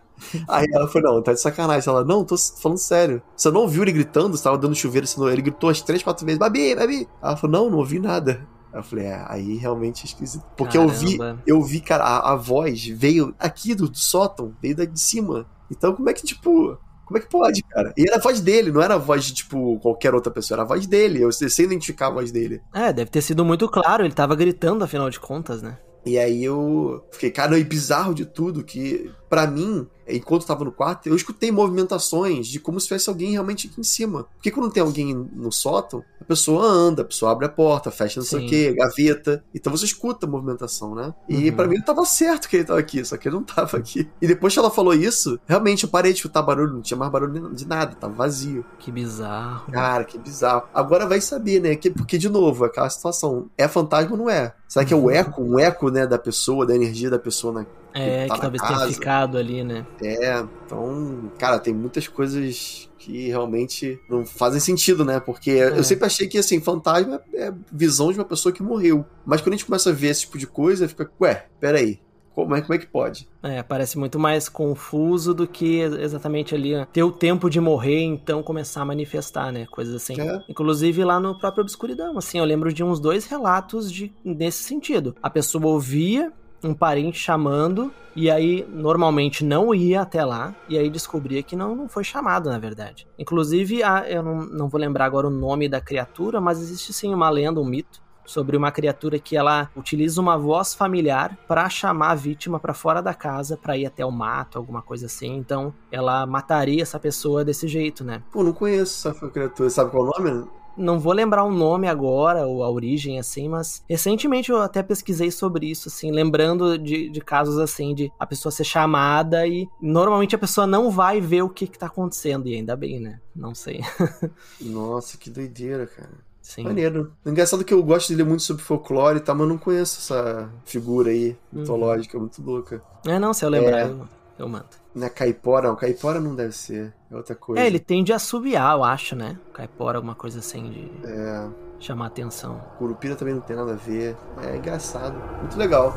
Aí 0.49 0.67
ela 0.73 0.89
falou, 0.89 1.15
não, 1.15 1.23
tá 1.23 1.33
de 1.33 1.41
sacanagem. 1.41 1.89
Ela, 1.89 2.05
não, 2.05 2.25
tô 2.25 2.37
falando 2.37 2.79
sério. 2.79 3.23
Você 3.37 3.51
não 3.51 3.63
ouviu 3.63 3.83
ele 3.83 3.93
gritando? 3.93 4.37
Você 4.37 4.45
tava 4.45 4.59
dando 4.59 4.75
chuveiro, 4.75 5.07
senão 5.07 5.29
ele 5.29 5.43
gritou 5.43 5.71
as 5.71 5.81
três, 5.81 6.03
quatro 6.03 6.25
vezes, 6.25 6.39
Babi, 6.39 6.75
Babi. 6.75 7.09
Ela 7.23 7.37
falou, 7.37 7.61
não, 7.61 7.71
não 7.71 7.79
ouvi 7.79 7.99
nada. 7.99 8.47
Eu 8.73 8.83
falei, 8.83 9.07
é, 9.07 9.25
aí 9.29 9.57
realmente 9.57 10.03
é 10.03 10.07
esquisito. 10.07 10.45
Porque 10.57 10.77
Caramba. 10.77 10.95
eu 10.95 10.99
vi, 10.99 11.19
eu 11.47 11.63
vi, 11.63 11.81
cara, 11.81 12.05
a, 12.05 12.33
a 12.33 12.37
voz 12.37 12.85
veio 12.87 13.35
aqui 13.39 13.75
do, 13.75 13.89
do 13.89 13.97
sótão, 13.97 14.53
veio 14.61 14.75
da 14.75 14.85
de 14.85 14.99
cima. 14.99 15.47
Então 15.71 15.95
como 15.95 16.11
é 16.11 16.13
que, 16.13 16.25
tipo, 16.25 16.77
como 17.05 17.19
é 17.19 17.21
que 17.21 17.29
pode, 17.29 17.63
cara? 17.63 17.93
E 17.97 18.03
era 18.03 18.17
a 18.17 18.21
voz 18.21 18.41
dele, 18.41 18.73
não 18.73 18.83
era 18.83 18.95
a 18.95 18.99
voz 18.99 19.25
de, 19.25 19.35
tipo, 19.35 19.79
qualquer 19.79 20.15
outra 20.15 20.33
pessoa, 20.33 20.57
era 20.57 20.63
a 20.63 20.67
voz 20.67 20.87
dele. 20.87 21.23
Eu 21.23 21.31
sei 21.31 21.65
identificar 21.65 22.09
a 22.09 22.11
voz 22.11 22.33
dele. 22.33 22.61
É, 22.75 22.93
deve 22.93 23.11
ter 23.11 23.23
sido 23.23 23.45
muito 23.45 23.69
claro, 23.69 24.05
ele 24.05 24.15
tava 24.15 24.35
gritando, 24.35 24.83
afinal 24.83 25.09
de 25.09 25.21
contas, 25.21 25.63
né? 25.63 25.79
E 26.05 26.19
aí 26.19 26.45
eu 26.45 27.03
fiquei, 27.13 27.31
cara, 27.31 27.59
e 27.59 27.65
bizarro 27.65 28.15
de 28.15 28.27
tudo, 28.27 28.65
que 28.65 29.11
para 29.29 29.47
mim, 29.47 29.87
enquanto 30.09 30.43
eu 30.43 30.49
tava 30.49 30.65
no 30.65 30.73
quarto, 30.73 31.09
eu 31.09 31.17
escutei 31.17 31.51
movimentações 31.51 32.47
de 32.47 32.59
como 32.59 32.81
se 32.81 32.87
tivesse 32.87 33.09
alguém 33.09 33.33
realmente 33.33 33.69
aqui 33.69 33.81
em 33.81 33.85
cima. 33.85 34.27
Porque 34.35 34.51
quando 34.51 34.71
tem 34.71 34.83
alguém 34.83 35.15
no 35.15 35.53
sótão, 35.53 36.05
a 36.21 36.25
pessoa 36.25 36.65
anda, 36.65 37.03
a 37.03 37.05
pessoa 37.05 37.33
abre 37.33 37.47
a 37.47 37.49
porta, 37.49 37.91
fecha 37.91 38.21
não 38.21 38.27
Sim. 38.27 38.39
sei 38.39 38.47
o 38.47 38.49
que, 38.49 38.73
gaveta. 38.73 39.45
Então 39.55 39.71
você 39.71 39.85
escuta 39.85 40.27
a 40.27 40.29
movimentação, 40.29 40.95
né? 40.95 41.15
E 41.29 41.51
uhum. 41.51 41.57
para 41.57 41.69
mim 41.69 41.81
tava 41.81 42.05
certo 42.05 42.49
que 42.49 42.57
ele 42.57 42.65
tava 42.65 42.81
aqui, 42.81 43.05
só 43.05 43.17
que 43.17 43.29
ele 43.29 43.37
não 43.37 43.43
tava 43.43 43.77
aqui. 43.77 44.09
E 44.21 44.27
depois 44.27 44.53
que 44.53 44.59
ela 44.59 44.71
falou 44.71 44.95
isso, 44.95 45.39
realmente 45.47 45.85
eu 45.85 45.91
parei 45.91 46.13
de 46.13 46.19
escutar 46.19 46.43
barulho, 46.43 46.73
não 46.73 46.83
tinha 46.83 46.97
mais 46.97 47.13
barulho 47.13 47.55
de 47.55 47.67
nada, 47.67 47.95
tava 47.95 48.15
vazio. 48.15 48.65
Que 48.79 48.91
bizarro. 48.91 49.71
Cara, 49.71 50.05
que 50.05 50.19
bizarro. 50.19 50.65
Agora 50.73 51.07
vai 51.07 51.21
saber, 51.21 51.61
né? 51.61 51.77
Que, 51.77 51.91
porque, 51.91 52.17
de 52.17 52.29
novo, 52.29 52.65
aquela 52.65 52.89
situação, 52.89 53.51
é 53.57 53.69
fantasma 53.69 54.13
ou 54.13 54.19
não 54.19 54.31
é? 54.31 54.55
Será 54.67 54.85
que 54.85 54.95
é 54.95 54.97
o 54.97 55.05
uhum. 55.05 55.11
eco, 55.11 55.43
um 55.43 55.59
eco, 55.59 55.91
né, 55.91 56.07
da 56.07 56.19
pessoa, 56.19 56.67
da 56.67 56.75
energia 56.75 57.11
da 57.11 57.19
pessoa 57.19 57.53
na, 57.53 57.67
é, 57.95 58.27
tá 58.27 58.35
que 58.35 58.41
talvez 58.41 58.61
casa. 58.61 58.75
tenha 58.81 58.93
ficado 58.93 59.39
ali, 59.39 59.63
né? 59.63 59.87
É, 60.03 60.45
então, 60.67 61.31
cara, 61.39 61.59
tem 61.59 61.73
muitas 61.73 62.09
coisas 62.09 62.91
que 62.99 63.29
realmente 63.29 64.01
não 64.09 64.25
fazem 64.27 64.61
sentido, 64.61 65.05
né? 65.05 65.21
Porque 65.21 65.53
é. 65.53 65.79
eu 65.79 65.85
sempre 65.85 66.07
achei 66.07 66.27
que, 66.27 66.39
assim, 66.39 66.61
fantasma 66.61 67.21
é 67.33 67.53
visão 67.71 68.11
de 68.11 68.19
uma 68.19 68.25
pessoa 68.25 68.53
que 68.53 68.63
morreu. 68.63 69.05
Mas 69.25 69.41
quando 69.41 69.55
a 69.55 69.57
gente 69.57 69.67
começa 69.67 69.91
a 69.91 69.93
ver 69.93 70.09
esse 70.09 70.23
tipo 70.23 70.39
de 70.39 70.47
coisa, 70.47 70.89
fica, 70.89 71.11
ué, 71.21 71.47
peraí, 71.61 72.01
como 72.35 72.57
é, 72.57 72.61
como 72.61 72.75
é 72.75 72.79
que 72.79 72.87
pode? 72.87 73.29
É, 73.43 73.63
parece 73.63 73.97
muito 73.97 74.19
mais 74.19 74.49
confuso 74.49 75.33
do 75.33 75.47
que 75.47 75.79
exatamente 75.79 76.53
ali 76.53 76.73
ter 76.93 77.05
o 77.05 77.13
tempo 77.13 77.49
de 77.49 77.61
morrer, 77.61 78.03
então 78.03 78.43
começar 78.43 78.83
a 78.83 78.85
manifestar, 78.85 79.53
né? 79.53 79.67
Coisas 79.71 79.95
assim. 79.95 80.21
É. 80.21 80.43
Inclusive 80.49 81.05
lá 81.05 81.21
no 81.21 81.39
próprio 81.39 81.63
Obscuridão, 81.63 82.19
assim, 82.19 82.39
eu 82.39 82.45
lembro 82.45 82.73
de 82.73 82.83
uns 82.83 82.99
dois 82.99 83.27
relatos 83.27 83.91
de, 83.91 84.13
nesse 84.25 84.65
sentido. 84.65 85.15
A 85.23 85.31
pessoa 85.31 85.65
ouvia 85.67 86.33
um 86.65 86.75
parente 86.75 87.19
chamando, 87.19 87.93
e 88.17 88.31
aí 88.31 88.67
normalmente 88.69 89.45
não 89.45 89.75
ia 89.75 90.03
até 90.03 90.25
lá, 90.25 90.55
e 90.69 90.79
aí 90.79 90.89
descobria 90.89 91.43
que 91.43 91.57
não, 91.57 91.75
não 91.75 91.89
foi 91.89 92.05
chamado, 92.05 92.49
na 92.51 92.59
verdade. 92.59 93.07
Inclusive, 93.19 93.83
a, 93.83 94.09
eu 94.09 94.23
não, 94.23 94.47
não 94.47 94.69
vou 94.69 94.81
lembrar 94.81 95.05
agora 95.05 95.27
o 95.27 95.31
nome 95.31 95.69
da 95.69 95.81
criatura, 95.81 96.41
mas 96.41 96.61
existe 96.61 96.93
sim 96.93 97.13
uma 97.13 97.29
lenda, 97.29 97.61
um 97.61 97.65
mito, 97.65 98.03
sobre 98.25 98.57
uma 98.57 98.71
criatura 98.71 99.19
que 99.19 99.37
ela 99.37 99.71
utiliza 99.77 100.21
uma 100.21 100.39
voz 100.39 100.75
familiar 100.75 101.37
para 101.47 101.69
chamar 101.69 102.13
a 102.13 102.15
vítima 102.15 102.59
para 102.59 102.73
fora 102.73 103.03
da 103.03 103.13
casa 103.13 103.57
para 103.57 103.77
ir 103.77 103.87
até 103.87 104.05
o 104.05 104.11
mato, 104.11 104.59
alguma 104.59 104.83
coisa 104.83 105.07
assim. 105.07 105.37
Então, 105.37 105.75
ela 105.93 106.27
mataria 106.27 106.83
essa 106.83 106.99
pessoa 106.99 107.45
desse 107.45 107.69
jeito, 107.69 108.03
né? 108.03 108.23
Pô, 108.33 108.43
não 108.43 108.53
conheço 108.53 109.09
essa 109.09 109.29
criatura. 109.29 109.69
Sabe 109.71 109.91
qual 109.91 110.07
é 110.07 110.09
o 110.09 110.25
nome? 110.25 110.49
Não 110.77 110.99
vou 110.99 111.13
lembrar 111.13 111.45
o 111.45 111.53
nome 111.53 111.89
agora, 111.89 112.47
ou 112.47 112.63
a 112.63 112.71
origem, 112.71 113.19
assim, 113.19 113.49
mas 113.49 113.83
recentemente 113.89 114.51
eu 114.51 114.61
até 114.61 114.83
pesquisei 114.83 115.31
sobre 115.31 115.71
isso, 115.71 115.89
assim, 115.89 116.11
lembrando 116.11 116.79
de, 116.79 117.09
de 117.09 117.21
casos 117.21 117.59
assim, 117.59 117.95
de 117.95 118.13
a 118.19 118.27
pessoa 118.27 118.53
ser 118.53 118.65
chamada 118.65 119.47
e 119.47 119.69
normalmente 119.81 120.35
a 120.35 120.39
pessoa 120.39 120.67
não 120.67 120.91
vai 120.91 121.21
ver 121.21 121.43
o 121.43 121.49
que, 121.49 121.67
que 121.67 121.79
tá 121.79 121.87
acontecendo, 121.87 122.49
e 122.49 122.55
ainda 122.55 122.77
bem, 122.77 123.01
né? 123.01 123.21
Não 123.35 123.55
sei. 123.55 123.81
Nossa, 124.61 125.17
que 125.19 125.31
doideira, 125.31 125.87
cara. 125.87 126.11
Sim. 126.45 126.65
Maneiro. 126.65 127.11
Engraçado 127.25 127.65
que 127.65 127.73
eu 127.73 127.83
gosto 127.83 128.09
de 128.09 128.17
ler 128.17 128.25
muito 128.25 128.43
sobre 128.43 128.63
folclore 128.63 129.17
e 129.17 129.21
tal, 129.21 129.35
mas 129.35 129.45
eu 129.45 129.49
não 129.49 129.59
conheço 129.59 129.99
essa 129.99 130.51
figura 130.67 131.11
aí 131.11 131.31
uhum. 131.51 131.61
mitológica, 131.61 132.19
uhum. 132.19 132.25
muito 132.25 132.43
louca. 132.43 132.83
É, 133.07 133.19
não, 133.19 133.33
se 133.33 133.47
eu 133.47 133.49
lembrar, 133.49 133.79
é... 133.79 133.85
eu, 133.85 134.07
eu 134.39 134.49
mando. 134.49 134.84
Não 134.95 135.07
é 135.07 135.11
caipora, 135.11 135.69
não. 135.69 135.77
Caipora 135.77 136.21
não 136.21 136.35
deve 136.35 136.53
ser. 136.53 136.93
É 137.11 137.17
outra 137.17 137.35
coisa. 137.35 137.63
É, 137.63 137.67
ele 137.67 137.79
tende 137.79 138.13
a 138.13 138.17
assobiar, 138.17 138.77
eu 138.77 138.85
acho, 138.85 139.17
né? 139.17 139.37
Caipora, 139.53 139.99
alguma 139.99 140.15
coisa 140.15 140.39
assim 140.39 140.71
de. 140.71 141.09
É. 141.09 141.49
Chamar 141.81 142.07
atenção. 142.07 142.61
Curupira 142.79 143.17
também 143.17 143.35
não 143.35 143.43
tem 143.43 143.57
nada 143.57 143.73
a 143.73 143.77
ver. 143.77 144.17
É 144.43 144.57
engraçado. 144.57 145.17
Muito 145.41 145.59
legal. 145.59 145.93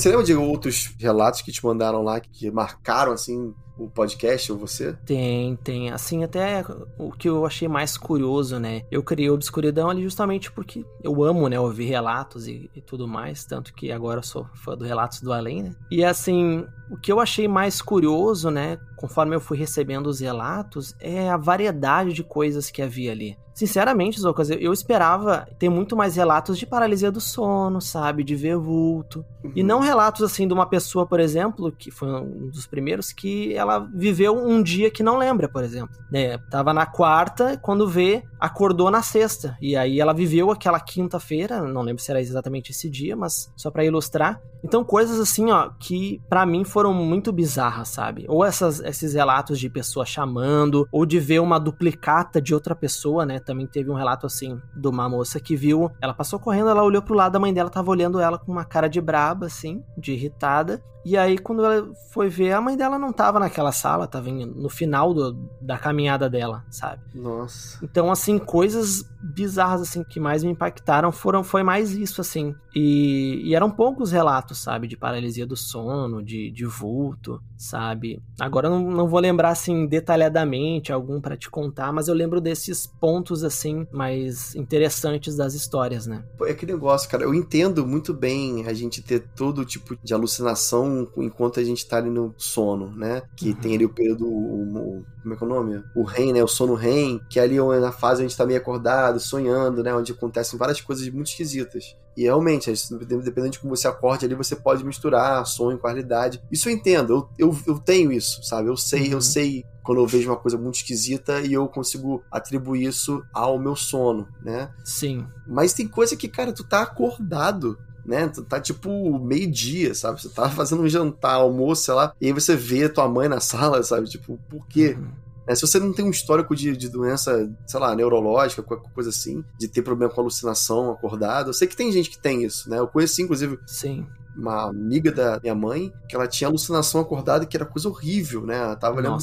Você 0.00 0.08
lembra 0.08 0.24
de 0.24 0.34
outros 0.34 0.94
relatos 0.98 1.42
que 1.42 1.52
te 1.52 1.62
mandaram 1.62 2.02
lá 2.02 2.18
que 2.18 2.50
marcaram 2.50 3.12
assim 3.12 3.52
o 3.76 3.86
podcast 3.86 4.50
ou 4.50 4.56
você? 4.56 4.94
Tem, 5.04 5.56
tem. 5.56 5.90
Assim, 5.90 6.24
até 6.24 6.64
o 6.98 7.12
que 7.12 7.28
eu 7.28 7.44
achei 7.44 7.68
mais 7.68 7.98
curioso, 7.98 8.58
né? 8.58 8.82
Eu 8.90 9.02
criei 9.02 9.28
Obscuridão 9.28 9.90
ali 9.90 10.02
justamente 10.02 10.50
porque 10.50 10.86
eu 11.04 11.22
amo, 11.22 11.48
né, 11.48 11.60
ouvir 11.60 11.84
relatos 11.84 12.48
e, 12.48 12.70
e 12.74 12.80
tudo 12.80 13.06
mais, 13.06 13.44
tanto 13.44 13.74
que 13.74 13.92
agora 13.92 14.20
eu 14.20 14.24
sou 14.24 14.46
fã 14.54 14.74
do 14.74 14.86
Relatos 14.86 15.20
do 15.20 15.34
Além, 15.34 15.64
né? 15.64 15.74
E 15.90 16.02
assim, 16.02 16.66
o 16.90 16.96
que 16.96 17.12
eu 17.12 17.20
achei 17.20 17.46
mais 17.46 17.82
curioso, 17.82 18.50
né, 18.50 18.78
conforme 18.96 19.36
eu 19.36 19.40
fui 19.40 19.58
recebendo 19.58 20.06
os 20.06 20.20
relatos, 20.20 20.94
é 20.98 21.28
a 21.28 21.36
variedade 21.36 22.14
de 22.14 22.24
coisas 22.24 22.70
que 22.70 22.80
havia 22.80 23.12
ali. 23.12 23.36
Sinceramente, 23.60 24.20
Zocas, 24.20 24.50
eu 24.50 24.72
esperava 24.72 25.48
ter 25.58 25.68
muito 25.68 25.96
mais 25.96 26.16
relatos 26.16 26.58
de 26.58 26.66
paralisia 26.66 27.10
do 27.10 27.20
sono, 27.20 27.80
sabe? 27.80 28.24
De 28.24 28.34
ver 28.34 28.56
vulto. 28.56 29.24
Uhum. 29.42 29.52
E 29.54 29.62
não 29.62 29.80
relatos 29.80 30.22
assim 30.22 30.46
de 30.46 30.52
uma 30.52 30.66
pessoa, 30.66 31.06
por 31.06 31.20
exemplo, 31.20 31.72
que 31.72 31.90
foi 31.90 32.08
um 32.08 32.48
dos 32.48 32.66
primeiros, 32.66 33.12
que 33.12 33.54
ela 33.54 33.88
viveu 33.94 34.36
um 34.36 34.62
dia 34.62 34.90
que 34.90 35.02
não 35.02 35.16
lembra, 35.16 35.48
por 35.48 35.64
exemplo. 35.64 35.96
Né? 36.10 36.36
Tava 36.50 36.74
na 36.74 36.86
quarta, 36.86 37.56
quando 37.62 37.88
vê, 37.88 38.22
acordou 38.38 38.90
na 38.90 39.02
sexta. 39.02 39.56
E 39.60 39.76
aí 39.76 40.00
ela 40.00 40.12
viveu 40.12 40.50
aquela 40.50 40.80
quinta-feira, 40.80 41.62
não 41.62 41.82
lembro 41.82 42.02
se 42.02 42.10
era 42.10 42.20
exatamente 42.20 42.72
esse 42.72 42.90
dia, 42.90 43.14
mas 43.14 43.52
só 43.56 43.70
para 43.70 43.84
ilustrar. 43.84 44.40
Então, 44.62 44.84
coisas 44.84 45.18
assim, 45.18 45.50
ó, 45.50 45.70
que 45.78 46.20
para 46.28 46.44
mim 46.44 46.64
foram 46.64 46.80
foram 46.80 46.94
muito 46.94 47.30
bizarras, 47.30 47.88
sabe? 47.88 48.24
Ou 48.26 48.44
essas, 48.44 48.80
esses 48.80 49.12
relatos 49.12 49.58
de 49.58 49.68
pessoa 49.68 50.06
chamando, 50.06 50.88
ou 50.90 51.04
de 51.04 51.20
ver 51.20 51.40
uma 51.40 51.58
duplicata 51.58 52.40
de 52.40 52.54
outra 52.54 52.74
pessoa, 52.74 53.24
né? 53.24 53.38
Também 53.50 53.66
teve 53.66 53.90
um 53.90 53.94
relato 53.94 54.26
assim 54.26 54.62
de 54.76 54.86
uma 54.86 55.08
moça 55.08 55.40
que 55.40 55.56
viu, 55.56 55.90
ela 56.00 56.14
passou 56.14 56.38
correndo, 56.38 56.70
ela 56.70 56.84
olhou 56.84 57.02
pro 57.02 57.16
lado, 57.16 57.34
a 57.34 57.40
mãe 57.40 57.52
dela 57.52 57.68
tava 57.68 57.90
olhando 57.90 58.20
ela 58.20 58.38
com 58.38 58.52
uma 58.52 58.64
cara 58.64 58.86
de 58.86 59.00
braba, 59.00 59.46
assim, 59.46 59.82
de 59.98 60.12
irritada. 60.12 60.80
E 61.04 61.16
aí, 61.16 61.38
quando 61.38 61.64
ela 61.64 61.90
foi 62.12 62.28
ver, 62.28 62.52
a 62.52 62.60
mãe 62.60 62.76
dela 62.76 62.98
não 62.98 63.12
tava 63.12 63.40
naquela 63.40 63.72
sala, 63.72 64.06
tava 64.06 64.30
no 64.30 64.68
final 64.68 65.14
do, 65.14 65.32
da 65.60 65.78
caminhada 65.78 66.28
dela, 66.28 66.64
sabe? 66.70 67.02
Nossa. 67.14 67.78
Então, 67.82 68.10
assim, 68.10 68.38
coisas 68.38 69.02
bizarras, 69.22 69.80
assim, 69.80 70.04
que 70.04 70.20
mais 70.20 70.44
me 70.44 70.50
impactaram 70.50 71.10
foram, 71.10 71.42
foi 71.42 71.62
mais 71.62 71.92
isso, 71.92 72.20
assim. 72.20 72.54
E, 72.74 73.40
e 73.44 73.54
eram 73.54 73.70
poucos 73.70 74.12
relatos, 74.12 74.58
sabe? 74.58 74.86
De 74.86 74.96
paralisia 74.96 75.46
do 75.46 75.56
sono, 75.56 76.22
de, 76.22 76.50
de 76.50 76.66
vulto, 76.66 77.40
sabe? 77.56 78.22
Agora 78.38 78.66
eu 78.66 78.70
não, 78.70 78.90
não 78.90 79.08
vou 79.08 79.20
lembrar, 79.20 79.50
assim, 79.50 79.86
detalhadamente 79.86 80.92
algum 80.92 81.18
para 81.18 81.36
te 81.36 81.48
contar, 81.48 81.92
mas 81.92 82.08
eu 82.08 82.14
lembro 82.14 82.42
desses 82.42 82.86
pontos, 82.86 83.39
assim, 83.44 83.86
mais 83.92 84.54
interessantes 84.54 85.36
das 85.36 85.54
histórias, 85.54 86.06
né? 86.06 86.24
Pô, 86.36 86.46
é 86.46 86.54
que 86.54 86.66
negócio, 86.66 87.08
cara. 87.08 87.24
Eu 87.24 87.34
entendo 87.34 87.86
muito 87.86 88.12
bem 88.12 88.66
a 88.66 88.72
gente 88.72 89.02
ter 89.02 89.20
todo 89.34 89.64
tipo 89.64 89.96
de 90.02 90.14
alucinação 90.14 91.08
enquanto 91.16 91.60
a 91.60 91.64
gente 91.64 91.86
tá 91.86 91.98
ali 91.98 92.10
no 92.10 92.34
sono, 92.36 92.90
né? 92.94 93.22
Que 93.36 93.50
uhum. 93.50 93.54
tem 93.54 93.74
ali 93.74 93.84
o 93.84 93.90
período. 93.90 94.26
O, 94.26 94.62
o, 94.62 95.04
como 95.22 95.34
é 95.34 95.36
que 95.36 95.44
é 95.44 95.46
o 95.46 95.50
nome? 95.50 95.84
O 95.94 96.02
REM, 96.02 96.32
né? 96.32 96.42
O 96.42 96.48
sono 96.48 96.74
REM, 96.74 97.20
que 97.28 97.38
é 97.38 97.42
ali 97.42 97.58
na 97.58 97.92
fase 97.92 98.20
onde 98.20 98.26
a 98.26 98.28
gente 98.28 98.38
tá 98.38 98.46
meio 98.46 98.58
acordado, 98.58 99.20
sonhando, 99.20 99.82
né? 99.82 99.94
Onde 99.94 100.12
acontecem 100.12 100.58
várias 100.58 100.80
coisas 100.80 101.08
muito 101.10 101.28
esquisitas. 101.28 101.96
E 102.20 102.24
realmente, 102.24 102.70
dependendo 103.06 103.48
de 103.48 103.58
como 103.58 103.74
você 103.74 103.88
acorde 103.88 104.26
ali, 104.26 104.34
você 104.34 104.54
pode 104.54 104.84
misturar 104.84 105.46
sonho 105.46 105.78
com 105.78 105.86
realidade. 105.86 106.38
Isso 106.52 106.68
eu 106.68 106.74
entendo, 106.74 107.26
eu, 107.38 107.48
eu, 107.48 107.58
eu 107.66 107.78
tenho 107.78 108.12
isso, 108.12 108.42
sabe? 108.42 108.68
Eu 108.68 108.76
sei, 108.76 109.06
uhum. 109.06 109.12
eu 109.12 109.20
sei 109.22 109.64
quando 109.82 110.02
eu 110.02 110.06
vejo 110.06 110.28
uma 110.28 110.36
coisa 110.36 110.58
muito 110.58 110.74
esquisita 110.74 111.40
e 111.40 111.54
eu 111.54 111.66
consigo 111.66 112.22
atribuir 112.30 112.84
isso 112.84 113.24
ao 113.32 113.58
meu 113.58 113.74
sono, 113.74 114.28
né? 114.42 114.70
Sim. 114.84 115.26
Mas 115.46 115.72
tem 115.72 115.88
coisa 115.88 116.14
que, 116.14 116.28
cara, 116.28 116.52
tu 116.52 116.62
tá 116.62 116.82
acordado 116.82 117.78
né? 118.04 118.28
Tu 118.28 118.42
tá 118.42 118.60
tipo 118.60 119.18
meio-dia, 119.18 119.94
sabe? 119.94 120.20
Você 120.20 120.28
tá 120.28 120.50
fazendo 120.50 120.82
um 120.82 120.88
jantar, 120.88 121.36
almoço, 121.36 121.84
sei 121.84 121.94
lá, 121.94 122.12
e 122.20 122.26
aí 122.26 122.32
você 122.32 122.54
vê 122.54 122.88
tua 122.88 123.08
mãe 123.08 123.28
na 123.28 123.38
sala, 123.40 123.82
sabe? 123.82 124.08
Tipo, 124.08 124.38
por 124.48 124.66
quê? 124.66 124.96
Uhum. 124.98 125.08
É, 125.50 125.54
se 125.56 125.62
você 125.62 125.80
não 125.80 125.92
tem 125.92 126.04
um 126.04 126.10
histórico 126.10 126.54
de, 126.54 126.76
de 126.76 126.88
doença, 126.88 127.50
sei 127.66 127.80
lá, 127.80 127.92
neurológica, 127.92 128.62
qualquer 128.62 128.92
coisa 128.92 129.10
assim, 129.10 129.44
de 129.58 129.66
ter 129.66 129.82
problema 129.82 130.12
com 130.12 130.20
alucinação 130.20 130.92
acordado, 130.92 131.48
eu 131.48 131.52
sei 131.52 131.66
que 131.66 131.74
tem 131.74 131.90
gente 131.90 132.08
que 132.08 132.22
tem 132.22 132.44
isso, 132.44 132.70
né? 132.70 132.78
Eu 132.78 132.86
conheci, 132.86 133.22
inclusive, 133.22 133.58
Sim 133.66 134.06
uma 134.36 134.68
amiga 134.68 135.10
da 135.10 135.40
minha 135.40 135.56
mãe, 135.56 135.92
que 136.08 136.14
ela 136.14 136.28
tinha 136.28 136.46
alucinação 136.48 137.00
acordada, 137.00 137.44
que 137.44 137.56
era 137.56 137.66
coisa 137.66 137.88
horrível, 137.88 138.46
né? 138.46 138.58
Ela 138.58 138.76
tava 138.76 138.96
olhando 138.96 139.18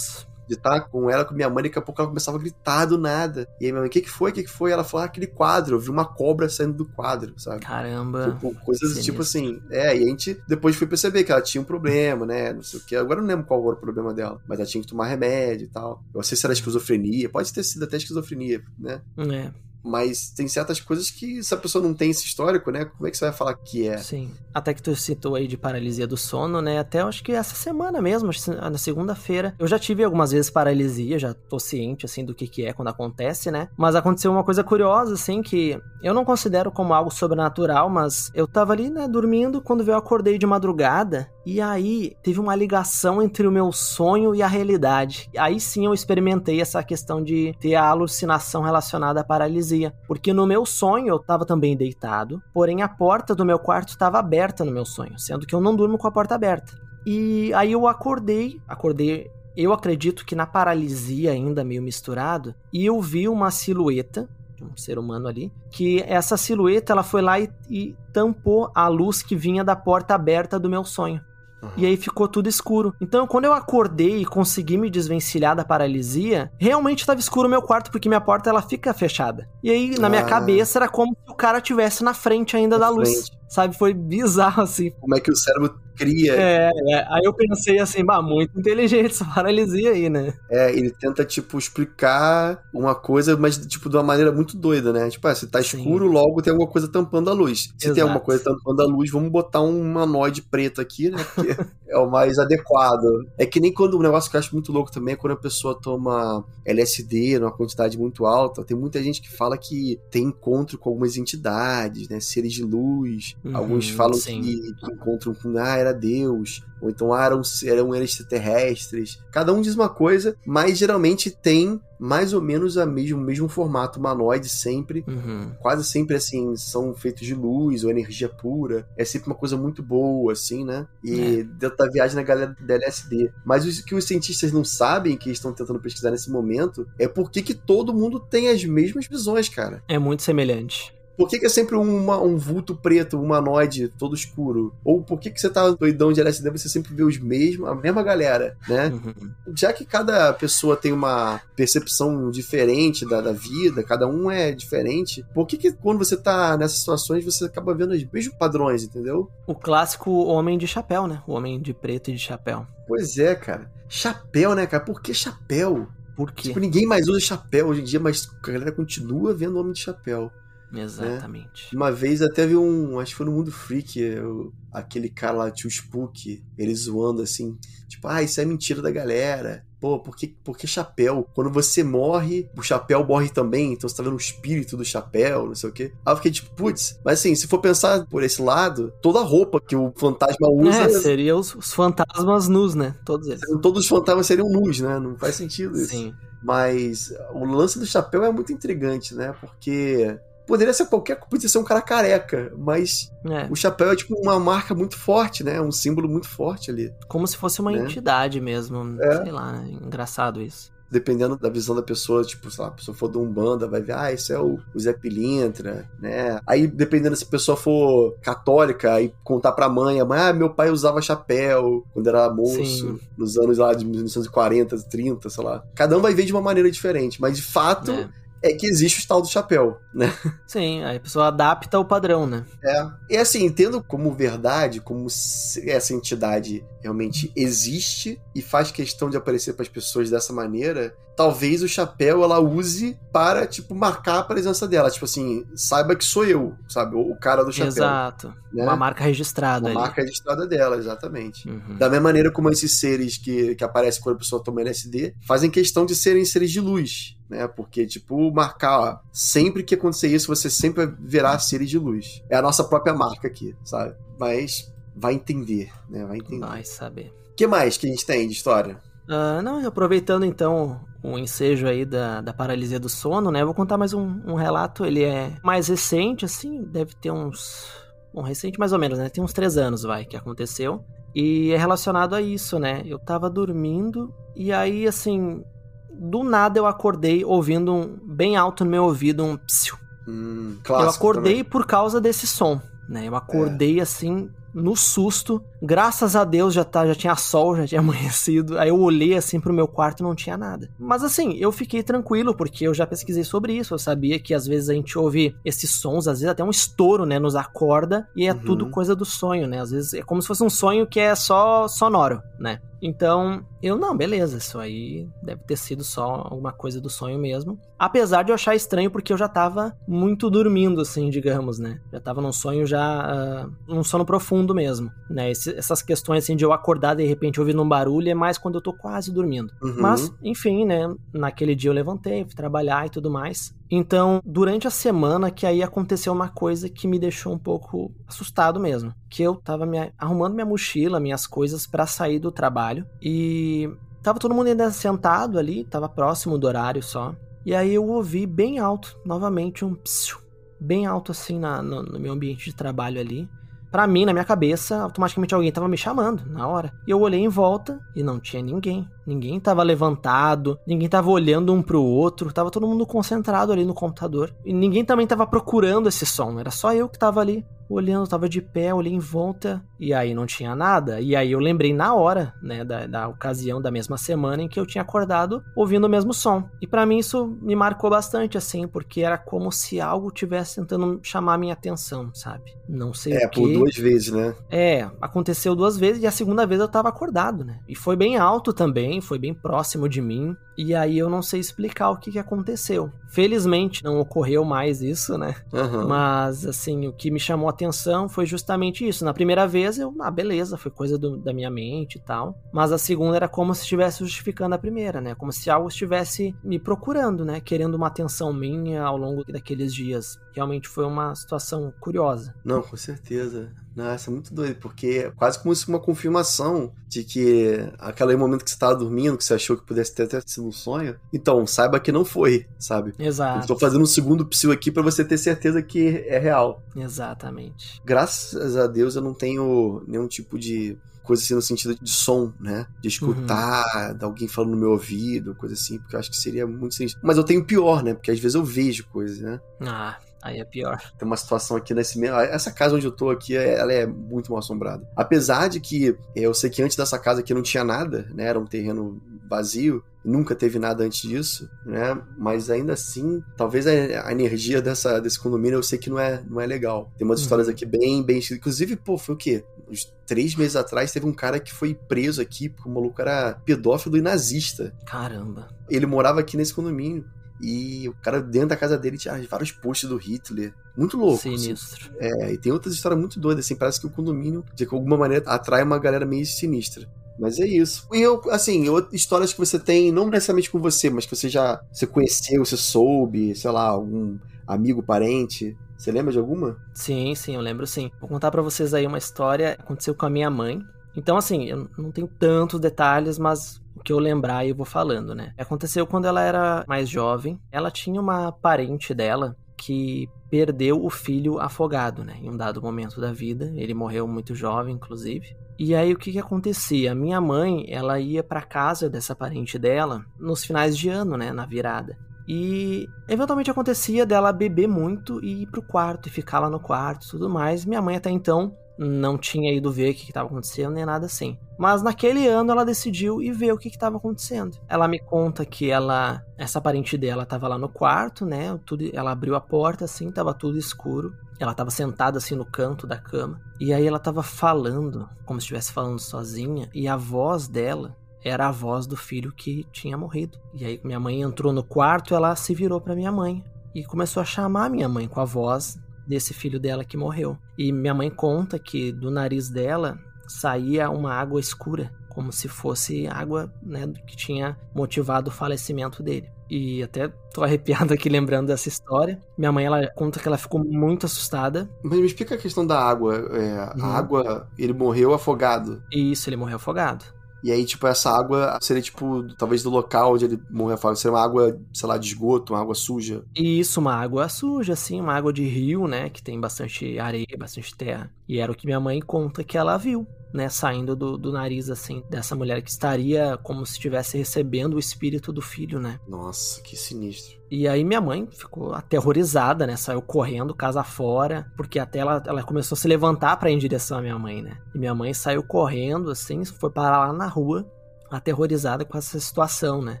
de 0.48 0.54
estar 0.54 0.80
com 0.82 1.10
ela, 1.10 1.24
com 1.24 1.34
minha 1.34 1.48
mãe, 1.48 1.64
e 1.64 1.68
daqui 1.68 1.78
a 1.78 1.82
pouco 1.82 2.00
ela 2.00 2.08
começava 2.08 2.36
a 2.36 2.40
gritar 2.40 2.86
do 2.86 2.98
nada. 2.98 3.48
E 3.60 3.66
aí 3.66 3.72
minha 3.72 3.80
mãe, 3.80 3.88
o 3.88 3.92
que 3.92 4.00
que 4.00 4.10
foi? 4.10 4.30
O 4.30 4.34
que 4.34 4.42
que 4.42 4.50
foi? 4.50 4.72
Ela 4.72 4.84
falou, 4.84 5.02
ah, 5.04 5.06
aquele 5.06 5.26
quadro, 5.26 5.76
eu 5.76 5.80
vi 5.80 5.90
uma 5.90 6.04
cobra 6.04 6.48
saindo 6.48 6.74
do 6.74 6.84
quadro, 6.84 7.34
sabe? 7.38 7.60
Caramba. 7.60 8.32
Tipo, 8.32 8.54
coisas 8.64 9.02
tipo 9.04 9.22
assim. 9.22 9.60
É, 9.70 9.96
e 9.96 10.02
a 10.02 10.06
gente 10.06 10.40
depois 10.48 10.76
foi 10.76 10.86
perceber 10.86 11.24
que 11.24 11.32
ela 11.32 11.40
tinha 11.40 11.60
um 11.60 11.64
problema, 11.64 12.26
né? 12.26 12.52
Não 12.52 12.62
sei 12.62 12.80
o 12.80 12.84
que. 12.84 12.96
Agora 12.96 13.20
eu 13.20 13.22
não 13.22 13.28
lembro 13.28 13.46
qual 13.46 13.60
era 13.60 13.76
o 13.76 13.80
problema 13.80 14.12
dela, 14.12 14.40
mas 14.46 14.58
ela 14.58 14.68
tinha 14.68 14.82
que 14.82 14.88
tomar 14.88 15.06
remédio 15.06 15.66
e 15.66 15.68
tal. 15.68 16.02
Eu 16.12 16.18
não 16.18 16.22
sei 16.22 16.36
se 16.36 16.46
era 16.46 16.52
esquizofrenia, 16.52 17.28
pode 17.28 17.52
ter 17.52 17.62
sido 17.62 17.84
até 17.84 17.96
esquizofrenia, 17.96 18.62
né? 18.78 19.00
É. 19.16 19.52
Mas 19.84 20.30
tem 20.30 20.48
certas 20.48 20.80
coisas 20.80 21.10
que, 21.10 21.42
se 21.42 21.52
a 21.52 21.58
pessoa 21.58 21.84
não 21.84 21.92
tem 21.92 22.10
esse 22.10 22.24
histórico, 22.24 22.70
né? 22.70 22.86
Como 22.86 23.06
é 23.06 23.10
que 23.10 23.18
você 23.18 23.26
vai 23.26 23.34
falar 23.34 23.54
que 23.54 23.86
é? 23.86 23.98
Sim. 23.98 24.30
Até 24.52 24.72
que 24.72 24.82
tu 24.82 24.96
citou 24.96 25.34
aí 25.34 25.46
de 25.46 25.56
paralisia 25.56 26.06
do 26.06 26.16
sono, 26.16 26.62
né? 26.62 26.78
Até 26.78 27.00
acho 27.00 27.22
que 27.22 27.32
essa 27.32 27.54
semana 27.54 28.00
mesmo, 28.00 28.30
na 28.48 28.78
segunda-feira, 28.78 29.54
eu 29.58 29.66
já 29.66 29.78
tive 29.78 30.02
algumas 30.02 30.32
vezes 30.32 30.50
paralisia, 30.50 31.18
já 31.18 31.34
tô 31.34 31.58
ciente, 31.58 32.06
assim, 32.06 32.24
do 32.24 32.34
que 32.34 32.46
que 32.46 32.64
é 32.64 32.72
quando 32.72 32.88
acontece, 32.88 33.50
né? 33.50 33.68
Mas 33.76 33.94
aconteceu 33.94 34.32
uma 34.32 34.44
coisa 34.44 34.64
curiosa, 34.64 35.14
assim, 35.14 35.42
que 35.42 35.78
eu 36.02 36.14
não 36.14 36.24
considero 36.24 36.70
como 36.70 36.94
algo 36.94 37.10
sobrenatural, 37.10 37.90
mas 37.90 38.30
eu 38.34 38.46
tava 38.46 38.72
ali, 38.72 38.88
né, 38.88 39.06
dormindo, 39.06 39.60
quando 39.60 39.86
eu 39.86 39.96
acordei 39.96 40.38
de 40.38 40.46
madrugada, 40.46 41.28
e 41.44 41.60
aí 41.60 42.16
teve 42.22 42.40
uma 42.40 42.54
ligação 42.54 43.22
entre 43.22 43.46
o 43.46 43.52
meu 43.52 43.70
sonho 43.70 44.34
e 44.34 44.42
a 44.42 44.46
realidade. 44.46 45.28
Aí 45.36 45.60
sim 45.60 45.84
eu 45.84 45.92
experimentei 45.92 46.60
essa 46.60 46.82
questão 46.82 47.22
de 47.22 47.54
ter 47.60 47.74
a 47.74 47.84
alucinação 47.84 48.62
relacionada 48.62 49.20
à 49.20 49.24
paralisia. 49.24 49.73
Porque 50.06 50.32
no 50.32 50.46
meu 50.46 50.64
sonho 50.64 51.08
eu 51.08 51.16
estava 51.16 51.44
também 51.44 51.76
deitado, 51.76 52.42
porém 52.52 52.82
a 52.82 52.88
porta 52.88 53.34
do 53.34 53.44
meu 53.44 53.58
quarto 53.58 53.88
estava 53.88 54.18
aberta 54.18 54.64
no 54.64 54.72
meu 54.72 54.84
sonho, 54.84 55.18
sendo 55.18 55.46
que 55.46 55.54
eu 55.54 55.60
não 55.60 55.74
durmo 55.74 55.98
com 55.98 56.06
a 56.06 56.12
porta 56.12 56.34
aberta. 56.34 56.72
E 57.06 57.52
aí 57.54 57.72
eu 57.72 57.86
acordei, 57.86 58.60
acordei 58.66 59.30
eu 59.56 59.72
acredito 59.72 60.26
que 60.26 60.34
na 60.34 60.46
paralisia 60.46 61.30
ainda 61.30 61.64
meio 61.64 61.82
misturado, 61.82 62.54
e 62.72 62.84
eu 62.84 63.00
vi 63.00 63.28
uma 63.28 63.50
silhueta 63.50 64.28
de 64.56 64.64
um 64.64 64.76
ser 64.76 64.98
humano 64.98 65.28
ali, 65.28 65.52
que 65.70 66.02
essa 66.02 66.36
silhueta 66.36 66.92
ela 66.92 67.02
foi 67.02 67.22
lá 67.22 67.38
e, 67.38 67.48
e 67.68 67.96
tampou 68.12 68.70
a 68.74 68.88
luz 68.88 69.22
que 69.22 69.36
vinha 69.36 69.62
da 69.62 69.76
porta 69.76 70.14
aberta 70.14 70.58
do 70.58 70.68
meu 70.68 70.84
sonho. 70.84 71.20
Uhum. 71.64 71.72
E 71.76 71.86
aí 71.86 71.96
ficou 71.96 72.28
tudo 72.28 72.48
escuro. 72.48 72.94
Então, 73.00 73.26
quando 73.26 73.44
eu 73.44 73.52
acordei 73.52 74.18
e 74.18 74.24
consegui 74.24 74.76
me 74.76 74.90
desvencilhar 74.90 75.56
da 75.56 75.64
paralisia, 75.64 76.52
realmente 76.58 77.00
estava 77.00 77.20
escuro 77.20 77.48
o 77.48 77.50
meu 77.50 77.62
quarto, 77.62 77.90
porque 77.90 78.08
minha 78.08 78.20
porta 78.20 78.50
ela 78.50 78.62
fica 78.62 78.92
fechada. 78.92 79.48
E 79.62 79.70
aí, 79.70 79.98
na 79.98 80.06
ah. 80.06 80.10
minha 80.10 80.24
cabeça, 80.24 80.78
era 80.78 80.88
como 80.88 81.16
se 81.24 81.30
o 81.30 81.34
cara 81.34 81.60
tivesse 81.60 82.04
na 82.04 82.14
frente 82.14 82.56
ainda 82.56 82.78
na 82.78 82.86
da 82.86 82.94
frente. 82.94 83.16
luz. 83.16 83.30
Sabe? 83.48 83.76
Foi 83.76 83.94
bizarro, 83.94 84.62
assim. 84.62 84.90
Como 85.00 85.14
é 85.14 85.20
que 85.20 85.30
o 85.30 85.36
cérebro 85.36 85.74
cria. 85.94 86.34
É, 86.34 86.70
é, 86.90 87.06
aí 87.08 87.22
eu 87.24 87.32
pensei 87.32 87.78
assim, 87.78 88.04
bah, 88.04 88.20
muito 88.20 88.58
inteligente 88.58 89.06
essa 89.06 89.24
paralisia 89.24 89.92
aí, 89.92 90.10
né? 90.10 90.34
É, 90.50 90.72
ele 90.72 90.90
tenta, 90.90 91.24
tipo, 91.24 91.58
explicar 91.58 92.62
uma 92.72 92.94
coisa, 92.94 93.36
mas, 93.36 93.56
tipo, 93.66 93.88
de 93.88 93.96
uma 93.96 94.02
maneira 94.02 94.32
muito 94.32 94.56
doida, 94.56 94.92
né? 94.92 95.08
Tipo, 95.08 95.28
ah, 95.28 95.34
se 95.34 95.46
tá 95.46 95.60
escuro, 95.60 96.06
Sim. 96.06 96.14
logo 96.14 96.42
tem 96.42 96.52
alguma 96.52 96.70
coisa 96.70 96.88
tampando 96.88 97.30
a 97.30 97.32
luz. 97.32 97.72
Se 97.78 97.86
Exato. 97.86 97.94
tem 97.94 98.02
alguma 98.02 98.20
coisa 98.20 98.42
tampando 98.42 98.80
a 98.80 98.86
luz, 98.86 99.10
vamos 99.10 99.30
botar 99.30 99.62
um 99.62 99.80
humanoide 99.80 100.42
preto 100.42 100.80
aqui, 100.80 101.10
né? 101.10 101.24
Porque 101.34 101.56
é 101.88 101.98
o 101.98 102.10
mais 102.10 102.38
adequado. 102.38 103.26
É 103.38 103.46
que 103.46 103.60
nem 103.60 103.72
quando 103.72 103.96
um 103.96 104.02
negócio 104.02 104.30
que 104.30 104.36
eu 104.36 104.40
acho 104.40 104.54
muito 104.54 104.72
louco 104.72 104.90
também 104.90 105.14
é 105.14 105.16
quando 105.16 105.34
a 105.34 105.36
pessoa 105.36 105.78
toma 105.80 106.44
LSD 106.64 107.38
numa 107.38 107.52
quantidade 107.52 107.98
muito 107.98 108.26
alta. 108.26 108.64
Tem 108.64 108.76
muita 108.76 109.02
gente 109.02 109.20
que 109.20 109.30
fala 109.30 109.56
que 109.56 109.98
tem 110.10 110.24
encontro 110.24 110.78
com 110.78 110.90
algumas 110.90 111.16
entidades, 111.16 112.08
né? 112.08 112.20
Seres 112.20 112.52
de 112.52 112.62
luz. 112.62 113.33
Uhum, 113.44 113.56
Alguns 113.56 113.90
falam 113.90 114.14
sim. 114.14 114.40
que, 114.40 114.72
que 114.74 114.92
encontram 114.92 115.34
com. 115.34 115.56
Ah, 115.58 115.76
era 115.76 115.92
Deus, 115.92 116.62
ou 116.80 116.90
então 116.90 117.12
ah, 117.12 117.24
eram, 117.24 117.42
eram 117.64 117.94
extraterrestres. 117.94 119.18
Cada 119.30 119.52
um 119.52 119.60
diz 119.60 119.74
uma 119.74 119.88
coisa, 119.88 120.36
mas 120.46 120.78
geralmente 120.78 121.30
tem 121.30 121.80
mais 121.98 122.32
ou 122.32 122.42
menos 122.42 122.76
a 122.76 122.84
mesmo, 122.84 123.18
o 123.18 123.24
mesmo 123.24 123.48
formato 123.48 123.98
humanoide 123.98 124.48
sempre. 124.48 125.04
Uhum. 125.06 125.52
Quase 125.60 125.84
sempre, 125.84 126.16
assim, 126.16 126.54
são 126.56 126.94
feitos 126.94 127.26
de 127.26 127.34
luz 127.34 127.84
ou 127.84 127.90
energia 127.90 128.28
pura. 128.28 128.86
É 128.96 129.04
sempre 129.04 129.28
uma 129.28 129.36
coisa 129.36 129.56
muito 129.56 129.82
boa, 129.82 130.32
assim, 130.32 130.64
né? 130.64 130.86
E 131.02 131.40
é. 131.40 131.42
dentro 131.42 131.76
da 131.76 131.88
viagem 131.88 132.16
na 132.16 132.22
galera 132.22 132.56
da 132.60 132.74
LSD. 132.74 133.30
Mas 133.44 133.66
o 133.66 133.84
que 133.84 133.94
os 133.94 134.04
cientistas 134.04 134.52
não 134.52 134.64
sabem, 134.64 135.16
que 135.16 135.30
estão 135.30 135.52
tentando 135.52 135.80
pesquisar 135.80 136.10
nesse 136.10 136.30
momento, 136.30 136.86
é 136.98 137.08
por 137.08 137.30
que 137.30 137.54
todo 137.54 137.94
mundo 137.94 138.20
tem 138.20 138.48
as 138.48 138.64
mesmas 138.64 139.06
visões, 139.06 139.48
cara. 139.48 139.82
É 139.88 139.98
muito 139.98 140.22
semelhante. 140.22 140.94
Por 141.16 141.28
que, 141.28 141.38
que 141.38 141.46
é 141.46 141.48
sempre 141.48 141.76
uma, 141.76 142.20
um 142.20 142.36
vulto 142.36 142.74
preto, 142.74 143.16
um 143.16 143.24
humanoide 143.24 143.88
todo 143.88 144.14
escuro? 144.14 144.74
Ou 144.84 145.02
por 145.02 145.18
que, 145.18 145.30
que 145.30 145.40
você 145.40 145.48
tá 145.48 145.70
doidão 145.70 146.12
de 146.12 146.20
LSD 146.20 146.50
você 146.50 146.68
sempre 146.68 146.94
vê 146.94 147.02
os 147.02 147.18
mesmos, 147.18 147.68
a 147.68 147.74
mesma 147.74 148.02
galera, 148.02 148.56
né? 148.68 148.88
Uhum. 148.88 149.30
Já 149.56 149.72
que 149.72 149.84
cada 149.84 150.32
pessoa 150.32 150.76
tem 150.76 150.92
uma 150.92 151.40
percepção 151.56 152.30
diferente 152.30 153.06
da, 153.06 153.20
da 153.20 153.32
vida, 153.32 153.82
cada 153.82 154.06
um 154.06 154.30
é 154.30 154.52
diferente, 154.52 155.24
por 155.34 155.46
que, 155.46 155.56
que 155.56 155.72
quando 155.72 155.98
você 155.98 156.16
tá 156.16 156.56
nessas 156.56 156.78
situações 156.78 157.24
você 157.24 157.44
acaba 157.44 157.74
vendo 157.74 157.92
os 157.92 158.04
mesmos 158.12 158.36
padrões, 158.36 158.82
entendeu? 158.82 159.30
O 159.46 159.54
clássico 159.54 160.10
homem 160.24 160.58
de 160.58 160.66
chapéu, 160.66 161.06
né? 161.06 161.22
O 161.26 161.32
homem 161.32 161.60
de 161.60 161.72
preto 161.72 162.10
e 162.10 162.14
de 162.14 162.18
chapéu. 162.18 162.66
Pois 162.86 163.18
é, 163.18 163.34
cara. 163.34 163.70
Chapéu, 163.88 164.54
né, 164.54 164.66
cara? 164.66 164.82
Por 164.82 165.00
que 165.00 165.14
chapéu? 165.14 165.86
Por 166.16 166.32
quê? 166.32 166.48
Tipo, 166.48 166.60
ninguém 166.60 166.86
mais 166.86 167.08
usa 167.08 167.20
chapéu 167.20 167.68
hoje 167.68 167.80
em 167.80 167.84
dia, 167.84 168.00
mas 168.00 168.28
a 168.42 168.46
galera 168.46 168.72
continua 168.72 169.34
vendo 169.34 169.58
homem 169.58 169.72
de 169.72 169.80
chapéu. 169.80 170.30
Né? 170.74 170.82
Exatamente. 170.82 171.72
Né? 171.72 171.76
Uma 171.76 171.92
vez 171.92 172.20
até 172.20 172.46
vi 172.46 172.56
um, 172.56 172.98
acho 172.98 173.12
que 173.12 173.16
foi 173.16 173.26
no 173.26 173.32
Mundo 173.32 173.52
Freak, 173.52 174.00
eu, 174.00 174.52
aquele 174.72 175.08
cara 175.08 175.36
lá, 175.36 175.50
tio 175.50 175.70
Spook, 175.70 176.42
ele 176.58 176.74
zoando 176.74 177.22
assim, 177.22 177.56
tipo, 177.88 178.08
ah, 178.08 178.22
isso 178.22 178.40
é 178.40 178.44
mentira 178.44 178.82
da 178.82 178.90
galera. 178.90 179.64
Pô, 179.80 180.00
por 180.00 180.16
que, 180.16 180.28
por 180.42 180.56
que 180.56 180.66
chapéu? 180.66 181.28
Quando 181.34 181.50
você 181.50 181.84
morre, 181.84 182.48
o 182.56 182.62
chapéu 182.62 183.04
morre 183.06 183.28
também, 183.28 183.74
então 183.74 183.88
você 183.88 183.94
tá 183.94 184.02
vendo 184.02 184.14
o 184.14 184.18
espírito 184.18 184.76
do 184.78 184.84
chapéu, 184.84 185.46
não 185.46 185.54
sei 185.54 185.68
o 185.68 185.72
quê. 185.72 185.92
Aí 186.04 186.12
eu 186.12 186.16
fiquei 186.16 186.32
tipo, 186.32 186.54
putz, 186.54 186.98
mas 187.04 187.20
assim, 187.20 187.34
se 187.34 187.46
for 187.46 187.58
pensar 187.58 188.06
por 188.06 188.22
esse 188.22 188.40
lado, 188.40 188.92
toda 189.02 189.20
a 189.20 189.22
roupa 189.22 189.60
que 189.60 189.76
o 189.76 189.92
fantasma 189.94 190.48
usa. 190.48 190.84
É, 190.84 190.88
seriam 190.88 191.38
os, 191.38 191.54
os 191.54 191.72
fantasmas 191.72 192.48
nus, 192.48 192.74
né? 192.74 192.96
Todos 193.04 193.28
eles. 193.28 193.40
Todos 193.60 193.82
os 193.82 193.88
fantasmas 193.88 194.26
seriam 194.26 194.48
nus, 194.48 194.80
né? 194.80 194.98
Não 194.98 195.16
faz 195.16 195.34
sentido 195.34 195.76
isso. 195.76 195.90
Sim. 195.90 196.14
Mas 196.42 197.12
o 197.32 197.44
lance 197.44 197.78
do 197.78 197.86
chapéu 197.86 198.24
é 198.24 198.32
muito 198.32 198.52
intrigante, 198.52 199.14
né? 199.14 199.34
Porque 199.40 200.18
Poderia 200.46 200.74
ser 200.74 200.86
qualquer 200.86 201.18
podia 201.28 201.48
ser 201.48 201.58
um 201.58 201.64
cara 201.64 201.80
careca, 201.80 202.52
mas 202.56 203.10
é. 203.26 203.46
o 203.50 203.56
chapéu 203.56 203.92
é 203.92 203.96
tipo 203.96 204.14
uma 204.20 204.38
marca 204.38 204.74
muito 204.74 204.96
forte, 204.96 205.42
né? 205.42 205.60
Um 205.60 205.72
símbolo 205.72 206.08
muito 206.08 206.28
forte 206.28 206.70
ali. 206.70 206.92
Como 207.08 207.26
se 207.26 207.36
fosse 207.36 207.60
uma 207.60 207.72
né? 207.72 207.78
entidade 207.78 208.40
mesmo. 208.40 209.02
É. 209.02 209.22
Sei 209.22 209.32
lá, 209.32 209.52
né? 209.52 209.78
engraçado 209.82 210.42
isso 210.42 210.74
dependendo 210.94 211.36
da 211.36 211.48
visão 211.48 211.74
da 211.74 211.82
pessoa, 211.82 212.22
tipo, 212.22 212.48
sei 212.48 212.62
lá, 212.62 212.68
a 212.68 212.72
pessoa 212.72 212.96
for 212.96 213.10
de 213.10 213.18
um 213.18 213.26
banda, 213.26 213.66
vai 213.66 213.82
ver, 213.82 213.94
ah, 213.94 214.12
esse 214.12 214.32
é 214.32 214.38
o, 214.38 214.60
o 214.72 214.78
Zé 214.78 214.92
Pilintra, 214.92 215.90
né? 215.98 216.38
Aí, 216.46 216.68
dependendo 216.68 217.16
se 217.16 217.24
a 217.24 217.26
pessoa 217.26 217.56
for 217.56 218.14
católica, 218.22 218.94
aí 218.94 219.12
contar 219.24 219.50
pra 219.52 219.68
mãe, 219.68 220.00
a 220.00 220.04
mãe, 220.04 220.20
ah, 220.20 220.32
meu 220.32 220.50
pai 220.50 220.70
usava 220.70 221.02
chapéu 221.02 221.84
quando 221.92 222.06
era 222.06 222.32
moço, 222.32 222.64
Sim. 222.64 223.00
nos 223.18 223.36
anos 223.36 223.58
lá 223.58 223.74
de 223.74 223.84
1940, 223.84 224.76
30, 224.88 225.28
sei 225.28 225.44
lá. 225.44 225.64
Cada 225.74 225.98
um 225.98 226.00
vai 226.00 226.14
ver 226.14 226.24
de 226.24 226.32
uma 226.32 226.42
maneira 226.42 226.70
diferente, 226.70 227.20
mas 227.20 227.36
de 227.36 227.42
fato. 227.42 227.90
É 227.90 228.23
é 228.44 228.52
que 228.52 228.66
existe 228.66 229.04
o 229.04 229.08
tal 229.08 229.22
do 229.22 229.28
chapéu, 229.28 229.80
né? 229.94 230.12
Sim, 230.46 230.84
aí 230.84 230.98
a 230.98 231.00
pessoa 231.00 231.28
adapta 231.28 231.78
o 231.78 231.84
padrão, 231.84 232.26
né? 232.26 232.44
É. 232.62 232.86
E 233.14 233.16
assim, 233.16 233.50
tendo 233.50 233.82
como 233.82 234.14
verdade, 234.14 234.80
como 234.80 235.06
essa 235.06 235.94
entidade 235.94 236.62
realmente 236.82 237.32
existe 237.34 238.20
e 238.34 238.42
faz 238.42 238.70
questão 238.70 239.08
de 239.08 239.16
aparecer 239.16 239.54
para 239.54 239.62
as 239.62 239.68
pessoas 239.68 240.10
dessa 240.10 240.32
maneira, 240.32 240.94
talvez 241.16 241.62
o 241.62 241.68
chapéu 241.68 242.22
ela 242.22 242.40
use 242.40 242.98
para, 243.12 243.46
tipo, 243.46 243.74
marcar 243.74 244.18
a 244.18 244.24
presença 244.24 244.66
dela. 244.66 244.90
Tipo 244.90 245.04
assim, 245.04 245.44
saiba 245.54 245.94
que 245.94 246.04
sou 246.04 246.24
eu, 246.24 246.54
sabe? 246.68 246.96
O 246.96 247.14
cara 247.16 247.44
do 247.44 247.52
chapéu. 247.52 247.68
Exato. 247.68 248.34
Né? 248.52 248.62
Uma 248.62 248.76
marca 248.76 249.04
registrada. 249.04 249.68
Uma 249.68 249.70
ali. 249.70 249.78
marca 249.78 250.02
registrada 250.02 250.46
dela, 250.46 250.76
exatamente. 250.76 251.48
Uhum. 251.48 251.76
Da 251.76 251.88
mesma 251.88 252.04
maneira 252.04 252.30
como 252.30 252.50
esses 252.50 252.78
seres 252.78 253.16
que, 253.16 253.54
que 253.54 253.64
aparecem 253.64 254.02
quando 254.02 254.16
a 254.16 254.18
pessoa 254.18 254.42
toma 254.42 254.60
LSD 254.60 255.14
fazem 255.26 255.50
questão 255.50 255.86
de 255.86 255.94
serem 255.94 256.24
seres 256.24 256.50
de 256.50 256.60
luz. 256.60 257.16
Né? 257.28 257.46
Porque, 257.46 257.86
tipo, 257.86 258.32
marcar, 258.32 258.78
ó, 258.78 258.98
sempre 259.12 259.62
que 259.62 259.74
acontecer 259.74 260.08
isso, 260.08 260.26
você 260.26 260.50
sempre 260.50 260.92
verá 261.00 261.38
seres 261.38 261.70
de 261.70 261.78
luz. 261.78 262.22
É 262.28 262.36
a 262.36 262.42
nossa 262.42 262.64
própria 262.64 262.94
marca 262.94 263.28
aqui, 263.28 263.56
sabe? 263.64 263.94
Mas 264.18 264.72
vai 264.94 265.14
entender, 265.14 265.70
né? 265.88 266.04
Vai 266.04 266.18
entender. 266.18 266.46
Vai 266.46 266.64
saber. 266.64 267.12
O 267.30 267.34
que 267.34 267.46
mais 267.46 267.76
que 267.76 267.86
a 267.86 267.90
gente 267.90 268.06
tem 268.06 268.28
de 268.28 268.34
história? 268.34 268.78
Uh, 269.08 269.42
não, 269.42 269.66
aproveitando 269.66 270.24
então 270.24 270.80
o 271.04 271.18
ensejo 271.18 271.66
aí 271.66 271.84
da, 271.84 272.22
da 272.22 272.32
paralisia 272.32 272.80
do 272.80 272.88
sono, 272.88 273.30
né? 273.30 273.42
Eu 273.42 273.46
vou 273.46 273.54
contar 273.54 273.76
mais 273.76 273.92
um, 273.92 274.22
um 274.26 274.34
relato. 274.34 274.86
Ele 274.86 275.04
é 275.04 275.36
mais 275.42 275.68
recente, 275.68 276.24
assim, 276.24 276.62
deve 276.62 276.94
ter 276.94 277.10
uns. 277.10 277.68
Bom, 278.12 278.22
recente 278.22 278.58
mais 278.58 278.72
ou 278.72 278.78
menos, 278.78 278.98
né? 278.98 279.10
Tem 279.10 279.22
uns 279.22 279.34
três 279.34 279.58
anos, 279.58 279.82
vai, 279.82 280.06
que 280.06 280.16
aconteceu. 280.16 280.82
E 281.14 281.52
é 281.52 281.58
relacionado 281.58 282.14
a 282.14 282.22
isso, 282.22 282.58
né? 282.58 282.82
Eu 282.86 282.98
tava 282.98 283.28
dormindo 283.28 284.14
e 284.34 284.50
aí, 284.50 284.86
assim, 284.86 285.44
do 285.92 286.24
nada 286.24 286.58
eu 286.58 286.66
acordei 286.66 287.24
ouvindo 287.24 287.72
um, 287.72 287.98
bem 288.02 288.36
alto 288.36 288.64
no 288.64 288.70
meu 288.70 288.84
ouvido 288.84 289.22
um 289.22 289.36
psiu. 289.36 289.76
Hum, 290.08 290.56
eu 290.66 290.76
acordei 290.76 291.34
também. 291.34 291.44
por 291.44 291.66
causa 291.66 292.00
desse 292.00 292.26
som, 292.26 292.60
né? 292.88 293.06
Eu 293.06 293.14
acordei 293.14 293.78
é. 293.78 293.82
assim 293.82 294.30
no 294.54 294.76
susto. 294.76 295.42
Graças 295.60 296.14
a 296.14 296.24
Deus 296.24 296.54
já, 296.54 296.64
tá, 296.64 296.86
já 296.86 296.94
tinha 296.94 297.16
sol, 297.16 297.56
já 297.56 297.66
tinha 297.66 297.80
amanhecido. 297.82 298.58
Aí 298.58 298.68
eu 298.68 298.78
olhei 298.78 299.16
assim 299.16 299.40
pro 299.40 299.52
meu 299.52 299.66
quarto 299.66 300.00
e 300.00 300.02
não 300.02 300.14
tinha 300.14 300.36
nada. 300.36 300.70
Mas 300.78 301.02
assim, 301.02 301.36
eu 301.36 301.50
fiquei 301.50 301.82
tranquilo, 301.82 302.34
porque 302.34 302.66
eu 302.66 302.74
já 302.74 302.86
pesquisei 302.86 303.24
sobre 303.24 303.54
isso. 303.54 303.74
Eu 303.74 303.78
sabia 303.78 304.18
que 304.18 304.32
às 304.32 304.46
vezes 304.46 304.68
a 304.68 304.74
gente 304.74 304.98
ouve 304.98 305.34
esses 305.44 305.70
sons, 305.70 306.06
às 306.06 306.20
vezes 306.20 306.30
até 306.30 306.44
um 306.44 306.50
estouro, 306.50 307.04
né? 307.04 307.18
Nos 307.18 307.34
acorda 307.34 308.08
e 308.16 308.26
é 308.26 308.32
uhum. 308.32 308.38
tudo 308.38 308.70
coisa 308.70 308.94
do 308.94 309.04
sonho, 309.04 309.46
né? 309.46 309.60
Às 309.60 309.70
vezes 309.70 309.94
é 309.94 310.02
como 310.02 310.22
se 310.22 310.28
fosse 310.28 310.44
um 310.44 310.50
sonho 310.50 310.86
que 310.86 311.00
é 311.00 311.14
só 311.14 311.66
sonoro, 311.66 312.22
né? 312.38 312.60
Então, 312.80 313.42
eu 313.66 313.78
não, 313.78 313.96
beleza, 313.96 314.36
isso 314.36 314.58
aí 314.58 315.08
deve 315.22 315.42
ter 315.44 315.56
sido 315.56 315.82
só 315.82 316.26
alguma 316.28 316.52
coisa 316.52 316.80
do 316.80 316.90
sonho 316.90 317.18
mesmo. 317.18 317.58
Apesar 317.78 318.22
de 318.22 318.30
eu 318.30 318.34
achar 318.34 318.54
estranho 318.54 318.90
porque 318.90 319.12
eu 319.12 319.16
já 319.16 319.26
tava 319.26 319.74
muito 319.88 320.28
dormindo, 320.28 320.80
assim, 320.80 321.08
digamos, 321.08 321.58
né? 321.58 321.80
Já 321.90 321.98
tava 321.98 322.20
num 322.20 322.32
sonho 322.32 322.66
já. 322.66 323.46
Uh, 323.46 323.74
num 323.74 323.82
sono 323.82 324.04
profundo 324.04 324.54
mesmo, 324.54 324.90
né? 325.08 325.30
Esse, 325.30 325.56
essas 325.56 325.80
questões 325.80 326.24
assim 326.24 326.36
de 326.36 326.44
eu 326.44 326.52
acordar 326.52 326.94
de 326.94 327.04
repente 327.04 327.40
ouvindo 327.40 327.62
um 327.62 327.68
barulho 327.68 328.10
é 328.10 328.14
mais 328.14 328.36
quando 328.36 328.56
eu 328.56 328.60
tô 328.60 328.72
quase 328.72 329.10
dormindo. 329.10 329.50
Uhum. 329.62 329.76
Mas, 329.78 330.12
enfim, 330.22 330.64
né? 330.64 330.94
Naquele 331.12 331.54
dia 331.54 331.70
eu 331.70 331.74
levantei, 331.74 332.24
fui 332.24 332.34
trabalhar 332.34 332.86
e 332.86 332.90
tudo 332.90 333.10
mais. 333.10 333.54
Então, 333.70 334.20
durante 334.24 334.66
a 334.66 334.70
semana 334.70 335.30
que 335.30 335.46
aí 335.46 335.62
aconteceu 335.62 336.12
uma 336.12 336.28
coisa 336.28 336.68
que 336.68 336.86
me 336.86 336.98
deixou 336.98 337.32
um 337.32 337.38
pouco 337.38 337.92
assustado 338.06 338.60
mesmo, 338.60 338.94
que 339.08 339.22
eu 339.22 339.36
tava 339.36 339.64
me 339.66 339.92
arrumando 339.98 340.34
minha 340.34 340.46
mochila, 340.46 341.00
minhas 341.00 341.26
coisas 341.26 341.66
para 341.66 341.86
sair 341.86 342.18
do 342.18 342.30
trabalho 342.30 342.86
e 343.00 343.70
tava 344.02 344.18
todo 344.18 344.34
mundo 344.34 344.48
ainda 344.48 344.70
sentado 344.70 345.38
ali, 345.38 345.64
tava 345.64 345.88
próximo 345.88 346.38
do 346.38 346.46
horário 346.46 346.82
só. 346.82 347.14
E 347.44 347.54
aí 347.54 347.74
eu 347.74 347.86
ouvi 347.86 348.26
bem 348.26 348.58
alto, 348.58 348.96
novamente 349.04 349.64
um 349.64 349.74
psiu, 349.74 350.18
bem 350.60 350.86
alto 350.86 351.12
assim 351.12 351.38
na, 351.38 351.62
no, 351.62 351.82
no 351.82 351.98
meu 351.98 352.12
ambiente 352.12 352.44
de 352.44 352.54
trabalho 352.54 353.00
ali 353.00 353.28
para 353.74 353.88
mim, 353.88 354.04
na 354.04 354.12
minha 354.12 354.24
cabeça, 354.24 354.82
automaticamente 354.82 355.34
alguém 355.34 355.50
tava 355.50 355.66
me 355.66 355.76
chamando 355.76 356.22
na 356.30 356.46
hora. 356.46 356.72
E 356.86 356.92
eu 356.92 357.00
olhei 357.00 357.18
em 357.18 357.28
volta 357.28 357.80
e 357.96 358.04
não 358.04 358.20
tinha 358.20 358.40
ninguém. 358.40 358.88
Ninguém 359.06 359.38
tava 359.40 359.62
levantado, 359.62 360.58
ninguém 360.66 360.88
tava 360.88 361.10
olhando 361.10 361.52
um 361.52 361.62
pro 361.62 361.82
outro, 361.82 362.32
tava 362.32 362.50
todo 362.50 362.66
mundo 362.66 362.86
concentrado 362.86 363.52
ali 363.52 363.64
no 363.64 363.74
computador. 363.74 364.34
E 364.44 364.52
ninguém 364.52 364.84
também 364.84 365.06
tava 365.06 365.26
procurando 365.26 365.88
esse 365.88 366.06
som, 366.06 366.38
era 366.38 366.50
só 366.50 366.72
eu 366.72 366.88
que 366.88 366.98
tava 366.98 367.20
ali 367.20 367.44
olhando, 367.68 368.06
tava 368.06 368.28
de 368.28 368.40
pé, 368.40 368.72
olhei 368.72 368.92
em 368.92 368.98
volta 368.98 369.62
e 369.78 369.92
aí 369.92 370.14
não 370.14 370.26
tinha 370.26 370.54
nada. 370.54 371.00
E 371.00 371.14
aí 371.16 371.32
eu 371.32 371.38
lembrei 371.38 371.72
na 371.72 371.94
hora, 371.94 372.34
né, 372.42 372.64
da, 372.64 372.86
da 372.86 373.08
ocasião 373.08 373.60
da 373.60 373.70
mesma 373.70 373.96
semana 373.96 374.42
em 374.42 374.48
que 374.48 374.58
eu 374.58 374.66
tinha 374.66 374.82
acordado 374.82 375.42
ouvindo 375.56 375.84
o 375.84 375.90
mesmo 375.90 376.12
som. 376.12 376.48
E 376.60 376.66
para 376.66 376.86
mim 376.86 376.98
isso 376.98 377.26
me 377.42 377.54
marcou 377.54 377.90
bastante, 377.90 378.36
assim, 378.36 378.66
porque 378.66 379.00
era 379.00 379.18
como 379.18 379.50
se 379.50 379.80
algo 379.80 380.10
tivesse 380.10 380.56
tentando 380.56 381.00
chamar 381.02 381.38
minha 381.38 381.52
atenção, 381.52 382.10
sabe? 382.14 382.54
Não 382.68 382.94
sei 382.94 383.14
é, 383.14 383.26
o 383.26 383.30
quê. 383.30 383.40
por 383.40 383.52
duas 383.52 383.76
vezes, 383.76 384.10
né? 384.10 384.34
É, 384.50 384.88
aconteceu 385.00 385.54
duas 385.54 385.76
vezes 385.76 386.02
e 386.02 386.06
a 386.06 386.10
segunda 386.10 386.46
vez 386.46 386.60
eu 386.60 386.68
tava 386.68 386.88
acordado, 386.88 387.44
né? 387.44 387.60
E 387.68 387.74
foi 387.74 387.96
bem 387.96 388.16
alto 388.16 388.52
também, 388.52 388.93
foi 389.00 389.18
bem 389.18 389.34
próximo 389.34 389.88
de 389.88 390.00
mim. 390.00 390.36
E 390.56 390.74
aí 390.74 390.98
eu 390.98 391.10
não 391.10 391.20
sei 391.20 391.40
explicar 391.40 391.90
o 391.90 391.96
que, 391.96 392.12
que 392.12 392.18
aconteceu. 392.18 392.90
Felizmente 393.08 393.82
não 393.82 393.98
ocorreu 393.98 394.44
mais 394.44 394.82
isso, 394.82 395.18
né? 395.18 395.34
Uhum. 395.52 395.88
Mas, 395.88 396.46
assim, 396.46 396.86
o 396.86 396.92
que 396.92 397.10
me 397.10 397.18
chamou 397.18 397.48
a 397.48 397.50
atenção 397.50 398.08
foi 398.08 398.24
justamente 398.24 398.86
isso. 398.86 399.04
Na 399.04 399.12
primeira 399.12 399.48
vez 399.48 399.78
eu, 399.78 399.92
ah, 400.00 400.10
beleza, 400.10 400.56
foi 400.56 400.70
coisa 400.70 400.96
do, 400.96 401.16
da 401.16 401.32
minha 401.32 401.50
mente 401.50 401.96
e 401.96 402.00
tal. 402.00 402.38
Mas 402.52 402.70
a 402.70 402.78
segunda 402.78 403.16
era 403.16 403.28
como 403.28 403.54
se 403.54 403.62
estivesse 403.62 404.00
justificando 404.00 404.54
a 404.54 404.58
primeira, 404.58 405.00
né? 405.00 405.14
Como 405.14 405.32
se 405.32 405.50
algo 405.50 405.68
estivesse 405.68 406.34
me 406.44 406.58
procurando, 406.58 407.24
né? 407.24 407.40
Querendo 407.40 407.74
uma 407.74 407.88
atenção 407.88 408.32
minha 408.32 408.82
ao 408.82 408.96
longo 408.96 409.24
daqueles 409.24 409.74
dias. 409.74 410.18
Realmente 410.34 410.68
foi 410.68 410.84
uma 410.84 411.14
situação 411.14 411.72
curiosa. 411.80 412.34
Não, 412.44 412.62
com 412.62 412.76
certeza. 412.76 413.52
Nossa, 413.74 414.10
é 414.10 414.12
muito 414.12 414.32
doido, 414.32 414.56
porque 414.60 415.04
é 415.06 415.10
quase 415.10 415.38
como 415.38 415.54
se 415.54 415.66
uma 415.68 415.80
confirmação 415.80 416.72
de 416.86 417.02
que 417.02 417.58
aquele 417.78 418.16
momento 418.16 418.44
que 418.44 418.50
você 418.50 418.56
estava 418.56 418.76
dormindo, 418.76 419.16
que 419.18 419.24
você 419.24 419.34
achou 419.34 419.56
que 419.56 419.66
pudesse 419.66 419.94
ter 419.94 420.04
até 420.04 420.20
sido 420.24 420.46
um 420.46 420.52
sonho, 420.52 420.96
então, 421.12 421.46
saiba 421.46 421.80
que 421.80 421.90
não 421.90 422.04
foi, 422.04 422.46
sabe? 422.58 422.94
Exato. 422.98 423.40
Estou 423.40 423.58
fazendo 423.58 423.82
um 423.82 423.86
segundo 423.86 424.26
psil 424.26 424.52
aqui 424.52 424.70
para 424.70 424.82
você 424.82 425.04
ter 425.04 425.18
certeza 425.18 425.62
que 425.62 426.04
é 426.06 426.18
real. 426.18 426.62
Exatamente. 426.76 427.80
Graças 427.84 428.56
a 428.56 428.66
Deus 428.66 428.94
eu 428.94 429.02
não 429.02 429.14
tenho 429.14 429.82
nenhum 429.88 430.06
tipo 430.06 430.38
de 430.38 430.78
coisa 431.04 431.22
assim 431.22 431.34
no 431.34 431.42
sentido 431.42 431.76
de 431.80 431.90
som, 431.90 432.32
né? 432.40 432.66
De 432.80 432.88
escutar, 432.88 433.90
uhum. 433.90 433.98
de 433.98 434.04
alguém 434.04 434.26
falando 434.26 434.52
no 434.52 434.56
meu 434.56 434.70
ouvido, 434.70 435.34
coisa 435.34 435.54
assim, 435.54 435.78
porque 435.78 435.94
eu 435.94 436.00
acho 436.00 436.10
que 436.10 436.16
seria 436.16 436.46
muito 436.46 436.74
sinistro. 436.74 437.00
Mas 437.04 437.18
eu 437.18 437.24
tenho 437.24 437.44
pior, 437.44 437.82
né? 437.82 437.94
Porque 437.94 438.10
às 438.10 438.18
vezes 438.18 438.34
eu 438.34 438.42
vejo 438.42 438.86
coisas, 438.86 439.20
né? 439.20 439.38
Ah, 439.60 439.98
Aí 440.24 440.40
é 440.40 440.44
pior. 440.44 440.80
Tem 440.98 441.06
uma 441.06 441.18
situação 441.18 441.54
aqui 441.54 441.74
nesse 441.74 441.98
mesmo. 441.98 442.16
Essa 442.16 442.50
casa 442.50 442.74
onde 442.74 442.86
eu 442.86 442.90
tô 442.90 443.10
aqui, 443.10 443.36
é, 443.36 443.58
ela 443.58 443.74
é 443.74 443.84
muito 443.84 444.30
mal 444.30 444.38
assombrada. 444.38 444.88
Apesar 444.96 445.48
de 445.48 445.60
que 445.60 445.94
eu 446.16 446.32
sei 446.32 446.48
que 446.48 446.62
antes 446.62 446.78
dessa 446.78 446.98
casa 446.98 447.20
aqui 447.20 447.34
não 447.34 447.42
tinha 447.42 447.62
nada, 447.62 448.08
né? 448.14 448.24
Era 448.24 448.40
um 448.40 448.46
terreno 448.46 449.02
vazio. 449.28 449.84
Nunca 450.02 450.34
teve 450.34 450.58
nada 450.58 450.82
antes 450.82 451.06
disso, 451.06 451.48
né? 451.66 452.00
Mas 452.16 452.48
ainda 452.48 452.72
assim, 452.72 453.22
talvez 453.36 453.66
a, 453.66 453.70
a 454.06 454.12
energia 454.12 454.62
dessa, 454.62 454.98
desse 454.98 455.18
condomínio 455.20 455.58
eu 455.58 455.62
sei 455.62 455.78
que 455.78 455.90
não 455.90 455.98
é, 455.98 456.22
não 456.26 456.40
é 456.40 456.46
legal. 456.46 456.90
Tem 456.96 457.06
umas 457.06 457.20
uhum. 457.20 457.24
histórias 457.24 457.48
aqui 457.48 457.66
bem, 457.66 458.02
bem. 458.02 458.18
Inclusive, 458.32 458.76
pô, 458.76 458.96
foi 458.96 459.14
o 459.14 459.18
quê? 459.18 459.44
Uns 459.68 459.92
três 460.06 460.34
meses 460.34 460.56
atrás 460.56 460.90
teve 460.90 461.04
um 461.04 461.12
cara 461.12 461.38
que 461.38 461.52
foi 461.52 461.74
preso 461.74 462.22
aqui, 462.22 462.48
porque 462.48 462.68
o 462.68 462.72
maluco 462.72 463.00
era 463.02 463.34
pedófilo 463.44 463.98
e 463.98 464.02
nazista. 464.02 464.74
Caramba. 464.86 465.48
Ele 465.68 465.84
morava 465.84 466.20
aqui 466.20 466.34
nesse 466.34 466.54
condomínio. 466.54 467.04
E 467.40 467.88
o 467.88 467.94
cara 467.94 468.20
dentro 468.20 468.48
da 468.48 468.56
casa 468.56 468.78
dele 468.78 468.96
tinha 468.96 469.20
vários 469.28 469.50
posts 469.50 469.88
do 469.88 469.96
Hitler. 469.96 470.54
Muito 470.76 470.96
louco. 470.96 471.16
Assim. 471.16 471.36
Sinistro. 471.36 471.90
Assim. 471.98 472.22
É, 472.22 472.32
e 472.32 472.38
tem 472.38 472.52
outras 472.52 472.74
histórias 472.74 473.00
muito 473.00 473.18
doidas, 473.18 473.44
assim. 473.44 473.56
Parece 473.56 473.80
que 473.80 473.86
o 473.86 473.90
condomínio, 473.90 474.44
de 474.54 474.64
alguma 474.64 474.96
maneira, 474.96 475.24
atrai 475.28 475.62
uma 475.62 475.78
galera 475.78 476.06
meio 476.06 476.24
sinistra. 476.24 476.88
Mas 477.18 477.38
é 477.38 477.46
isso. 477.46 477.86
E 477.92 478.00
eu, 478.00 478.20
assim, 478.30 478.64
histórias 478.92 479.32
que 479.32 479.38
você 479.38 479.58
tem, 479.58 479.92
não 479.92 480.08
necessariamente 480.08 480.50
com 480.50 480.60
você, 480.60 480.90
mas 480.90 481.06
que 481.06 481.14
você 481.14 481.28
já 481.28 481.60
você 481.72 481.86
conheceu, 481.86 482.44
você 482.44 482.56
soube, 482.56 483.34
sei 483.34 483.50
lá, 483.50 483.68
algum 483.68 484.18
amigo, 484.46 484.82
parente. 484.82 485.56
Você 485.76 485.92
lembra 485.92 486.12
de 486.12 486.18
alguma? 486.18 486.56
Sim, 486.74 487.14
sim, 487.14 487.34
eu 487.34 487.40
lembro 487.40 487.66
sim. 487.66 487.90
Vou 488.00 488.08
contar 488.08 488.30
para 488.30 488.42
vocês 488.42 488.74
aí 488.74 488.86
uma 488.86 488.98
história 488.98 489.54
que 489.56 489.62
aconteceu 489.62 489.94
com 489.94 490.06
a 490.06 490.10
minha 490.10 490.30
mãe. 490.30 490.60
Então, 490.96 491.16
assim, 491.16 491.44
eu 491.44 491.68
não 491.76 491.90
tenho 491.90 492.06
tantos 492.06 492.60
detalhes, 492.60 493.18
mas 493.18 493.60
o 493.74 493.80
que 493.80 493.92
eu 493.92 493.98
lembrar 493.98 494.46
eu 494.46 494.54
vou 494.54 494.66
falando, 494.66 495.14
né? 495.14 495.32
Aconteceu 495.38 495.86
quando 495.86 496.06
ela 496.06 496.22
era 496.22 496.64
mais 496.68 496.88
jovem. 496.88 497.38
Ela 497.50 497.70
tinha 497.70 498.00
uma 498.00 498.32
parente 498.32 498.94
dela 498.94 499.36
que 499.56 500.08
perdeu 500.30 500.84
o 500.84 500.90
filho 500.90 501.38
afogado, 501.38 502.04
né? 502.04 502.16
Em 502.20 502.28
um 502.28 502.36
dado 502.36 502.60
momento 502.60 503.00
da 503.00 503.12
vida, 503.12 503.52
ele 503.56 503.74
morreu 503.74 504.06
muito 504.06 504.34
jovem, 504.34 504.74
inclusive. 504.74 505.36
E 505.58 505.74
aí 505.74 505.92
o 505.92 505.98
que 505.98 506.12
que 506.12 506.18
acontecia? 506.18 506.94
Minha 506.94 507.20
mãe, 507.20 507.64
ela 507.68 508.00
ia 508.00 508.22
para 508.22 508.42
casa 508.42 508.90
dessa 508.90 509.14
parente 509.14 509.58
dela 509.58 510.04
nos 510.18 510.44
finais 510.44 510.76
de 510.76 510.88
ano, 510.88 511.16
né, 511.16 511.32
na 511.32 511.46
virada. 511.46 511.96
E 512.26 512.88
eventualmente 513.08 513.50
acontecia 513.50 514.06
dela 514.06 514.32
beber 514.32 514.66
muito 514.66 515.22
e 515.22 515.42
ir 515.42 515.46
pro 515.46 515.62
quarto 515.62 516.08
e 516.08 516.12
ficar 516.12 516.40
lá 516.40 516.48
no 516.48 516.58
quarto, 516.58 517.08
tudo 517.08 517.28
mais. 517.28 517.64
Minha 517.64 517.82
mãe 517.82 517.96
até 517.96 518.10
então 518.10 518.56
não 518.78 519.16
tinha 519.16 519.52
ido 519.52 519.70
ver 519.70 519.90
o 519.90 519.94
que 519.94 520.04
estava 520.04 520.26
acontecendo 520.26 520.74
nem 520.74 520.84
nada 520.84 521.06
assim. 521.06 521.38
Mas 521.58 521.82
naquele 521.82 522.26
ano 522.26 522.52
ela 522.52 522.64
decidiu 522.64 523.22
ir 523.22 523.32
ver 523.32 523.52
o 523.52 523.58
que 523.58 523.68
estava 523.68 523.96
acontecendo. 523.96 524.58
Ela 524.68 524.88
me 524.88 524.98
conta 524.98 525.44
que 525.44 525.70
ela, 525.70 526.24
essa 526.36 526.60
parente 526.60 526.98
dela 526.98 527.22
estava 527.22 527.48
lá 527.48 527.58
no 527.58 527.68
quarto, 527.68 528.26
né? 528.26 528.58
Tudo, 528.66 528.84
ela 528.92 529.12
abriu 529.12 529.34
a 529.34 529.40
porta 529.40 529.84
assim, 529.84 530.08
estava 530.08 530.34
tudo 530.34 530.58
escuro. 530.58 531.12
Ela 531.38 531.52
estava 531.52 531.70
sentada 531.70 532.18
assim 532.18 532.34
no 532.34 532.44
canto 532.44 532.86
da 532.86 532.96
cama 532.96 533.40
e 533.60 533.72
aí 533.72 533.86
ela 533.86 533.98
estava 533.98 534.22
falando, 534.22 535.08
como 535.24 535.40
se 535.40 535.44
estivesse 535.44 535.72
falando 535.72 535.98
sozinha, 535.98 536.68
e 536.74 536.88
a 536.88 536.96
voz 536.96 537.46
dela 537.48 537.96
era 538.24 538.48
a 538.48 538.52
voz 538.52 538.86
do 538.86 538.96
filho 538.96 539.32
que 539.32 539.64
tinha 539.70 539.96
morrido. 539.96 540.38
E 540.54 540.64
aí 540.64 540.80
minha 540.82 540.98
mãe 540.98 541.22
entrou 541.22 541.52
no 541.52 541.62
quarto, 541.62 542.14
ela 542.14 542.34
se 542.34 542.54
virou 542.54 542.80
para 542.80 542.96
minha 542.96 543.12
mãe 543.12 543.44
e 543.74 543.84
começou 543.84 544.20
a 544.20 544.24
chamar 544.24 544.70
minha 544.70 544.88
mãe 544.88 545.06
com 545.06 545.20
a 545.20 545.24
voz 545.24 545.78
desse 546.06 546.34
filho 546.34 546.58
dela 546.60 546.84
que 546.84 546.96
morreu. 546.96 547.38
E 547.56 547.72
minha 547.72 547.94
mãe 547.94 548.10
conta 548.10 548.58
que 548.58 548.92
do 548.92 549.10
nariz 549.10 549.48
dela 549.48 549.98
saía 550.26 550.90
uma 550.90 551.12
água 551.12 551.40
escura, 551.40 551.92
como 552.08 552.32
se 552.32 552.48
fosse 552.48 553.06
água 553.06 553.52
né, 553.62 553.86
que 554.06 554.16
tinha 554.16 554.56
motivado 554.74 555.30
o 555.30 555.32
falecimento 555.32 556.02
dele. 556.02 556.28
E 556.48 556.82
até 556.82 557.08
tô 557.32 557.42
arrepiado 557.42 557.94
aqui 557.94 558.08
lembrando 558.08 558.48
dessa 558.48 558.68
história. 558.68 559.18
Minha 559.36 559.50
mãe, 559.50 559.64
ela 559.64 559.86
conta 559.94 560.20
que 560.20 560.28
ela 560.28 560.36
ficou 560.36 560.62
muito 560.62 561.06
assustada. 561.06 561.68
Mas 561.82 561.98
me 561.98 562.06
explica 562.06 562.34
a 562.34 562.38
questão 562.38 562.66
da 562.66 562.78
água. 562.78 563.16
É, 563.32 563.82
A 563.82 563.86
água, 563.96 564.48
ele 564.58 564.72
morreu 564.72 565.14
afogado. 565.14 565.82
Isso, 565.90 566.28
ele 566.28 566.36
morreu 566.36 566.56
afogado. 566.56 567.04
E 567.44 567.52
aí, 567.52 567.62
tipo, 567.66 567.86
essa 567.86 568.10
água 568.10 568.58
seria, 568.62 568.82
tipo, 568.82 569.22
talvez 569.36 569.62
do 569.62 569.68
local 569.68 570.14
onde 570.14 570.24
ele 570.24 570.40
morreu. 570.50 570.78
Seria 570.96 571.12
uma 571.14 571.22
água, 571.22 571.60
sei 571.74 571.86
lá, 571.86 571.98
de 571.98 572.08
esgoto, 572.08 572.54
uma 572.54 572.62
água 572.62 572.74
suja. 572.74 573.22
Isso, 573.36 573.80
uma 573.80 573.94
água 573.94 574.30
suja, 574.30 574.72
assim, 574.72 574.98
uma 574.98 575.12
água 575.12 575.30
de 575.30 575.44
rio, 575.44 575.86
né? 575.86 576.08
Que 576.08 576.22
tem 576.22 576.40
bastante 576.40 576.98
areia, 576.98 577.26
bastante 577.38 577.76
terra. 577.76 578.10
E 578.26 578.38
era 578.38 578.50
o 578.50 578.54
que 578.54 578.66
minha 578.66 578.80
mãe 578.80 578.98
conta 578.98 579.44
que 579.44 579.58
ela 579.58 579.76
viu 579.76 580.06
né, 580.34 580.48
saindo 580.48 580.96
do, 580.96 581.16
do 581.16 581.30
nariz, 581.30 581.70
assim, 581.70 582.02
dessa 582.10 582.34
mulher 582.34 582.60
que 582.60 582.68
estaria 582.68 583.38
como 583.40 583.64
se 583.64 583.74
estivesse 583.74 584.18
recebendo 584.18 584.74
o 584.74 584.80
espírito 584.80 585.32
do 585.32 585.40
filho, 585.40 585.78
né? 585.78 586.00
Nossa, 586.08 586.60
que 586.60 586.76
sinistro. 586.76 587.38
E 587.48 587.68
aí 587.68 587.84
minha 587.84 588.00
mãe 588.00 588.26
ficou 588.26 588.74
aterrorizada, 588.74 589.64
né? 589.64 589.76
Saiu 589.76 590.02
correndo 590.02 590.52
casa 590.52 590.82
fora, 590.82 591.46
porque 591.56 591.78
até 591.78 592.00
ela, 592.00 592.20
ela 592.26 592.42
começou 592.42 592.74
a 592.74 592.78
se 592.78 592.88
levantar 592.88 593.36
para 593.36 593.48
ir 593.48 593.54
em 593.54 593.58
direção 593.58 593.96
à 593.96 594.02
minha 594.02 594.18
mãe, 594.18 594.42
né? 594.42 594.58
E 594.74 594.78
minha 594.78 594.92
mãe 594.92 595.14
saiu 595.14 595.44
correndo, 595.44 596.10
assim, 596.10 596.44
foi 596.44 596.70
parar 596.70 597.06
lá 597.06 597.12
na 597.12 597.28
rua, 597.28 597.64
aterrorizada 598.10 598.84
com 598.84 598.98
essa 598.98 599.20
situação, 599.20 599.80
né? 599.80 600.00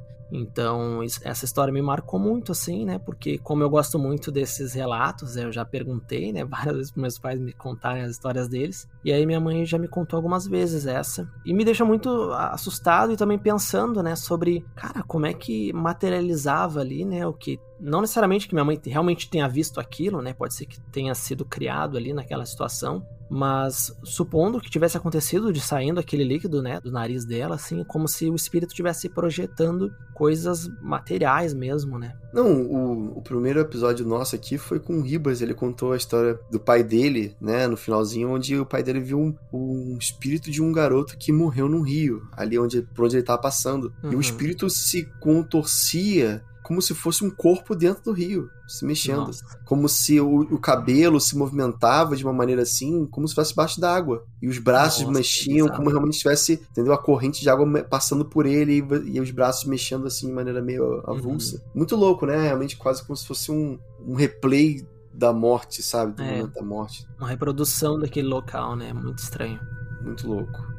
Então, 0.32 1.02
essa 1.22 1.44
história 1.44 1.72
me 1.72 1.82
marcou 1.82 2.18
muito, 2.18 2.52
assim, 2.52 2.84
né? 2.84 2.98
Porque, 2.98 3.38
como 3.38 3.62
eu 3.62 3.70
gosto 3.70 3.98
muito 3.98 4.32
desses 4.32 4.72
relatos, 4.72 5.36
eu 5.36 5.52
já 5.52 5.64
perguntei, 5.64 6.32
né? 6.32 6.44
Várias 6.54 6.76
vezes 6.76 6.90
para 6.90 7.02
meus 7.02 7.18
pais 7.18 7.40
me 7.40 7.52
contarem 7.52 8.02
as 8.02 8.10
histórias 8.10 8.48
deles. 8.48 8.88
E 9.04 9.12
aí, 9.12 9.24
minha 9.26 9.40
mãe 9.40 9.64
já 9.64 9.78
me 9.78 9.88
contou 9.88 10.16
algumas 10.16 10.46
vezes 10.46 10.86
essa. 10.86 11.28
E 11.44 11.52
me 11.52 11.64
deixa 11.64 11.84
muito 11.84 12.30
assustado 12.32 13.12
e 13.12 13.16
também 13.16 13.38
pensando, 13.38 14.02
né? 14.02 14.16
Sobre, 14.16 14.64
cara, 14.74 15.02
como 15.02 15.26
é 15.26 15.32
que 15.32 15.72
materializava 15.72 16.80
ali, 16.80 17.04
né? 17.04 17.26
O 17.26 17.32
que. 17.32 17.58
Não 17.80 18.00
necessariamente 18.00 18.48
que 18.48 18.54
minha 18.54 18.64
mãe 18.64 18.80
realmente 18.84 19.28
tenha 19.28 19.48
visto 19.48 19.78
aquilo, 19.78 20.22
né? 20.22 20.32
Pode 20.32 20.54
ser 20.54 20.66
que 20.66 20.80
tenha 20.80 21.14
sido 21.14 21.44
criado 21.44 21.96
ali 21.96 22.12
naquela 22.12 22.46
situação. 22.46 23.06
Mas 23.28 23.92
supondo 24.04 24.60
que 24.60 24.70
tivesse 24.70 24.96
acontecido 24.96 25.52
de 25.52 25.60
saindo 25.60 25.98
aquele 25.98 26.24
líquido, 26.24 26.62
né, 26.62 26.80
do 26.80 26.90
nariz 26.90 27.24
dela, 27.24 27.54
assim, 27.54 27.82
como 27.84 28.06
se 28.06 28.28
o 28.28 28.34
espírito 28.34 28.70
estivesse 28.70 29.08
projetando 29.08 29.92
coisas 30.14 30.68
materiais 30.80 31.52
mesmo, 31.52 31.98
né? 31.98 32.14
Não, 32.32 32.62
o, 32.62 33.18
o 33.18 33.22
primeiro 33.22 33.60
episódio 33.60 34.06
nosso 34.06 34.36
aqui 34.36 34.58
foi 34.58 34.78
com 34.78 34.98
o 34.98 35.02
Ribas, 35.02 35.40
ele 35.40 35.54
contou 35.54 35.92
a 35.92 35.96
história 35.96 36.38
do 36.50 36.60
pai 36.60 36.82
dele, 36.82 37.36
né, 37.40 37.66
no 37.66 37.76
finalzinho, 37.76 38.30
onde 38.30 38.58
o 38.58 38.66
pai 38.66 38.82
dele 38.82 39.00
viu 39.00 39.18
um, 39.18 39.34
um 39.52 39.96
espírito 39.98 40.50
de 40.50 40.62
um 40.62 40.72
garoto 40.72 41.16
que 41.16 41.32
morreu 41.32 41.68
num 41.68 41.82
rio, 41.82 42.22
ali 42.32 42.58
onde, 42.58 42.82
por 42.82 43.06
onde 43.06 43.16
ele 43.16 43.22
estava 43.22 43.40
passando. 43.40 43.92
Uhum. 44.02 44.10
E 44.10 44.12
o 44.12 44.12
uhum. 44.14 44.20
espírito 44.20 44.70
se 44.70 45.04
contorcia 45.20 46.42
como 46.64 46.80
se 46.80 46.94
fosse 46.94 47.22
um 47.22 47.30
corpo 47.30 47.76
dentro 47.76 48.04
do 48.04 48.12
rio, 48.12 48.50
se 48.66 48.86
mexendo. 48.86 49.26
Nossa. 49.26 49.44
Como 49.66 49.86
se 49.86 50.18
o, 50.18 50.40
o, 50.40 50.58
cabelo 50.58 51.20
se 51.20 51.36
movimentava 51.36 52.16
de 52.16 52.24
uma 52.24 52.32
maneira 52.32 52.62
assim, 52.62 53.06
como 53.06 53.28
se 53.28 53.32
estivesse 53.32 53.50
debaixo 53.50 53.78
d'água. 53.78 54.24
E 54.40 54.48
os 54.48 54.58
braços 54.58 55.02
Nossa, 55.02 55.12
mexiam, 55.12 55.68
como 55.68 55.90
realmente 55.90 56.18
tivesse, 56.18 56.54
entendeu? 56.70 56.94
A 56.94 56.98
corrente 56.98 57.42
de 57.42 57.50
água 57.50 57.66
passando 57.84 58.24
por 58.24 58.46
ele 58.46 58.78
e, 58.78 59.16
e 59.16 59.20
os 59.20 59.30
braços 59.30 59.66
mexendo 59.66 60.06
assim 60.06 60.26
de 60.26 60.32
maneira 60.32 60.62
meio 60.62 61.02
avulsa. 61.06 61.56
Uhum. 61.56 61.62
Muito 61.74 61.94
louco, 61.96 62.24
né? 62.24 62.40
Realmente 62.40 62.78
quase 62.78 63.04
como 63.04 63.14
se 63.14 63.26
fosse 63.26 63.52
um, 63.52 63.78
um 64.00 64.14
replay 64.14 64.86
da 65.12 65.34
morte, 65.34 65.82
sabe? 65.82 66.14
Do 66.14 66.22
é, 66.22 66.30
momento 66.30 66.54
da 66.54 66.62
morte. 66.62 67.06
Uma 67.18 67.28
reprodução 67.28 67.98
daquele 67.98 68.26
local, 68.26 68.74
né? 68.74 68.90
Muito 68.90 69.18
estranho. 69.18 69.60
Muito 70.02 70.26
louco. 70.26 70.73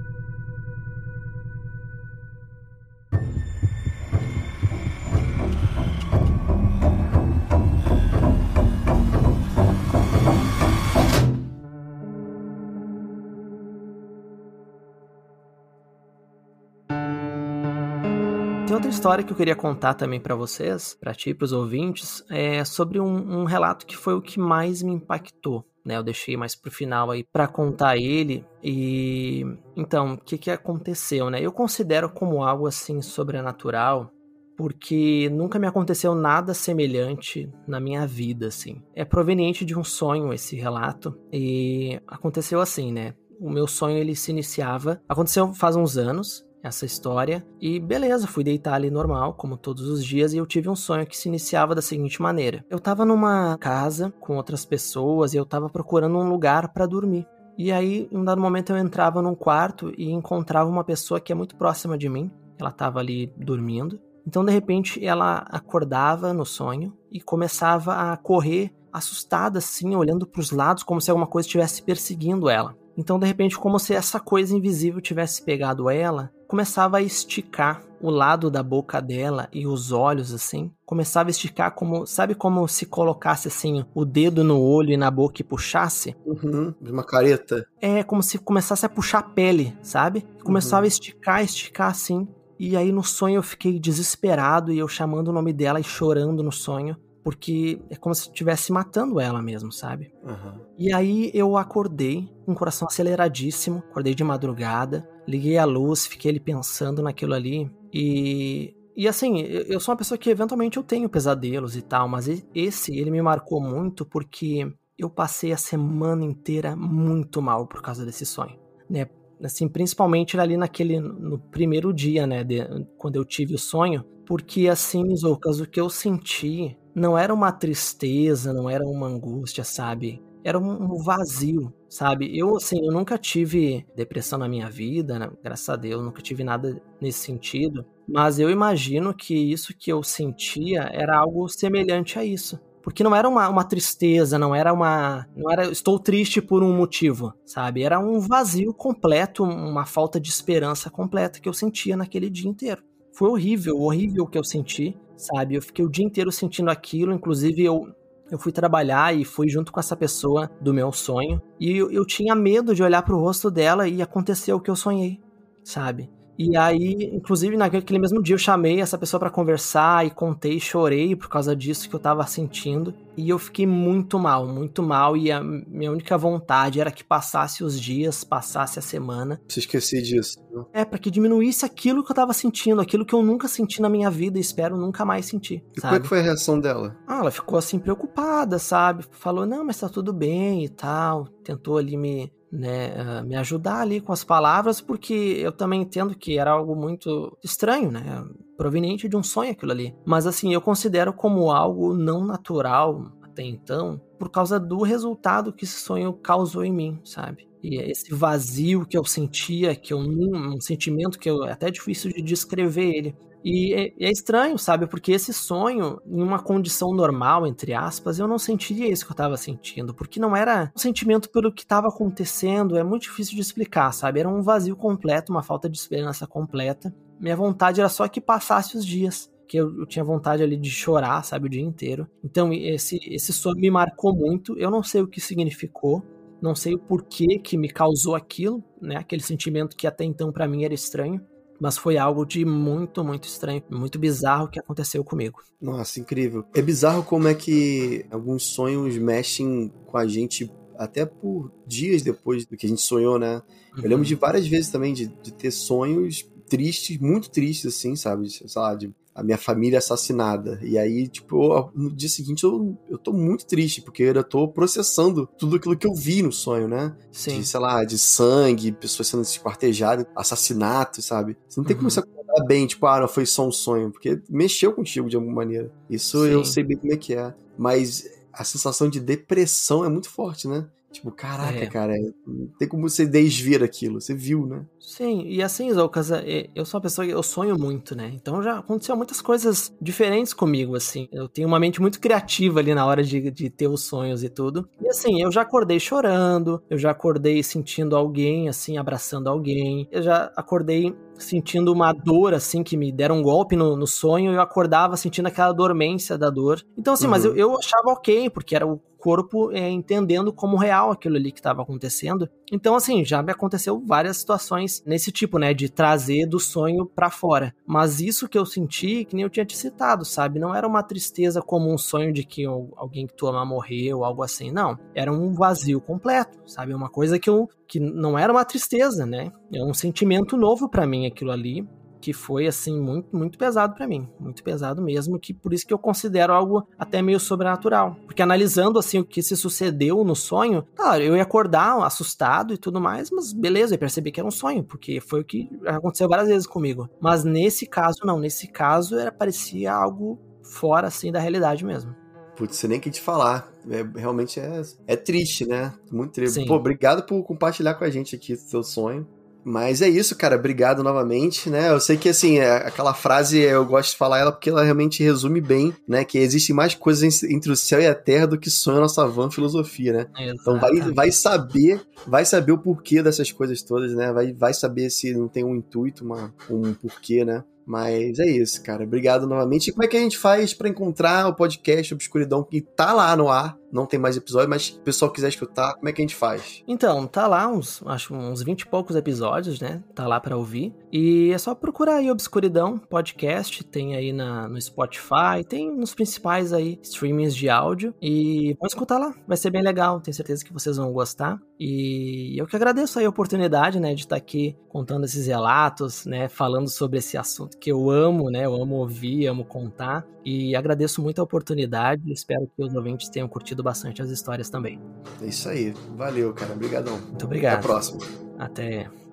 Outra 18.86 18.96
história 18.96 19.24
que 19.24 19.34
eu 19.34 19.38
queria 19.38 19.56
contar 19.56 19.96
também 19.96 20.20
para 20.20 20.36
vocês, 20.36 20.96
para 21.00 21.12
ti, 21.12 21.34
para 21.34 21.46
os 21.46 21.52
ouvintes, 21.52 22.24
é 22.30 22.64
sobre 22.64 23.00
um, 23.00 23.42
um, 23.42 23.44
relato 23.44 23.84
que 23.84 23.98
foi 23.98 24.14
o 24.14 24.22
que 24.22 24.40
mais 24.40 24.84
me 24.84 24.92
impactou. 24.92 25.66
Né, 25.84 25.98
eu 25.98 26.04
deixei 26.04 26.36
mais 26.36 26.56
pro 26.56 26.72
final 26.72 27.12
aí 27.12 27.24
para 27.24 27.48
contar 27.48 27.96
ele 27.96 28.44
e 28.64 29.46
então 29.76 30.14
o 30.14 30.18
que 30.18 30.36
que 30.36 30.50
aconteceu, 30.50 31.30
né? 31.30 31.40
Eu 31.40 31.52
considero 31.52 32.10
como 32.10 32.44
algo 32.44 32.66
assim 32.66 33.04
sobrenatural 33.04 34.12
porque 34.58 35.30
nunca 35.32 35.60
me 35.60 35.68
aconteceu 35.68 36.16
nada 36.16 36.56
semelhante 36.56 37.52
na 37.68 37.80
minha 37.80 38.08
vida, 38.08 38.48
assim. 38.48 38.82
É 38.96 39.06
proveniente 39.06 39.64
de 39.64 39.78
um 39.78 39.84
sonho 39.84 40.34
esse 40.34 40.56
relato 40.56 41.16
e 41.32 42.00
aconteceu 42.08 42.60
assim, 42.60 42.92
né? 42.92 43.14
O 43.40 43.50
meu 43.50 43.68
sonho 43.68 43.98
ele 43.98 44.16
se 44.16 44.32
iniciava, 44.32 45.00
aconteceu 45.08 45.54
faz 45.54 45.76
uns 45.76 45.98
anos 45.98 46.46
essa 46.68 46.86
história. 46.86 47.46
E 47.60 47.80
beleza, 47.80 48.28
fui 48.28 48.44
deitar 48.44 48.74
ali 48.74 48.90
normal, 48.90 49.34
como 49.34 49.58
todos 49.58 49.88
os 49.88 50.04
dias, 50.04 50.34
e 50.34 50.38
eu 50.38 50.46
tive 50.46 50.70
um 50.70 50.76
sonho 50.76 51.06
que 51.06 51.18
se 51.18 51.28
iniciava 51.28 51.76
da 51.76 51.82
seguinte 51.82 52.22
maneira: 52.22 52.66
eu 52.70 52.80
tava 52.80 53.06
numa 53.06 53.58
casa 53.58 54.14
com 54.20 54.36
outras 54.36 54.66
pessoas 54.66 55.34
e 55.34 55.38
eu 55.38 55.46
tava 55.46 55.70
procurando 55.70 56.18
um 56.18 56.30
lugar 56.30 56.70
para 56.70 56.86
dormir. 56.86 57.28
E 57.58 57.72
aí, 57.72 58.10
em 58.12 58.18
um 58.18 58.24
dado 58.24 58.42
momento, 58.42 58.72
eu 58.72 58.78
entrava 58.78 59.22
num 59.22 59.36
quarto 59.36 59.94
e 59.98 60.12
encontrava 60.12 60.70
uma 60.70 60.84
pessoa 60.84 61.22
que 61.22 61.32
é 61.32 61.36
muito 61.36 61.56
próxima 61.56 61.98
de 61.98 62.10
mim. 62.10 62.30
Ela 62.60 62.72
tava 62.72 63.00
ali 63.00 63.32
dormindo. 63.38 64.00
Então, 64.28 64.44
de 64.44 64.52
repente, 64.52 65.06
ela 65.06 65.46
acordava 65.50 66.34
no 66.34 66.46
sonho 66.46 66.94
e 67.12 67.22
começava 67.22 68.12
a 68.12 68.18
correr 68.18 68.74
assustada, 68.92 69.60
assim, 69.60 69.96
olhando 69.96 70.26
para 70.26 70.40
os 70.40 70.52
lados, 70.52 70.84
como 70.84 71.00
se 71.00 71.12
alguma 71.12 71.28
coisa 71.28 71.48
estivesse 71.48 71.84
perseguindo 71.84 72.50
ela. 72.50 72.76
Então, 72.98 73.20
de 73.20 73.26
repente, 73.26 73.58
como 73.58 73.78
se 73.78 73.94
essa 73.94 74.20
coisa 74.20 74.56
invisível 74.56 75.02
tivesse 75.02 75.44
pegado 75.44 75.90
ela, 75.90 76.32
começava 76.48 76.98
a 76.98 77.02
esticar 77.02 77.82
o 78.02 78.10
lado 78.10 78.52
da 78.52 78.62
boca 78.62 79.02
dela 79.02 79.48
e 79.52 79.66
os 79.66 79.92
olhos 79.92 80.34
assim. 80.34 80.72
Começava 80.86 81.30
a 81.30 81.32
esticar 81.32 81.74
como, 81.74 82.06
sabe 82.06 82.36
como 82.36 82.68
se 82.68 82.86
colocasse 82.86 83.48
assim 83.48 83.86
o 83.94 84.06
dedo 84.06 84.44
no 84.44 84.62
olho 84.62 84.92
e 84.92 84.98
na 84.98 85.10
boca 85.10 85.42
e 85.42 85.44
puxasse? 85.44 86.16
Uhum, 86.26 86.74
uma 86.82 87.04
careta. 87.04 87.66
É, 87.82 88.04
como 88.04 88.22
se 88.22 88.38
começasse 88.38 88.86
a 88.86 88.90
puxar 88.90 89.20
a 89.20 89.24
pele, 89.24 89.76
sabe? 89.82 90.26
Começava 90.44 90.82
uhum. 90.82 90.86
a 90.86 90.88
esticar, 90.88 91.44
esticar 91.44 91.90
assim. 91.90 92.28
E 92.60 92.78
aí 92.78 92.92
no 92.92 93.04
sonho 93.04 93.38
eu 93.38 93.44
fiquei 93.44 93.80
desesperado 93.80 94.72
e 94.72 94.78
eu 94.78 94.88
chamando 94.88 95.30
o 95.30 95.34
nome 95.34 95.52
dela 95.52 95.80
e 95.80 95.84
chorando 95.84 96.44
no 96.44 96.52
sonho 96.52 96.96
porque 97.26 97.82
é 97.90 97.96
como 97.96 98.14
se 98.14 98.28
estivesse 98.28 98.72
matando 98.72 99.20
ela 99.20 99.42
mesmo, 99.42 99.72
sabe? 99.72 100.14
Uhum. 100.24 100.62
E 100.78 100.94
aí 100.94 101.32
eu 101.34 101.58
acordei 101.58 102.32
com 102.46 102.52
o 102.52 102.56
coração 102.56 102.88
aceleradíssimo, 102.88 103.80
acordei 103.90 104.14
de 104.14 104.24
madrugada, 104.24 105.10
liguei 105.28 105.58
a 105.58 105.66
luz, 105.66 106.06
fiquei 106.06 106.32
ali 106.32 106.40
pensando 106.40 107.02
naquilo 107.02 107.34
ali 107.34 107.70
e 107.94 108.76
e 108.98 109.10
assim, 109.10 109.42
eu 109.42 109.78
sou 109.78 109.92
uma 109.92 109.98
pessoa 109.98 110.18
que 110.18 110.30
eventualmente 110.30 110.78
eu 110.78 110.84
tenho 110.84 111.10
pesadelos 111.10 111.76
e 111.76 111.82
tal, 111.82 112.08
mas 112.08 112.30
esse 112.56 112.98
ele 112.98 113.12
me 113.12 113.22
marcou 113.22 113.60
muito 113.60 114.06
porque 114.06 114.72
eu 114.98 115.10
passei 115.10 115.52
a 115.52 115.58
semana 115.58 116.24
inteira 116.24 116.78
muito 116.78 117.42
mal 117.42 117.68
por 117.68 117.82
causa 117.82 118.06
desse 118.06 118.26
sonho, 118.26 118.58
né? 118.90 119.06
assim, 119.44 119.68
principalmente 119.68 120.40
ali 120.40 120.58
naquele, 120.58 121.00
no 121.00 121.38
primeiro 121.40 121.94
dia, 121.94 122.26
né, 122.26 122.44
de, 122.44 122.60
quando 122.98 123.16
eu 123.18 123.26
tive 123.26 123.56
o 123.56 123.60
sonho, 123.60 124.06
porque 124.26 124.68
assim, 124.68 125.16
Zoucas, 125.16 125.60
o 125.60 125.68
que 125.68 125.80
eu 125.80 125.90
senti 125.90 126.78
não 126.94 127.18
era 127.18 127.34
uma 127.34 127.52
tristeza, 127.52 128.54
não 128.54 128.70
era 128.70 128.84
uma 128.86 129.08
angústia, 129.08 129.64
sabe? 129.64 130.22
Era 130.46 130.60
um 130.60 130.96
vazio, 130.98 131.74
sabe? 131.90 132.38
Eu, 132.38 132.58
assim, 132.58 132.78
eu 132.86 132.92
nunca 132.92 133.18
tive 133.18 133.84
depressão 133.96 134.38
na 134.38 134.48
minha 134.48 134.70
vida, 134.70 135.18
né? 135.18 135.32
graças 135.44 135.68
a 135.68 135.76
Deus, 135.76 136.04
nunca 136.04 136.22
tive 136.22 136.44
nada 136.44 136.80
nesse 137.02 137.18
sentido. 137.18 137.84
Mas 138.08 138.38
eu 138.38 138.52
imagino 138.52 139.12
que 139.12 139.34
isso 139.34 139.76
que 139.76 139.92
eu 139.92 140.04
sentia 140.04 140.84
era 140.94 141.18
algo 141.18 141.50
semelhante 141.50 142.20
a 142.20 142.24
isso. 142.24 142.60
Porque 142.84 143.04
não 143.04 143.16
era 143.16 143.28
uma, 143.28 143.50
uma 143.50 143.64
tristeza, 143.64 144.38
não 144.38 144.54
era 144.54 144.72
uma. 144.72 145.26
Não 145.36 145.52
era 145.52 145.72
estou 145.72 145.98
triste 145.98 146.40
por 146.40 146.62
um 146.62 146.72
motivo, 146.78 147.34
sabe? 147.44 147.82
Era 147.82 148.00
um 148.00 148.20
vazio 148.20 148.72
completo, 148.72 149.44
uma 149.44 149.88
falta 149.88 150.20
de 150.20 150.30
esperança 150.30 150.92
completa 150.92 151.40
que 151.40 151.50
eu 151.50 151.54
sentia 151.54 151.98
naquele 151.98 152.30
dia 152.30 152.48
inteiro. 152.48 152.84
Foi 153.12 153.30
horrível, 153.30 153.82
horrível 153.82 154.26
o 154.26 154.28
que 154.28 154.38
eu 154.38 154.44
senti, 154.44 154.96
sabe? 155.18 155.56
Eu 155.56 155.64
fiquei 155.64 155.84
o 155.84 155.90
dia 155.90 156.06
inteiro 156.06 156.32
sentindo 156.32 156.70
aquilo, 156.70 157.12
inclusive 157.12 157.64
eu 157.64 157.88
eu 158.32 158.40
fui 158.40 158.52
trabalhar 158.52 159.16
e 159.16 159.24
fui 159.24 159.48
junto 159.48 159.72
com 159.72 159.80
essa 159.80 159.96
pessoa 159.96 160.50
do 160.60 160.74
meu 160.74 160.92
sonho. 160.92 161.42
E 161.60 161.78
eu, 161.78 161.92
eu 161.92 162.06
tinha 162.06 162.36
medo 162.36 162.74
de 162.74 162.84
olhar 162.84 163.02
pro 163.04 163.20
rosto 163.20 163.52
dela 163.52 163.88
e 163.88 164.02
acontecer 164.02 164.54
o 164.54 164.60
que 164.60 164.70
eu 164.70 164.76
sonhei, 164.76 165.20
sabe? 165.64 166.10
E 166.38 166.56
aí, 166.58 167.12
inclusive, 167.14 167.56
naquele 167.56 168.00
mesmo 168.00 168.22
dia 168.22 168.36
eu 168.36 168.40
chamei 168.40 168.82
essa 168.82 168.98
pessoa 168.98 169.20
para 169.20 169.30
conversar 169.30 170.06
e 170.06 170.10
contei, 170.10 170.60
chorei 170.60 171.16
por 171.16 171.30
causa 171.30 171.56
disso 171.56 171.90
que 171.90 171.96
eu 171.96 172.00
tava 172.00 172.26
sentindo. 172.28 172.94
E 173.18 173.30
eu 173.30 173.40
fiquei 173.40 173.66
muito 173.66 174.20
mal, 174.20 174.46
muito 174.46 174.84
mal. 174.84 175.16
E 175.16 175.32
a 175.32 175.42
minha 175.42 175.92
única 175.92 176.18
vontade 176.18 176.82
era 176.82 176.92
que 176.92 177.04
passasse 177.04 177.64
os 177.64 177.80
dias, 177.80 178.24
passasse 178.24 178.78
a 178.78 178.82
semana. 178.82 179.42
Você 179.48 179.62
esqueci 179.62 180.02
disso. 180.02 180.38
Né? 180.52 180.66
É, 180.74 180.86
para 180.86 181.00
que 181.00 181.10
diminuísse 181.10 181.66
aquilo 181.66 182.04
que 182.04 182.12
eu 182.12 182.16
tava 182.16 182.34
sentindo, 182.34 182.82
aquilo 182.82 183.06
que 183.06 183.16
eu 183.16 183.24
nunca 183.24 183.48
senti 183.48 183.82
na 183.82 183.88
minha 183.88 184.12
vida 184.12 184.38
e 184.38 184.42
espero 184.42 184.76
nunca 184.76 185.06
mais 185.06 185.26
sentir. 185.26 185.64
E 185.76 185.80
sabe? 185.80 185.92
como 185.92 185.96
é 185.96 186.00
que 186.02 186.08
foi 186.08 186.20
a 186.20 186.24
reação 186.24 186.60
dela? 186.60 186.98
Ah, 187.08 187.20
ela 187.20 187.32
ficou 187.32 187.58
assim 187.58 187.80
preocupada, 187.80 188.60
sabe? 188.60 189.06
Falou, 189.12 189.46
não, 189.46 189.64
mas 189.64 189.80
tá 189.80 189.88
tudo 189.88 190.12
bem 190.12 190.66
e 190.66 190.70
tal. 190.70 191.28
Tentou 191.44 191.78
ali 191.78 191.96
me 191.96 192.32
né, 192.56 192.94
ah, 192.98 193.24
me 193.24 193.36
ajudar 193.36 193.82
ali 193.82 194.00
com 194.02 194.14
as 194.14 194.24
palavras, 194.24 194.82
porque 194.82 195.14
eu 195.14 195.52
também 195.52 195.82
entendo 195.82 196.16
que 196.16 196.38
era 196.38 196.52
algo 196.52 196.76
muito 196.76 197.38
estranho, 197.44 197.92
né, 197.92 198.24
proveniente 198.58 199.10
de 199.10 199.16
um 199.16 199.24
sonho 199.24 199.52
aquilo 199.52 199.72
ali. 199.72 199.96
Mas 200.06 200.26
assim, 200.26 200.54
eu 200.54 200.62
considero 200.62 201.14
como 201.14 201.52
algo 201.52 201.94
não 201.94 202.26
natural 202.26 203.12
até 203.36 203.44
então, 203.44 204.00
por 204.18 204.30
causa 204.30 204.58
do 204.58 204.82
resultado 204.82 205.52
que 205.52 205.66
esse 205.66 205.78
sonho 205.78 206.14
causou 206.14 206.64
em 206.64 206.72
mim, 206.72 207.02
sabe? 207.04 207.50
E 207.62 207.82
esse 207.82 208.14
vazio 208.14 208.86
que 208.86 208.98
eu 208.98 209.04
sentia, 209.04 209.76
que 209.76 209.94
eu 209.94 209.98
um 209.98 210.62
sentimento 210.62 211.20
que 211.20 211.30
eu, 211.30 211.44
é 211.44 211.52
até 211.52 211.70
difícil 211.70 212.12
de 212.12 212.22
descrever 212.22 212.96
ele. 212.96 213.16
E 213.44 213.74
é, 213.74 213.94
é, 214.00 214.10
estranho, 214.10 214.58
sabe? 214.58 214.88
Porque 214.88 215.12
esse 215.12 215.34
sonho, 215.34 216.00
em 216.06 216.22
uma 216.22 216.40
condição 216.40 216.94
normal, 216.94 217.46
entre 217.46 217.74
aspas, 217.74 218.18
eu 218.18 218.28
não 218.28 218.40
sentiria 218.40 218.90
isso 218.90 219.06
que 219.06 219.12
eu 219.12 219.16
tava 219.16 219.36
sentindo. 219.36 219.94
Porque 219.94 220.20
não 220.20 220.36
era 220.36 220.72
um 220.76 220.80
sentimento 220.80 221.30
pelo 221.30 221.52
que 221.52 221.66
tava 221.66 221.88
acontecendo, 221.88 222.78
é 222.78 222.84
muito 222.84 223.04
difícil 223.04 223.36
de 223.36 223.42
explicar, 223.42 223.92
sabe? 223.92 224.20
Era 224.20 224.30
um 224.30 224.42
vazio 224.42 224.76
completo, 224.76 225.32
uma 225.32 225.44
falta 225.44 225.70
de 225.70 225.78
esperança 225.78 226.26
completa. 226.26 226.94
Minha 227.20 227.36
vontade 227.36 227.82
era 227.82 227.90
só 227.90 228.08
que 228.08 228.22
passasse 228.22 228.78
os 228.78 228.86
dias. 228.86 229.30
Que 229.48 229.58
eu, 229.58 229.80
eu 229.80 229.86
tinha 229.86 230.04
vontade 230.04 230.42
ali 230.42 230.58
de 230.58 230.70
chorar, 230.70 231.24
sabe, 231.24 231.46
o 231.46 231.50
dia 231.50 231.62
inteiro. 231.62 232.08
Então, 232.24 232.52
esse, 232.52 233.00
esse 233.06 233.32
sonho 233.32 233.58
me 233.58 233.70
marcou 233.70 234.16
muito. 234.16 234.58
Eu 234.58 234.72
não 234.72 234.82
sei 234.82 235.02
o 235.02 235.08
que 235.08 235.22
significou 235.22 236.04
não 236.42 236.54
sei 236.54 236.76
o 236.76 236.80
porquê 236.80 237.40
que 237.40 237.58
me 237.58 237.70
causou 237.70 238.16
aquilo, 238.16 238.64
né? 238.82 238.98
Aquele 238.98 239.24
sentimento 239.24 239.76
que 239.76 239.88
até 239.88 240.04
então 240.04 240.32
para 240.32 240.48
mim 240.48 240.64
era 240.64 240.74
estranho. 240.74 241.22
Mas 241.60 241.78
foi 241.78 241.98
algo 241.98 242.26
de 242.26 242.44
muito, 242.44 243.02
muito 243.04 243.30
estranho, 243.30 243.64
muito 243.72 243.98
bizarro 243.98 244.50
que 244.50 244.60
aconteceu 244.60 245.04
comigo. 245.06 245.42
Nossa, 245.62 246.02
incrível. 246.02 246.44
É 246.54 246.62
bizarro 246.62 247.02
como 247.02 247.30
é 247.30 247.34
que 247.34 248.06
alguns 248.12 248.44
sonhos 248.44 248.98
mexem 248.98 249.72
com 249.86 249.98
a 249.98 250.06
gente 250.06 250.52
até 250.78 251.06
por 251.06 251.50
dias 251.66 252.02
depois 252.02 252.46
do 252.46 252.58
que 252.58 252.66
a 252.66 252.70
gente 252.70 252.82
sonhou, 252.82 253.18
né? 253.18 253.36
Uhum. 253.38 253.78
Eu 253.78 253.84
lembro 253.84 253.98
uhum. 254.00 254.04
de 254.04 254.16
várias 254.16 254.46
vezes 254.46 254.70
também 254.70 254.94
de, 254.94 255.08
de 255.08 255.32
ter 255.32 255.50
sonhos 255.50 256.30
tristes, 256.50 256.98
muito 256.98 257.32
tristes, 257.32 257.74
assim, 257.74 257.96
sabe? 257.96 258.30
Sei 258.30 258.46
lá, 258.58 258.76
de 258.76 258.94
a 259.16 259.24
minha 259.24 259.38
família 259.38 259.80
assassinada. 259.80 260.60
E 260.62 260.78
aí, 260.78 261.08
tipo, 261.08 261.72
no 261.74 261.90
dia 261.90 262.10
seguinte 262.10 262.44
eu, 262.44 262.78
eu 262.90 262.98
tô 262.98 263.14
muito 263.14 263.46
triste, 263.46 263.82
porque 263.82 264.04
eu 264.04 264.24
tô 264.24 264.46
processando 264.50 265.26
tudo 265.38 265.56
aquilo 265.56 265.78
que 265.78 265.88
eu 265.88 265.96
vi 265.96 266.22
no 266.22 266.34
sonho, 266.34 266.68
né? 266.68 266.94
Sim. 267.14 267.40
De, 267.40 267.46
sei 267.46 267.60
lá, 267.62 267.86
de 267.86 267.98
sangue, 267.98 268.74
pessoas 268.74 269.08
sendo 269.08 269.24
esquartejadas, 269.24 270.06
assassinato, 270.14 271.02
sabe? 271.02 271.38
Você 271.48 271.62
não 271.62 271.66
tem 271.66 271.76
uhum. 271.76 271.84
como 271.84 271.92
se 271.92 272.00
acordar 272.00 272.46
bem, 272.46 272.68
tipo, 272.68 272.86
ah, 272.86 273.00
não 273.00 273.08
foi 273.08 273.26
só 273.26 273.48
um 273.48 273.52
sonho, 273.52 273.90
porque 273.90 274.22
mexeu 274.30 274.74
contigo 274.74 275.10
de 275.10 275.16
alguma 275.16 275.34
maneira. 275.34 275.72
Isso 275.90 276.26
Sim. 276.26 276.32
eu 276.32 276.44
sei 276.44 276.66
bem 276.66 276.78
como 276.78 276.92
é 276.92 276.98
que 276.98 277.14
é. 277.16 277.34
Mas 277.58 278.10
a 278.34 278.44
sensação 278.44 278.90
de 278.90 279.00
depressão 279.00 279.86
é 279.86 279.90
muito 279.90 280.10
forte, 280.10 280.46
né? 280.46 280.68
Tipo, 280.96 281.12
caraca, 281.12 281.60
é. 281.60 281.66
cara, 281.66 281.94
não 282.26 282.48
tem 282.58 282.70
como 282.70 282.88
você 282.88 283.06
desvir 283.06 283.62
aquilo, 283.62 284.00
você 284.00 284.14
viu, 284.14 284.48
né? 284.48 284.66
Sim, 284.80 285.26
e 285.28 285.44
assim, 285.44 285.70
Zoukas, 285.74 286.10
é, 286.10 286.50
eu 286.56 286.64
sou 286.66 286.78
uma 286.78 286.84
pessoa 286.84 287.06
que 287.06 287.12
eu 287.12 287.22
sonho 287.22 287.60
muito, 287.60 287.94
né? 287.94 288.14
Então 288.16 288.42
já 288.42 288.60
aconteceu 288.60 288.96
muitas 288.96 289.20
coisas 289.20 289.76
diferentes 289.82 290.34
comigo, 290.34 290.74
assim. 290.74 291.10
Eu 291.12 291.28
tenho 291.28 291.50
uma 291.50 291.60
mente 291.60 291.82
muito 291.82 292.00
criativa 292.00 292.62
ali 292.62 292.74
na 292.74 292.86
hora 292.86 293.04
de, 293.04 293.30
de 293.30 293.50
ter 293.50 293.68
os 293.68 293.84
sonhos 293.84 294.24
e 294.24 294.30
tudo. 294.30 294.70
E 294.82 294.88
assim, 294.88 295.22
eu 295.22 295.30
já 295.30 295.42
acordei 295.42 295.82
chorando, 295.82 296.64
eu 296.70 296.78
já 296.78 296.92
acordei 296.92 297.44
sentindo 297.44 297.94
alguém, 297.94 298.48
assim, 298.48 298.78
abraçando 298.78 299.28
alguém, 299.28 299.90
eu 299.92 300.02
já 300.02 300.32
acordei 300.34 300.96
sentindo 301.18 301.72
uma 301.72 301.94
dor, 301.94 302.34
assim, 302.34 302.64
que 302.64 302.78
me 302.78 302.92
deram 302.92 303.18
um 303.18 303.22
golpe 303.22 303.56
no, 303.56 303.76
no 303.76 303.88
sonho, 303.88 304.34
eu 304.34 304.42
acordava 304.42 304.98
sentindo 304.98 305.28
aquela 305.28 305.52
dormência 305.52 306.18
da 306.18 306.30
dor. 306.30 306.62
Então, 306.78 306.94
assim, 306.94 307.06
uhum. 307.06 307.12
mas 307.12 307.26
eu, 307.26 307.36
eu 307.36 307.58
achava 307.58 307.92
ok, 307.92 308.30
porque 308.30 308.56
era 308.56 308.66
o 308.66 308.80
corpo 309.06 309.52
é, 309.52 309.70
entendendo 309.70 310.34
como 310.34 310.58
real 310.58 310.90
aquilo 310.90 311.16
ali 311.16 311.32
que 311.32 311.40
estava 311.40 311.62
acontecendo. 311.62 312.28
Então, 312.52 312.76
assim, 312.76 313.04
já 313.04 313.22
me 313.22 313.32
aconteceu 313.32 313.82
várias 313.86 314.18
situações 314.18 314.84
nesse 314.86 315.12
tipo, 315.12 315.40
né, 315.40 315.54
de 315.54 315.70
trazer 315.70 316.28
do 316.28 316.40
sonho 316.40 316.86
para 316.86 317.10
fora. 317.10 317.56
Mas 317.66 318.00
isso 318.00 318.30
que 318.30 318.38
eu 318.38 318.46
senti, 318.46 319.06
que 319.06 319.16
nem 319.16 319.24
eu 319.24 319.30
tinha 319.30 319.46
te 319.46 319.58
citado, 319.58 320.06
sabe? 320.06 320.40
Não 320.40 320.54
era 320.54 320.68
uma 320.68 320.84
tristeza 320.84 321.42
como 321.42 321.74
um 321.74 321.78
sonho 321.78 322.14
de 322.14 322.24
que 322.24 322.46
alguém 322.76 323.08
que 323.08 323.16
tu 323.16 323.28
ama 323.28 323.46
morreu, 323.46 324.04
algo 324.04 324.24
assim, 324.24 324.52
não. 324.52 324.78
Era 324.94 325.12
um 325.12 325.34
vazio 325.34 325.82
completo, 325.82 326.38
sabe? 326.46 326.74
Uma 326.74 326.90
coisa 326.90 327.20
que 327.20 327.30
eu 327.30 327.50
que 327.68 327.80
não 327.80 328.18
era 328.18 328.32
uma 328.32 328.46
tristeza, 328.46 329.08
né? 329.08 329.32
É 329.52 329.64
um 329.64 329.74
sentimento 329.74 330.38
novo 330.38 330.70
para 330.70 330.86
mim 330.86 331.08
aquilo 331.08 331.32
ali 331.32 331.68
que 332.06 332.14
foi 332.14 332.46
assim 332.46 332.80
muito 332.80 333.18
muito 333.18 333.36
pesado 333.36 333.74
para 333.74 333.88
mim, 333.88 334.08
muito 334.20 334.44
pesado 334.44 334.80
mesmo, 334.80 335.20
que 335.20 335.34
por 335.34 335.52
isso 335.52 335.66
que 335.66 335.74
eu 335.74 335.80
considero 335.80 336.34
algo 336.34 336.68
até 336.78 337.02
meio 337.02 337.20
sobrenatural, 337.20 337.98
porque 338.06 338.22
analisando 338.22 338.78
assim 338.78 339.00
o 339.00 339.04
que 339.04 339.24
se 339.24 339.36
sucedeu 339.36 340.04
no 340.04 340.16
sonho, 340.16 340.64
claro, 340.76 341.02
eu 341.02 341.16
ia 341.16 341.24
acordar 341.24 341.84
assustado 341.84 342.54
e 342.54 342.60
tudo 342.60 342.80
mais, 342.80 343.10
mas 343.10 343.34
beleza, 343.34 343.74
eu 343.74 343.80
percebi 343.80 344.12
que 344.12 344.20
era 344.20 344.28
um 344.28 344.32
sonho, 344.32 344.64
porque 344.64 345.02
foi 345.02 345.22
o 345.22 345.26
que 345.26 345.50
aconteceu 345.66 346.08
várias 346.08 346.28
vezes 346.28 346.46
comigo. 346.46 346.88
Mas 347.02 347.24
nesse 347.24 347.66
caso 347.66 348.02
não, 348.04 348.20
nesse 348.20 348.48
caso 348.48 349.00
era 349.00 349.12
parecia 349.12 349.74
algo 349.74 350.20
fora 350.44 350.86
assim 350.86 351.12
da 351.12 351.20
realidade 351.20 351.66
mesmo. 351.66 351.96
Putz, 352.38 352.58
você 352.58 352.68
nem 352.68 352.80
que 352.80 352.92
te 352.92 353.02
falar. 353.02 353.52
É, 353.68 353.82
realmente 354.00 354.40
é, 354.40 354.62
é 354.86 354.96
triste, 354.96 355.48
né? 355.48 355.74
Muito 355.92 356.12
triste. 356.12 356.36
Sim. 356.42 356.46
Pô, 356.46 356.56
obrigado 356.56 357.04
por 357.04 357.24
compartilhar 357.24 357.74
com 357.74 357.84
a 357.84 357.90
gente 357.90 358.16
aqui 358.16 358.34
o 358.34 358.38
seu 358.38 358.62
sonho. 358.62 359.08
Mas 359.46 359.80
é 359.80 359.88
isso, 359.88 360.18
cara. 360.18 360.36
Obrigado 360.36 360.82
novamente, 360.82 361.52
né? 361.52 361.70
Eu 361.70 361.80
sei 361.80 361.98
que, 361.98 362.10
assim, 362.10 362.40
é, 362.40 362.52
aquela 362.52 362.96
frase 362.96 363.40
eu 363.40 363.64
gosto 363.64 363.92
de 363.92 363.98
falar 363.98 364.18
ela 364.18 364.32
porque 364.32 364.50
ela 364.50 364.64
realmente 364.64 365.04
resume 365.04 365.40
bem, 365.40 365.72
né? 365.88 366.04
Que 366.04 366.18
existem 366.18 366.56
mais 366.56 366.74
coisas 366.74 367.22
entre 367.22 367.52
o 367.52 367.56
céu 367.56 367.80
e 367.80 367.86
a 367.86 367.94
terra 367.94 368.26
do 368.26 368.40
que 368.40 368.50
sonha 368.50 368.80
a 368.80 368.82
nossa 368.82 369.06
van 369.08 369.30
filosofia, 369.30 369.94
né? 369.94 370.08
Exato. 370.18 370.40
Então 370.42 370.60
vai, 370.60 370.80
vai 370.92 371.12
saber, 371.12 371.80
vai 372.08 372.26
saber 372.26 372.54
o 372.54 372.58
porquê 372.58 373.04
dessas 373.04 373.32
coisas 373.32 373.62
todas, 373.62 373.94
né? 373.94 374.12
Vai, 374.12 374.34
vai 374.34 374.54
saber 374.54 374.90
se 374.90 375.14
não 375.14 375.28
tem 375.28 375.44
um 375.44 375.56
intuito, 375.56 376.04
uma, 376.04 376.34
um 376.50 376.74
porquê, 376.74 377.24
né? 377.24 377.44
Mas 377.66 378.20
é 378.20 378.28
isso, 378.28 378.62
cara. 378.62 378.84
Obrigado 378.84 379.26
novamente. 379.26 379.70
E 379.70 379.72
como 379.72 379.84
é 379.84 379.88
que 379.88 379.98
a 379.98 380.00
gente 380.00 380.18
faz 380.18 380.54
para 380.54 380.70
encontrar 380.70 381.28
o 381.28 381.34
podcast 381.34 381.94
Obscuridão 381.94 382.44
que 382.44 382.62
tá 382.62 382.94
lá 382.94 383.16
no 383.16 383.30
ar? 383.30 383.58
Não 383.76 383.86
tem 383.86 384.00
mais 384.00 384.16
episódio, 384.16 384.50
mas 384.50 384.68
se 384.68 384.72
o 384.78 384.80
pessoal 384.80 385.12
quiser 385.12 385.28
escutar, 385.28 385.74
como 385.74 385.90
é 385.90 385.92
que 385.92 386.02
a 386.02 386.04
gente 386.04 386.16
faz? 386.16 386.64
Então, 386.66 387.06
tá 387.06 387.28
lá 387.28 387.46
uns, 387.46 387.84
acho 387.86 388.14
uns 388.16 388.42
20 388.42 388.62
e 388.62 388.66
poucos 388.68 388.96
episódios, 388.96 389.60
né? 389.60 389.84
Tá 389.94 390.08
lá 390.08 390.18
para 390.18 390.38
ouvir. 390.38 390.74
E 390.94 391.30
é 391.34 391.38
só 391.38 391.54
procurar 391.54 391.96
aí 391.96 392.10
Obscuridão 392.10 392.80
Podcast, 392.80 393.66
tem 393.66 393.98
aí 393.98 394.14
na, 394.14 394.48
no 394.48 394.62
Spotify, 394.62 395.44
tem 395.46 395.70
nos 395.70 395.94
principais 395.94 396.54
aí 396.54 396.80
streamings 396.82 397.36
de 397.36 397.50
áudio. 397.50 397.94
E 398.02 398.56
vão 398.58 398.68
escutar 398.68 398.98
lá, 398.98 399.14
vai 399.28 399.36
ser 399.36 399.50
bem 399.50 399.62
legal, 399.62 400.00
tenho 400.00 400.16
certeza 400.16 400.46
que 400.46 400.54
vocês 400.54 400.78
vão 400.78 400.94
gostar. 400.94 401.38
E 401.60 402.38
eu 402.38 402.46
que 402.46 402.56
agradeço 402.56 403.00
aí 403.00 403.06
a 403.06 403.10
oportunidade, 403.10 403.80
né, 403.80 403.94
de 403.94 404.02
estar 404.02 404.16
tá 404.16 404.18
aqui 404.18 404.56
contando 404.68 405.06
esses 405.06 405.28
relatos, 405.28 406.06
né, 406.06 406.28
falando 406.28 406.70
sobre 406.70 407.00
esse 407.00 407.18
assunto 407.18 407.58
que 407.58 407.72
eu 407.72 407.90
amo, 407.90 408.30
né, 408.30 408.46
eu 408.46 408.62
amo 408.62 408.76
ouvir, 408.76 409.28
amo 409.28 409.46
contar. 409.46 410.06
E 410.24 410.56
agradeço 410.56 411.02
muito 411.02 411.20
a 411.20 411.24
oportunidade, 411.24 412.12
espero 412.12 412.50
que 412.56 412.64
os 412.64 412.74
ouvintes 412.74 413.10
tenham 413.10 413.28
curtido 413.28 413.64
bastante 413.64 414.02
as 414.02 414.10
histórias 414.10 414.50
também. 414.50 414.80
É 415.22 415.28
isso 415.28 415.48
aí, 415.48 415.74
valeu, 415.96 416.34
cara, 416.34 416.54
obrigadão. 416.54 416.98
Muito 417.00 417.26
obrigado. 417.26 417.54
Até 417.54 417.60
a 417.60 417.68
próxima. 417.68 418.02
Até. 418.38 419.05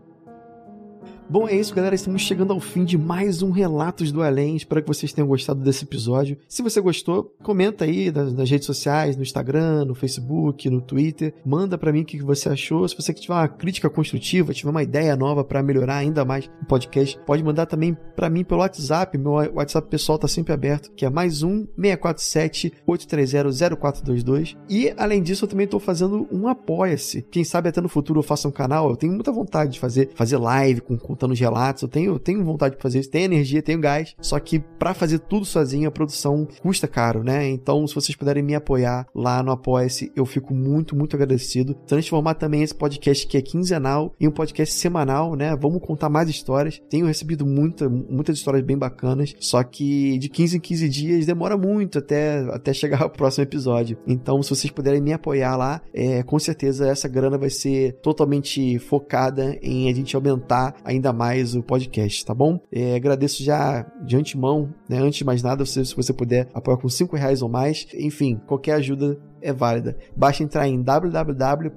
Bom, 1.28 1.48
é 1.48 1.54
isso, 1.56 1.74
galera. 1.74 1.94
Estamos 1.94 2.22
chegando 2.22 2.52
ao 2.52 2.60
fim 2.60 2.84
de 2.84 2.98
mais 2.98 3.42
um 3.42 3.50
Relatos 3.50 4.12
do 4.12 4.22
Além. 4.22 4.56
Espero 4.56 4.82
que 4.82 4.88
vocês 4.88 5.12
tenham 5.12 5.26
gostado 5.26 5.60
desse 5.60 5.84
episódio. 5.84 6.36
Se 6.46 6.62
você 6.62 6.80
gostou, 6.80 7.34
comenta 7.42 7.84
aí 7.84 8.10
nas, 8.10 8.34
nas 8.34 8.50
redes 8.50 8.66
sociais, 8.66 9.16
no 9.16 9.22
Instagram, 9.22 9.86
no 9.86 9.94
Facebook, 9.94 10.68
no 10.68 10.82
Twitter. 10.82 11.32
Manda 11.44 11.78
para 11.78 11.92
mim 11.92 12.02
o 12.02 12.04
que 12.04 12.22
você 12.22 12.50
achou. 12.50 12.86
Se 12.86 12.96
você 12.96 13.14
tiver 13.14 13.32
uma 13.32 13.48
crítica 13.48 13.88
construtiva, 13.88 14.52
tiver 14.52 14.70
uma 14.70 14.82
ideia 14.82 15.16
nova 15.16 15.42
para 15.42 15.62
melhorar 15.62 15.96
ainda 15.96 16.24
mais 16.24 16.50
o 16.60 16.66
podcast, 16.66 17.18
pode 17.24 17.42
mandar 17.42 17.66
também 17.66 17.96
para 18.14 18.28
mim 18.28 18.44
pelo 18.44 18.60
WhatsApp. 18.60 19.16
Meu 19.16 19.32
WhatsApp 19.32 19.88
pessoal 19.88 20.18
tá 20.18 20.28
sempre 20.28 20.52
aberto, 20.52 20.92
que 20.92 21.06
é 21.06 21.10
mais 21.10 21.42
um 21.42 21.66
647 21.78 22.72
830 22.86 23.76
0422. 23.76 24.56
E 24.68 24.92
além 24.98 25.22
disso, 25.22 25.44
eu 25.44 25.48
também 25.48 25.64
estou 25.64 25.80
fazendo 25.80 26.28
um 26.30 26.46
apoia-se. 26.46 27.22
Quem 27.30 27.44
sabe 27.44 27.70
até 27.70 27.80
no 27.80 27.88
futuro 27.88 28.18
eu 28.18 28.24
faça 28.24 28.46
um 28.46 28.52
canal. 28.52 28.90
Eu 28.90 28.96
tenho 28.96 29.14
muita 29.14 29.32
vontade 29.32 29.72
de 29.72 29.80
fazer, 29.80 30.10
fazer 30.14 30.36
live 30.36 30.82
com 30.82 30.98
contando 31.12 31.32
os 31.32 31.40
relatos. 31.40 31.82
Eu 31.82 31.88
tenho, 31.88 32.18
tenho 32.18 32.42
vontade 32.42 32.76
de 32.76 32.82
fazer 32.82 33.00
isso. 33.00 33.10
Tenho 33.10 33.26
energia, 33.26 33.62
tenho 33.62 33.80
gás. 33.80 34.14
Só 34.20 34.38
que 34.40 34.58
para 34.58 34.94
fazer 34.94 35.18
tudo 35.18 35.44
sozinho, 35.44 35.88
a 35.88 35.92
produção 35.92 36.48
custa 36.62 36.88
caro, 36.88 37.22
né? 37.22 37.48
Então, 37.48 37.86
se 37.86 37.94
vocês 37.94 38.16
puderem 38.16 38.42
me 38.42 38.54
apoiar 38.54 39.06
lá 39.14 39.42
no 39.42 39.52
Apoia-se, 39.52 40.10
eu 40.16 40.24
fico 40.24 40.54
muito, 40.54 40.96
muito 40.96 41.14
agradecido. 41.14 41.74
Transformar 41.86 42.34
também 42.34 42.62
esse 42.62 42.74
podcast 42.74 43.26
que 43.26 43.36
é 43.36 43.42
quinzenal 43.42 44.14
em 44.18 44.26
um 44.26 44.30
podcast 44.30 44.74
semanal, 44.74 45.36
né? 45.36 45.54
Vamos 45.54 45.82
contar 45.82 46.08
mais 46.08 46.28
histórias. 46.28 46.80
Tenho 46.88 47.06
recebido 47.06 47.44
muita, 47.44 47.88
muitas 47.88 48.38
histórias 48.38 48.64
bem 48.64 48.78
bacanas. 48.78 49.34
Só 49.38 49.62
que 49.62 50.18
de 50.18 50.28
15 50.28 50.56
em 50.56 50.60
15 50.60 50.88
dias 50.88 51.26
demora 51.26 51.56
muito 51.56 51.98
até, 51.98 52.40
até 52.50 52.72
chegar 52.72 53.02
ao 53.04 53.10
próximo 53.10 53.44
episódio. 53.44 53.98
Então, 54.06 54.42
se 54.42 54.50
vocês 54.50 54.70
puderem 54.70 55.00
me 55.00 55.12
apoiar 55.12 55.56
lá, 55.56 55.82
é, 55.92 56.22
com 56.22 56.38
certeza 56.38 56.88
essa 56.88 57.08
grana 57.08 57.36
vai 57.36 57.50
ser 57.50 57.92
totalmente 58.02 58.78
focada 58.78 59.58
em 59.62 59.90
a 59.90 59.94
gente 59.94 60.16
aumentar 60.16 60.74
ainda 61.02 61.12
mais 61.12 61.56
o 61.56 61.62
podcast, 61.62 62.24
tá 62.24 62.32
bom? 62.32 62.60
É, 62.70 62.94
agradeço 62.94 63.42
já 63.42 63.84
de 64.04 64.16
antemão, 64.16 64.72
né? 64.88 64.98
Antes 64.98 65.18
de 65.18 65.24
mais 65.24 65.42
nada, 65.42 65.66
se, 65.66 65.84
se 65.84 65.96
você 65.96 66.12
puder 66.12 66.48
apoiar 66.54 66.76
com 66.76 66.88
5 66.88 67.16
reais 67.16 67.42
ou 67.42 67.48
mais, 67.48 67.88
enfim, 67.94 68.40
qualquer 68.46 68.74
ajuda 68.74 69.18
é 69.40 69.52
válida. 69.52 69.96
Basta 70.16 70.44
entrar 70.44 70.68
em 70.68 70.80
www.apoia.se 70.80 71.70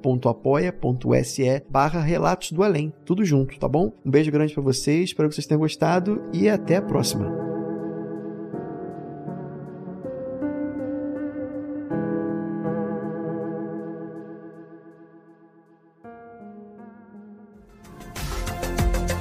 barra 1.67 1.99
Relatos 1.99 2.51
do 2.51 2.61
Além. 2.61 2.93
Tudo 3.03 3.25
junto, 3.25 3.57
tá 3.57 3.67
bom? 3.67 3.91
Um 4.05 4.11
beijo 4.11 4.31
grande 4.31 4.53
para 4.53 4.61
vocês, 4.61 5.05
espero 5.05 5.27
que 5.27 5.33
vocês 5.33 5.47
tenham 5.47 5.59
gostado 5.59 6.21
e 6.31 6.47
até 6.47 6.75
a 6.75 6.81
próxima. 6.81 7.54